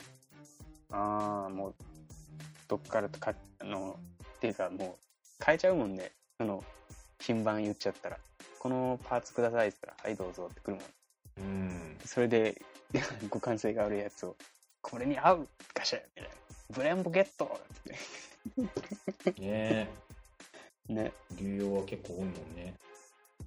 [0.90, 1.74] あー、もう、
[2.68, 3.98] どっからか、あの、
[4.36, 4.98] っていうかも
[5.40, 6.12] う、変えちゃうもんね。
[6.36, 6.62] その、
[7.18, 8.18] 品番言っちゃったら。
[8.58, 10.84] このパーツくださいって言ったら、はいどうぞってくるもん。
[11.38, 12.60] うんそれで、
[12.92, 14.36] 互換性が悪いやつを、
[14.82, 16.30] これに合うガシャみたいな。
[16.68, 19.40] ブレンボゲットって。
[19.40, 20.07] ね
[20.88, 21.12] ね。
[21.40, 22.74] 流用は結構多いもんね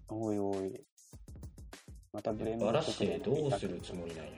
[0.09, 0.81] おいおい。
[2.13, 4.31] またブレバラしてどうするつもりなんや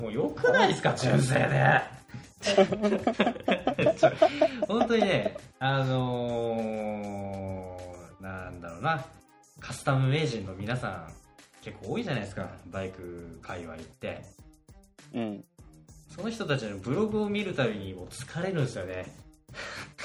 [0.00, 1.80] もうよくないですか純正で
[4.68, 9.04] 本当にねあのー、なんだろうな
[9.60, 11.12] カスタム名人の皆さん
[11.62, 14.22] 結構多いじゃないですかバイク界隈って
[15.14, 15.44] うん。
[16.14, 19.06] その人たちのブログを見るたびにもう疲れるんですよね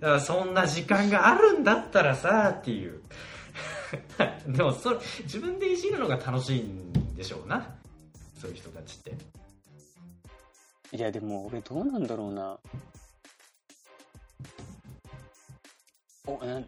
[0.00, 3.02] だからそんな時間があるんだったらさっていう
[4.46, 7.76] でもそれ自分でいじるのが楽しいんでしょうな
[8.40, 9.36] そういう人たちって
[10.92, 12.58] いや、でも俺どうなんだろうな。
[16.26, 16.62] お、な、な、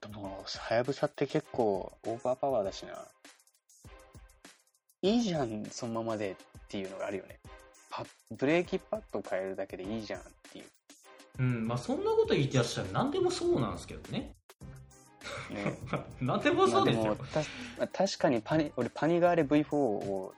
[0.00, 3.04] でも、はやぶさって結構オーバーパワーだしな。
[5.06, 6.34] いいじゃん、そのままでっ
[6.68, 7.38] ていうのがあるよね。
[7.90, 10.22] パブレーキパッド変えるだけでいいじゃんっ
[10.52, 10.64] ていう。
[11.38, 14.34] うんまあそんなこと言ってらっしゃる何でもそうなんですけどね。
[15.50, 15.78] ね。
[16.20, 17.16] 何でもそうですよ。
[17.78, 20.34] まあ確かにパニ俺パニガーレ V4 を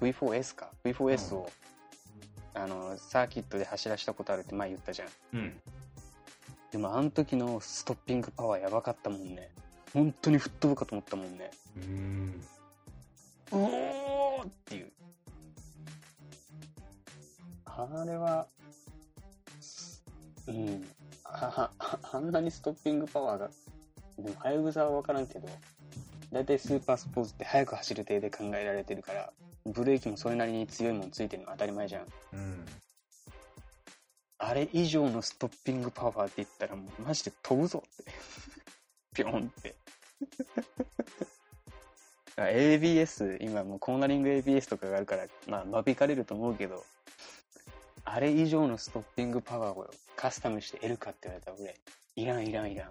[0.00, 0.70] V4S か。
[0.84, 1.50] V4S を、
[2.54, 5.08] あのサーキットで走らしたことあるって前言ったじゃん。
[5.32, 5.60] うん。
[6.70, 9.50] でもあの時のストッピングパワーやばかったもんね。
[9.94, 11.50] 本当に吹っ飛ぶかと思ったもんね。
[11.76, 12.44] うん
[13.52, 14.92] うおーっていう。
[17.66, 18.46] あれは
[20.46, 20.84] うん。
[21.24, 23.50] あああんなにストッピングパワーが
[24.18, 25.48] でもはやぶさは分からんけど
[26.30, 29.32] 大体スーパースポーツって速く走る程で考えられてるから
[29.64, 32.06] ブレーキもそれなりに強いもんついてるの当たり前じゃん。
[32.32, 32.66] うん。
[34.38, 38.12] あれ以上のストッピングパワーって言ったらもうマジで飛ぶぞって。
[39.14, 39.76] ピョンって。
[40.20, 41.41] あ
[42.36, 46.84] ABS 今もうコーナリング ABS とかがあるからまあ間引かれると思うけど
[48.04, 51.76] あれ以上のストッピングパワーをカスタムして得るかって言われたら俺
[52.16, 52.90] いらんいらんいらん。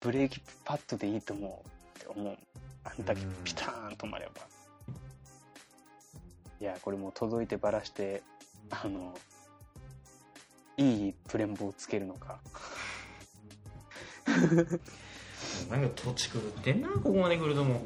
[0.00, 2.38] ブレーキパッドでいいと思うって思う。
[2.84, 3.34] あんだけうん。
[3.44, 4.32] ピターン止まれば。
[6.60, 8.22] いやこれもう届いてばらして
[8.70, 9.14] あの
[10.76, 12.38] いいプレンボをつけるのか
[15.70, 17.78] なんか土地狂ってんなここまで来るともう。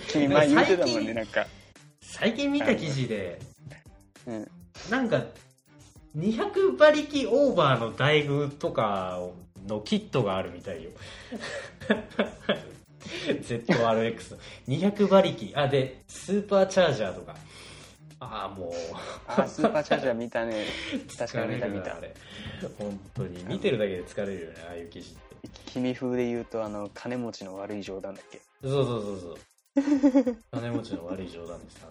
[0.08, 1.46] 君前言ってたもん最近ねなんか。
[2.00, 3.38] 最近見た記事で
[4.26, 4.50] うん。
[4.90, 5.24] なんか
[6.16, 9.20] 200馬力オーバーの台具とか
[9.66, 10.90] のキットがあるみたいよ。
[13.26, 15.52] ZRX200 馬力。
[15.56, 17.34] あでスーパーチャージャーとか。
[18.20, 18.72] ああもう。
[19.26, 20.64] あスーパーチャージャー見たね。
[21.18, 21.96] 確かに見た見た。
[22.78, 23.44] 本当に。
[23.44, 25.23] 見てるだけで疲れるよねああいう記事って
[25.66, 28.40] 君風で言うとあの金持ちの悪い冗談だっけ？
[28.62, 29.36] そうそうそうそう。
[30.52, 31.86] 金持ちの悪い冗談です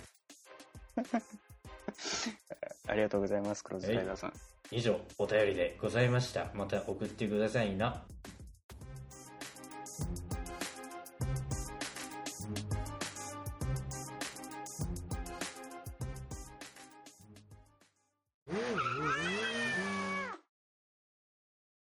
[2.88, 4.34] ありがとうございますクローズライダーさん。
[4.72, 6.50] 以上お便りでございました。
[6.54, 8.04] また送ってくださいな。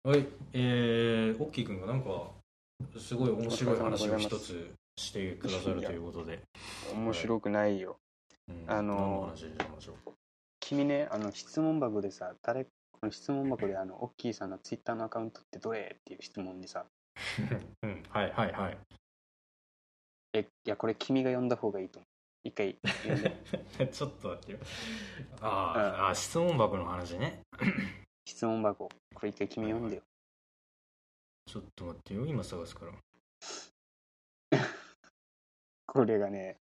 [0.03, 2.31] はいえー、オッキーくんがなんか
[2.99, 6.41] すごい面白い話を一つしてくださるということで、
[6.93, 7.97] 面白くないよ。
[8.49, 8.65] うん。
[8.67, 9.33] あの
[10.61, 12.71] 君ねあの質問箱でさ誰こ
[13.03, 16.85] の質問箱であのオッキーさんのツイッターのアカウントってどれっていう質問にさ。
[17.83, 18.79] うん、はいはいはい。
[20.33, 22.07] えいやこれ君が読んだ方がいいと思う。
[22.45, 22.77] 一回。
[23.93, 24.59] ちょっと待ってよ。
[25.41, 27.43] あー、あー、質問箱の話ね。
[28.25, 28.89] 質問箱。
[29.15, 30.03] これ一回君読んでよ
[31.47, 32.93] ちょっと待ってよ、今探すから。
[35.87, 36.61] これがね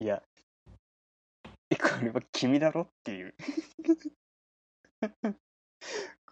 [0.00, 0.22] いや
[1.70, 3.34] えこれは君だろっていう。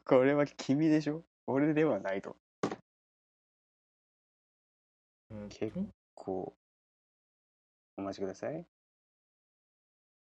[0.04, 1.24] これは君でしょ？
[1.46, 2.36] 俺ではないと。
[5.30, 5.72] うん結
[6.14, 6.54] こ
[7.96, 8.66] うお待ちください。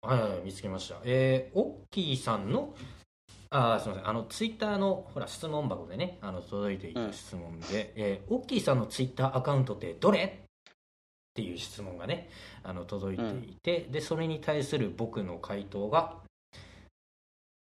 [0.03, 1.01] はいはい、見つけました。
[1.05, 2.75] えー、オッキーさんの、
[3.55, 10.25] あーすみません、あの、ツイッターの、ほら、質問箱でね、あの、届いていた質問で、えーオッキーさんのツイッターアカウントってどれ？
[10.25, 12.31] っていう質問がね、
[12.63, 16.17] あの、届いていて、で、それに対する僕の回答が、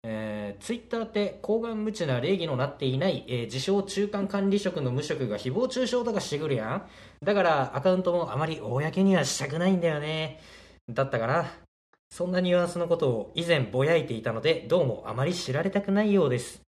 [0.02, 6.88] えー、ツイッターって厚顔無知な礼儀のなっていない、えー自称中間管理職の無職が誹謗中傷とかしてくるやん。
[7.24, 10.40] だからアカウントもあまり公にはしたくないんだよね。
[10.88, 11.65] だったかな
[12.10, 16.60] そんなニュアンスのことを以前ぼやいていたのでどうもあまり知られたくないようです。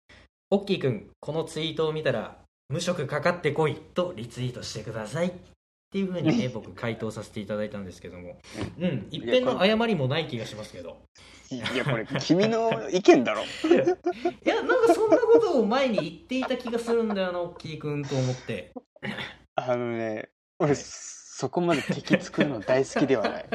[0.51, 2.39] オッキーくんこのツイートを見たら
[2.69, 5.29] 無職かかってこいとリツイートしてください。
[5.29, 5.33] っ
[5.93, 8.39] ていうふうにね僕回答させていただいたんですけども。
[8.81, 10.99] うん一遍の謝りもない気がしますけど。
[11.49, 13.43] いやこれ君の意見だろ。
[13.65, 18.73] いやなんかそんなことを前に言っていた気がするんだよなオッキーくんと思って。
[19.55, 20.75] あのね俺
[21.39, 23.47] そこまで敵作るの大好きではない。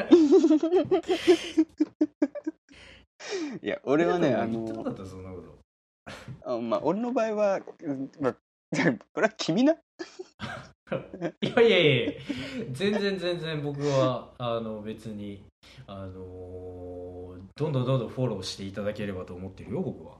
[3.60, 5.58] いや俺はねあ言ってなかのったそんなこと。
[6.44, 8.36] あまあ俺の場合は、うんまあ、
[9.12, 9.72] これは君な？
[9.74, 9.78] い
[11.56, 12.12] やいやいや
[12.70, 15.44] 全然全然僕はあの別に
[15.88, 20.18] あのーどんどんどんどんフォローしていただければと思ってるよ僕は。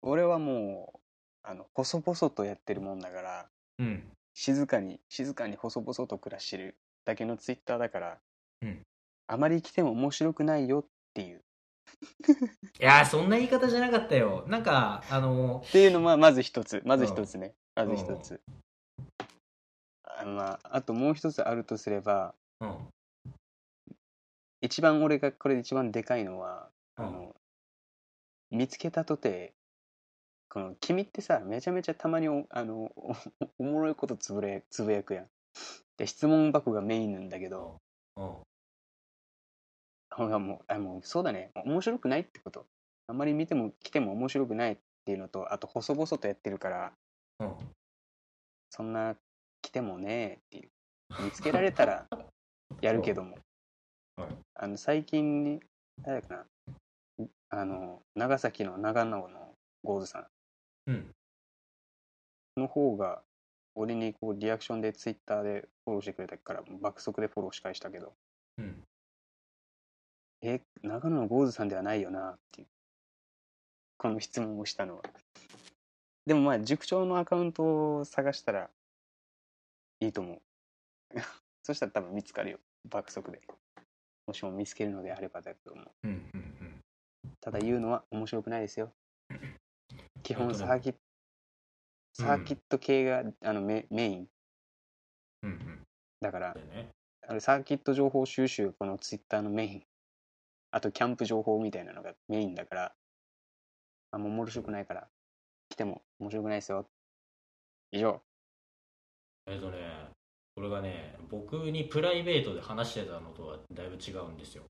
[0.00, 0.98] 俺はもう、
[1.42, 4.10] あの、細々とやってるもんだから、うん
[4.40, 8.18] 静かに、静かに細々と暮らしてるだけのツイッターだから、
[8.62, 8.82] うん
[9.26, 10.84] あまり来ても面白くないよっ
[11.14, 11.44] ていう。
[12.80, 16.82] いやーそんな言い方じゃなかったよなんかあのっていうのはまず一つ。
[16.86, 17.54] まず一つね。
[17.76, 18.40] まず一つ。
[20.04, 22.88] あまあ、あともう一つあるとすれば、うん
[24.62, 27.36] 一番俺がこれで一番でかいのは、うんあの
[28.50, 29.52] 見つけたとて
[30.50, 33.14] この君ってさめちゃめちゃたまにおあの お
[33.60, 35.30] おもろいことつぶれつぶやくやん。
[35.96, 37.80] で質問箱がメインなんだけど。
[38.16, 38.42] うん。
[40.10, 41.52] ほらもうあもうそうだね。
[41.54, 42.66] 面白くないってこと。
[43.06, 46.92] あんまり見ても来ても面白くないっていうのとあと細々とやってるから。
[47.38, 47.56] うん
[48.72, 49.16] そんな
[49.62, 50.70] 来てもねっていう。
[51.24, 52.08] 見つけられたら
[52.80, 53.36] やるけども、
[54.16, 54.36] はい。
[54.54, 55.60] あの最近に
[56.02, 56.46] 誰だか
[57.18, 57.26] な。
[57.50, 60.26] あの長崎の長野のゴーズさん
[60.90, 61.14] うん。
[62.56, 63.22] の方が
[63.74, 68.12] 俺にこうリアクションでツイッターでフォローしてくれたから爆速でフォローし返したけど。
[68.58, 68.82] うん。
[70.42, 72.66] え長野のゴーズさんではないよなっていう。
[73.98, 75.02] この質問をしたのは。
[76.26, 78.70] でもまあ塾長のアカウントを探したら
[80.00, 80.40] いいと思う。
[81.62, 82.58] そしたら多分見つかるよ。
[82.88, 83.40] 爆速で。
[84.26, 85.90] もしも見つけるのであればだと思う。
[86.04, 86.82] うんうんうん。
[87.40, 88.92] ただ言うのは面白くないですよ
[90.22, 90.98] 基本サーキット
[92.12, 94.26] サーキット系が、あのメメイン。
[95.42, 95.82] うんうん。
[96.20, 96.88] だからね。
[97.26, 99.82] あれサーキット情報収集このツイッターのメイン。
[100.72, 102.92] あとキャンプ情報みたいなのがメインだから
[104.12, 105.08] あんま面白くないから
[105.68, 106.86] 来ても面白くないですよ。
[107.92, 108.20] 以上。
[109.46, 109.78] えっとね
[110.54, 114.64] これがね僕にプライベートで話してたのとはだいぶ違うんですよ。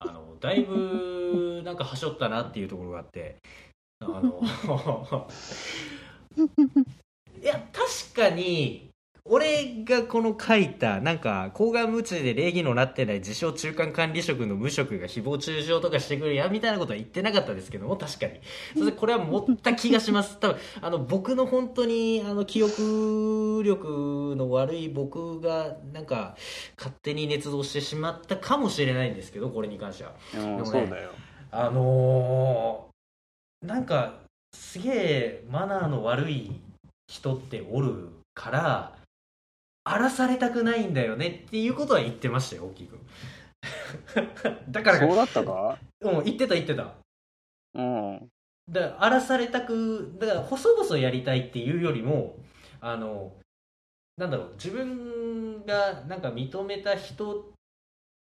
[0.00, 3.38] あのだいぶなんかはしょったなっていうところがあって
[4.04, 4.40] あの
[7.40, 8.92] いや確かに
[9.24, 18.40] 俺がこの書いたなんか抗がん無知で礼儀のなってない自称中間管理職の無職が誹謗中傷とかしてくるやみたいなことは言ってなかったですけども確かに。
[18.74, 20.38] それでこれは持った気がします。
[20.40, 26.36] 多分あの僕の本当にあの記憶力の悪い僕がなんか
[26.76, 30.14] 勝手に捏造してしまったかもしれないんですけどこれに関しては。
[30.32, 31.10] でもねそうだよ。
[31.52, 32.91] あのー
[33.62, 34.14] なんか
[34.52, 36.52] すげえマナーの悪い
[37.08, 38.96] 人っておるから
[39.84, 42.98] 荒らされたくないんだよねっていうことは言ってましたよ大きく
[44.68, 45.78] だからそうだったか？
[46.00, 46.94] うん言ってた言ってた。
[47.74, 48.28] うん。
[48.68, 52.36] だから荒らされたくだから細々やりたいっていうよりも
[52.80, 53.32] あの
[54.16, 57.52] なんだろう自分がなんか認めた人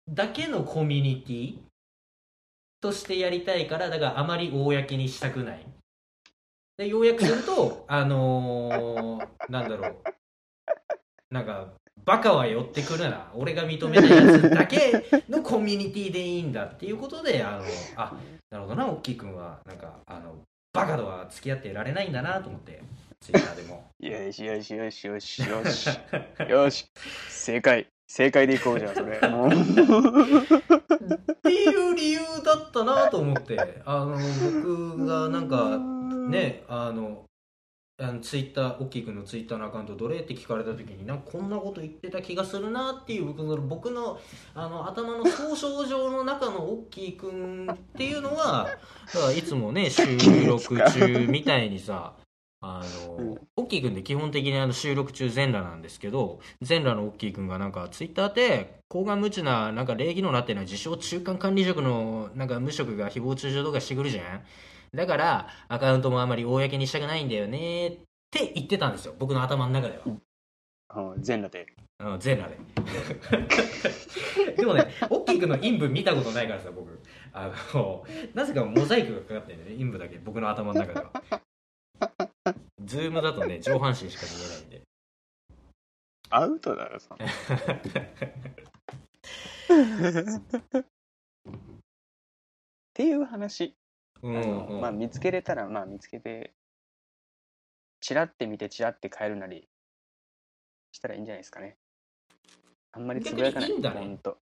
[0.09, 1.59] だけのコミュニティ
[2.85, 5.65] としてやりたいからだからあまり公にしたくない
[6.77, 9.95] で要約するとあのーなんだろう
[11.31, 17.63] なんかバカは寄ってくるな俺が認めたやつだけのコミュニティでいいんだっていうことであの
[17.95, 18.13] あ
[18.55, 20.35] なるほどな、おっきいくんは、なんか、あの、
[20.71, 22.81] バカとは付き合ってられないんだなと思って、
[23.19, 23.89] ツイッターでも。
[23.99, 25.89] よしよしよしよしよし
[26.47, 26.85] よし
[27.27, 29.17] 正解正解でいこうじゃんそれ。
[29.17, 29.19] っ
[31.43, 34.17] ていう理由だったなと思って、あの、
[34.61, 35.77] 僕がなんか、
[36.29, 37.25] ね、あの、
[37.97, 44.19] あのツイッター、おっきいくんのツイッターのアカウントどれって聞かれた時になんかこんなこと言ってた気がするなっていう僕の僕の
[44.53, 48.67] あの頭の総称上の中のおっきいくんっていうのは
[49.13, 50.03] だからいつもね収
[50.45, 52.15] 録中みたいにさ
[52.67, 64.41] あの、オッキーくんって基本的にあの収録中全裸なんですけど、全裸のオッキーくんがなんかツイッターで、高顔無知な、なんか礼儀のなってない自称中間管理職のなんか無職が誹謗中傷とかしてくるじゃん
[64.95, 67.91] だから、アカウントもあまり公にしたくないんだよねっ
[68.31, 70.03] て言ってたんですよ、僕の頭の中では。
[70.05, 70.21] うん
[71.21, 71.67] 全裸で
[71.99, 72.57] うん、全裸で。
[74.55, 76.99] でもね、オッキーくんの陰部見たことないからさ、僕。
[77.33, 81.11] あの、なぜかモザイクがかかってるんだよね、陰部だけ、僕の頭の中では。
[82.85, 84.81] ズームだとね、 上半身しか見えないんで。
[86.29, 87.25] アウトだろそんな。
[87.25, 87.29] っ
[92.93, 93.75] ていう話、
[94.21, 96.53] うあのまあ、見つけれたらまあ見つけて
[97.99, 99.67] チラって見てチラって変えるなり
[100.91, 101.77] したらいいんじゃないですかね。
[102.91, 103.69] あんまりつぶやかない。
[103.69, 103.99] いいんだね。
[103.99, 104.37] ほんと。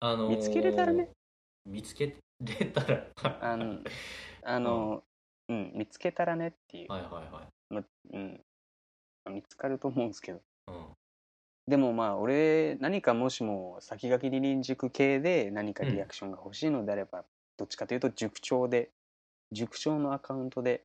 [0.00, 1.10] あのー見つけれたらね。
[1.66, 3.06] 見つけれたら
[3.40, 3.78] あの
[4.42, 5.04] あの、
[5.50, 7.74] うん、見つけたらねっていう、はいはいはい。
[7.74, 7.82] ま
[8.12, 8.40] うん、
[9.24, 10.40] まあ見つかると思うんですけど。
[10.68, 10.74] うん。
[11.66, 17.24] でもまあ俺何かもしも先駆け離輪塾系で何かリアクションが欲しいのであれば、
[17.56, 18.90] どっちかというと塾長で
[19.52, 20.84] 塾長のアカウントで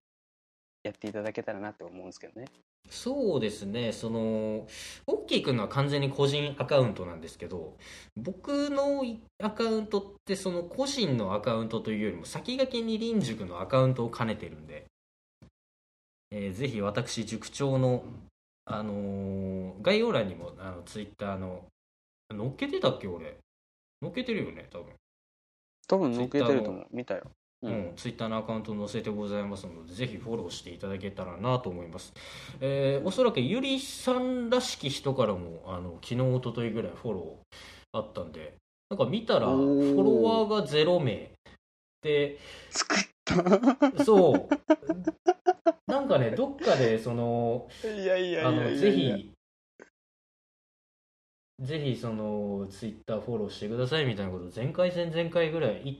[0.83, 2.47] やっていただけたらなって思うんですけどね
[2.89, 4.67] そうですね、その、
[5.07, 7.77] オッキーくんのは完全に個人アカウントなんですけど、
[8.15, 9.03] 僕の
[9.41, 14.85] アカウントって、その個人のアカウントというよりも、先駆けに臨塾のアカウントを兼ねてるんで、
[16.31, 18.03] えーぜひ私、塾長の、
[18.65, 21.65] あのー概要欄にも、あの、ツイッターの、
[22.29, 23.37] 載っけてたっけ、俺。
[24.01, 24.93] 載っけてるよね、多分。
[25.87, 27.31] 多分載っけてると思う見たよ
[27.61, 32.13] ううん、ツイッターのアカウント載せてございますので、ぜひフォローしていただけたらなと思います。
[32.61, 38.55] えーおそらくゆりさんらしき人からも、あの昨日、一昨日ぐらいフォローあったんで、
[38.89, 41.31] なんか見たら、フォロワーが0名。
[42.01, 42.37] で、
[42.69, 44.47] 作ったそう。
[45.87, 49.31] なんかね、どっかで、その、ぜひ、
[51.59, 55.93] ぜひ、その、ツイッターフォローしてくださいみたいなこと、前回戦前回ぐらい言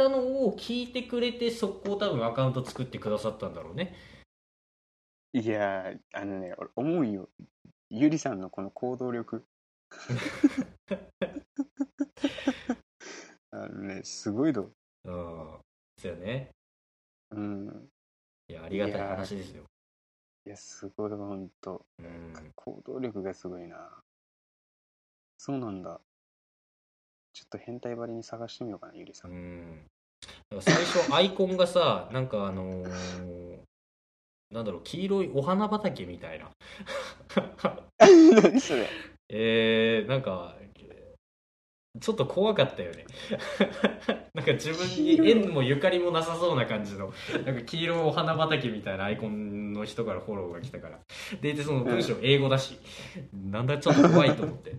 [0.00, 3.94] ったのを聞いてくれて、速攻多分アカウント作ってくださったんだろうね。
[5.32, 7.28] いやあのね俺思うよ
[7.88, 9.46] ゆりさんのこの行動力
[13.52, 14.72] あのねすごいど
[15.04, 15.60] うん。
[15.96, 16.50] ですよね。
[17.30, 17.88] うん
[18.48, 19.64] いや、ありがたい話ですよ。
[20.46, 22.52] いやすごいほんとうん。
[22.56, 24.02] 行動力がすごいな
[25.38, 26.00] そうなんだ
[27.32, 29.89] ちょっと変態ばりに探してみようかなゆりさうん
[30.60, 33.60] 最初、アイコンがさ、なんかあのー
[34.50, 36.50] なんだろう、黄色いお花畑みたいな。
[38.42, 38.88] 何それ
[39.28, 40.56] えー、なんか、
[42.00, 43.04] ちょっと怖かったよね。
[44.34, 47.12] なんか自分に縁もゆかりもなさそうな感じの、
[47.44, 51.00] なんか黄色いお花畑みたいなアイコンの人からフォローが来たから。
[51.40, 52.78] で、でその文章英語だし、
[53.32, 54.74] なんだちょっと怖いと思って。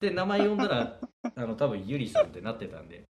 [0.00, 1.00] で、名前呼んだら、
[1.34, 3.02] あの、多分ゆりさんってなってたんで、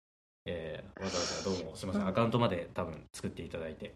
[0.46, 3.94] えーわざわざどうもすみません、アカウントまで多分作っていただいて。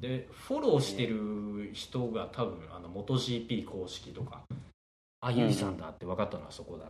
[0.00, 4.42] で、フォローしてる人が多分、あの、元 GP 公式とか、
[5.20, 6.86] あ、ゆりさんだって分かったのはそこだ。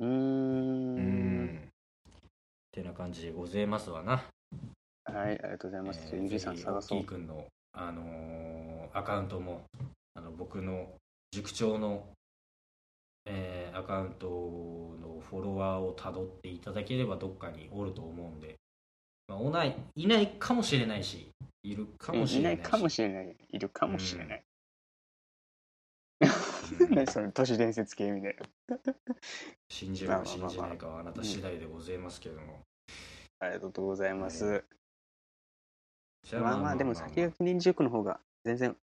[0.00, 1.58] うーうんん。
[1.58, 1.60] っ
[2.72, 4.24] てな感じでございますわな。
[5.04, 9.62] はいありがとうございます、えーゆりさん探そうオッキーくんの、あのーアカウントも、
[10.14, 10.88] あの僕の
[11.32, 12.04] 塾長の、
[13.26, 14.26] えーアカウント
[15.00, 18.56] のフォロワーをたどっていただければどっかにおると思うんで、
[19.28, 21.30] まあ、おないいないかもしれないし、
[21.62, 22.58] いるかもしれないし。
[22.58, 23.36] いないかもしれない。
[23.50, 24.44] いるかもしれない、
[26.20, 26.94] うん。
[26.94, 28.36] 何 その都市伝説系みたい
[28.68, 28.78] な。
[29.68, 32.60] 信じるか信じないかはあなた次第でございますけども。
[33.42, 34.64] ありがとうございます、
[36.32, 38.76] まあまあでも先駆け臨時塾の方が全然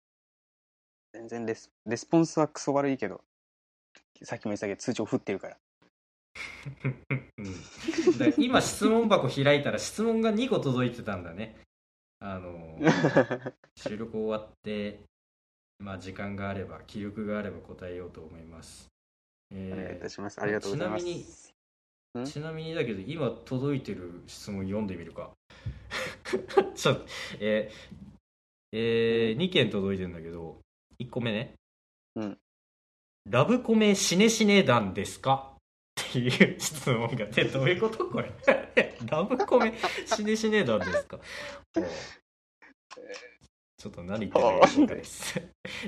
[1.14, 3.24] 全然レスレスポンスはクソ悪いけど
[4.24, 5.58] さっきも言ったけど通帳振ってるから。
[6.84, 7.46] うん。
[8.18, 11.58] だから今質問箱開いたら質問が2個届いてたんだね。
[12.22, 12.78] あの
[13.76, 15.00] 収録終わって
[15.80, 18.90] まあ時間があれば気力があれば答えようと思います、
[19.52, 20.42] お願いいえたします。
[20.42, 21.06] ありがとうございます。
[21.06, 25.32] ちなみにーちなみにだけど今届いてる質問読んでみるか。
[26.76, 27.06] ちょっと
[27.40, 28.00] えー
[28.72, 30.60] え2件届いてるんだけど
[31.00, 31.54] 1個目ね。
[32.16, 32.38] うん
[33.30, 35.54] ラブコメシネシネ団ですか？
[36.02, 38.32] っていう質問が出どういうことこれ？
[39.06, 39.74] ラブコメ
[40.08, 41.20] シネシネ団ですか？
[43.78, 45.40] ちょっと何言ってるかです。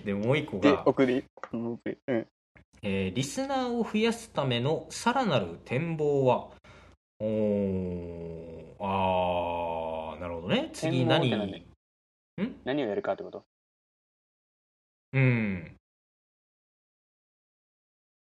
[0.06, 1.24] でもう一個でが、送り。
[1.54, 1.80] うん
[2.84, 6.50] えーリスナーを増やすためのさらなる展望は？
[7.20, 10.70] おーあーなるほどね。
[10.74, 11.30] 次何？
[11.32, 11.66] 何
[12.64, 13.44] 何をやるかってこと？
[15.14, 15.76] うん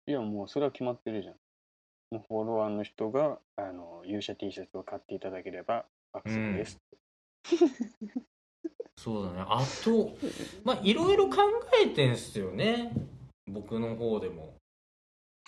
[0.06, 1.34] いやもうそれは決まってるじゃん。
[2.10, 6.80] もうフォロワーの人があの勇者 T シャツを買っていただければ爆速です、
[8.98, 9.44] そうだね。
[9.46, 10.16] あと
[10.64, 11.36] まあいろいろ考
[11.84, 12.92] えてんすよね。
[13.46, 14.54] 僕の方でも。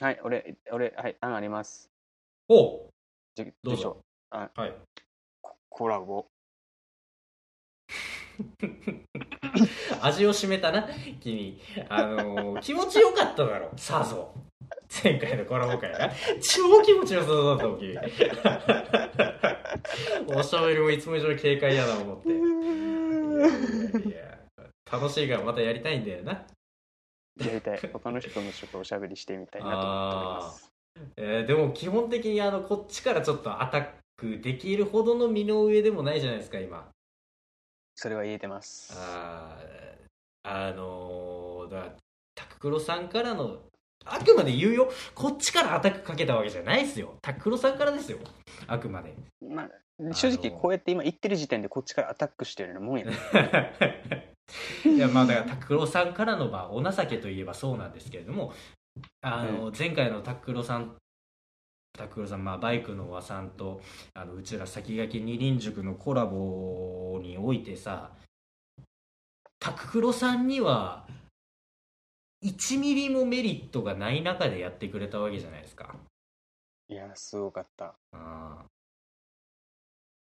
[0.01, 1.91] はい俺俺はい案あります。
[2.49, 2.89] お
[3.35, 3.77] じどうぞ。
[3.77, 4.74] 住所はい。
[5.41, 6.27] ココラボ
[10.02, 10.89] 味を占めたな
[11.20, 11.60] 君。
[11.89, 13.70] あのー気持ちよかっただろ。
[13.77, 14.32] さぞ。
[15.02, 16.10] 前回のコラボ会な。
[16.40, 17.97] 超気持ちよさそうだったもん君。
[20.36, 22.28] おしゃべりもいつも以上に軽快やな思って。
[24.09, 24.39] いや
[24.90, 26.32] 楽しいからまたやりたいんだよな。
[26.32, 26.47] や
[27.52, 27.78] りたい。
[27.93, 29.89] 他の人ともちょっとおしゃべりしてみたいなと思っ
[30.40, 30.69] てます。
[31.16, 33.86] えーでも基本的にあのこっちからちょっとアタッ
[34.16, 36.90] クできるほどの身の上でもないじゃないですか今
[38.03, 38.93] それは言えてます。
[38.97, 41.93] あーあのーだから
[42.35, 43.59] タククロさんからの
[44.05, 44.91] あくまで言うよ。
[45.15, 47.15] こっちからアタックかけたわけじゃないですよ。
[47.23, 48.19] タククロさんからですよ。
[48.66, 49.15] あくまで。
[49.41, 53.12] まあ正直こうやって今言ってる時点でこっちからアタックしてるようなもんやね。
[54.85, 58.53] いやまあだからタククロさんからのまあお情けといえばそうなんですけれども
[59.20, 60.97] あの、前回のタククロさん
[61.93, 63.81] タククロさん、まあ、バイクの和さんと
[64.14, 68.12] あのうちら先駆け二輪塾のコラボにおいてさ
[69.59, 71.06] タククロさんには
[72.44, 75.94] 1ミリもメリットがない中でやってくれたわけじゃないですか。
[76.89, 77.94] いやすごかった。
[78.12, 78.73] あー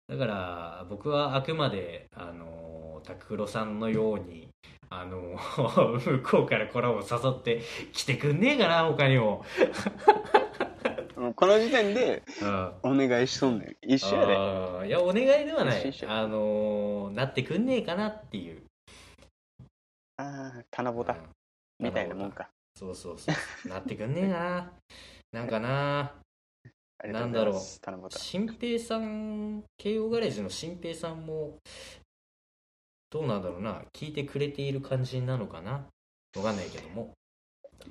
[0.10, 4.50] だから僕はあくまであのタククロさんのように
[4.90, 5.38] あの
[6.04, 7.62] 向こうからコラボ誘って
[7.94, 9.46] 来てくんねえかな他にも、
[11.20, 13.94] もうこの時点でうん、お願いしとんねん。
[13.94, 14.36] 一緒やで。
[14.38, 14.88] あー。
[14.88, 15.82] いやお願いではない。
[15.82, 16.12] 一緒一緒。
[16.12, 18.62] あのなってくんねえかなっていう。
[20.16, 21.12] ああ棚ぼた。
[21.12, 21.20] うん。
[21.80, 22.48] みたいなもんか。
[22.74, 24.72] そうそうそうなってくんねえかな。
[25.34, 26.14] なんかな。
[27.02, 28.18] ありがとうございます棚ぼた。
[28.18, 31.58] 新平さん慶応ガレージの新平さんも
[33.10, 33.82] どうなんだろうな。
[33.94, 35.86] 聞いてくれている感じなのかな。
[36.38, 37.12] わかんないけども。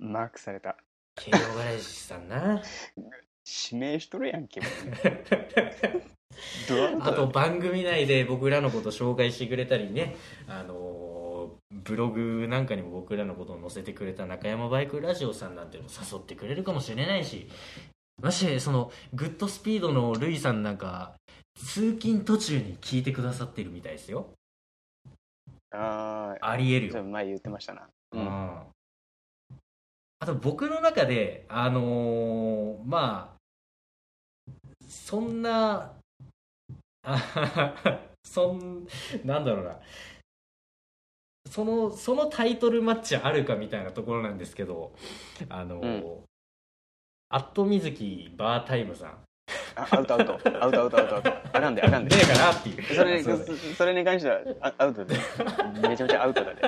[0.01, 0.77] マークされた
[1.19, 2.63] 慶応ガレージさんな。
[3.71, 4.61] 指名しとるやんけ。
[7.01, 10.15] あと番組内で僕らのこと紹介してくれたりね
[10.47, 11.09] あのー
[11.71, 17.49] ブログなんかにも僕らのことを載せてくれた中山バイクラジオさんなんていうの誘ってくれるかもしれないし
[18.21, 21.15] ましてそのグッドスピードのルイさんなんか
[21.57, 24.29] 通勤途中に聞いてくださってるみたいですよ。
[25.71, 27.05] ああありえるよ。
[27.05, 27.89] 前言ってましたな。
[28.13, 28.63] ううんん
[30.21, 33.39] あと僕の中であのーまあ
[34.89, 35.93] そんな
[37.03, 37.85] あ
[38.25, 38.87] そん
[39.25, 39.79] なんだろうな。
[41.51, 44.93] そのそのタイトルマッチあるかみたいなところなんですけど
[45.49, 46.17] あのー
[47.31, 49.19] アットみずきバータイムさん。
[49.77, 50.33] あアウトアウト。
[50.63, 52.17] アウトアウトアウトアウトあかんであかんで。
[52.17, 52.83] ねえかなっていう。
[52.83, 53.47] それそう
[53.77, 55.15] それに関してはあアウトで
[55.89, 56.61] めちゃめちゃアウトだね。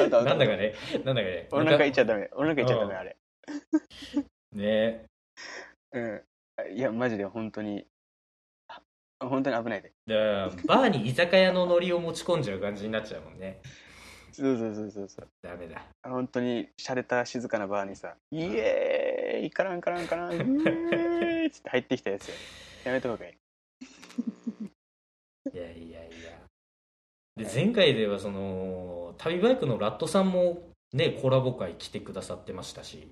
[0.00, 0.28] アウトアウト。
[0.30, 0.74] なんだかね。
[1.04, 1.48] なんだかね。
[1.50, 2.28] 俺なんか言っちゃダメ。
[2.32, 3.16] 俺なんか言っちゃダメあれ。
[4.52, 5.04] ね
[5.92, 6.22] うん。
[6.74, 7.86] いやマジで本当に
[8.68, 8.80] あ
[9.20, 9.92] 本当に危ないで。
[10.06, 13.60] だからバーに居酒屋のノリを持ち込んじゃう感じになっちゃうもんね。
[14.32, 15.28] そうそうそうそうそう。
[15.42, 15.82] ダメだ。
[16.02, 20.42] 本当に洒落た静かなバーにさ「イエーイカランカランカランイエー
[21.44, 22.34] イ!」って入ってきたやつよ
[22.86, 23.32] やめた方がいい。
[25.52, 26.38] いやいやいや。
[27.34, 33.10] で前回ではその旅バイクのラットさんもねコラボ会来てくださってましたし、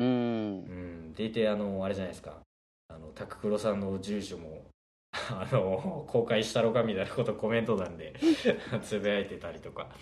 [0.00, 0.08] うん。
[0.08, 2.42] うん、でいてあのあれじゃないですか。
[2.88, 4.64] あのタククロさんの住所も
[5.12, 8.14] あの公開したろかみたいなことコメント欄で
[8.82, 9.94] つぶやいてたりとか、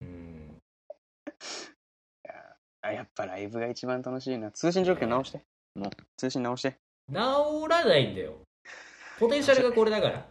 [0.00, 0.56] うん、
[2.80, 4.52] あやっぱライブが一番楽しいな。
[4.52, 5.42] 通信状況直して。
[5.74, 6.78] もう通信直して
[7.12, 8.34] 治らないんだよ。
[9.18, 10.26] ポテンシャルがこれだから。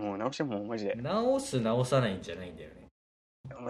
[0.00, 0.94] もう直してもうマジで。
[0.94, 2.86] 直す直さないんじゃないんだよね。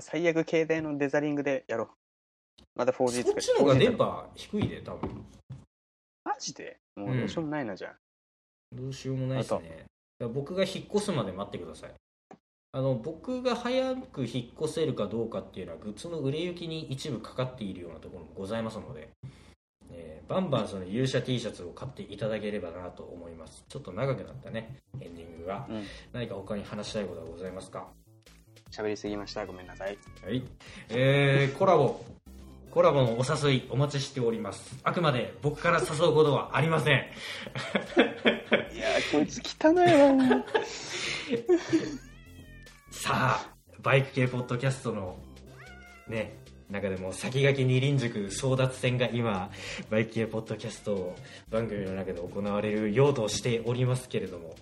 [0.01, 1.89] 最悪携帯のデザリングでやろう。
[2.77, 5.25] また 4G そっ作ちの方が 4G 電波低いで多分。
[6.25, 6.77] マジで？
[6.97, 7.97] もうどうしようもないなじゃあ、
[8.73, 9.85] どうしようもないですね。
[10.35, 11.93] 僕が引っ越すまで待ってください。
[12.73, 19.09] あの僕が早く引っ越せるかどうかっていうのはグッズの売れ行きに一部かかっているようなところもございますので、
[19.93, 23.65] えーバンバンその勇者 T シャツを買っていただければなと思います。
[23.69, 25.67] ちょっと長くなったね、エンディングが。
[25.69, 27.89] うん何か他に話したいことはございますか？
[28.71, 30.45] 喋りすぎましたごめんなさいはい。
[30.91, 32.01] えー、コラボ。
[32.71, 34.79] コラボのお誘いお待ちしております。
[34.85, 36.99] あくまで僕から誘うことはありません。
[36.99, 40.45] いやーこいつ汚いわ
[42.93, 45.19] さあバイク系ポッドキャストの
[46.09, 46.39] ね
[46.71, 49.51] 中でも先駆け二輪塾争奪戦が今
[49.91, 51.17] バイク系ポッドキャスト
[51.51, 54.55] 番組の中で行われるようとしておりますけれども、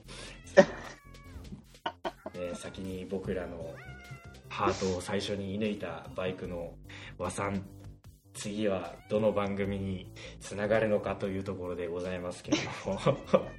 [2.34, 3.74] ね、 先に僕らの
[4.48, 6.72] ハートを最初に射抜いたバイクの
[7.18, 7.62] 和さん
[8.32, 10.10] 次はどの番組に
[10.40, 12.98] つながるのかというところでございますけれども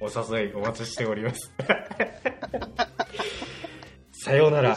[0.00, 1.52] お誘いお待ちしております。
[4.24, 4.76] さようなら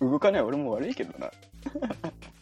[0.00, 1.30] 動かない俺も悪いけどな。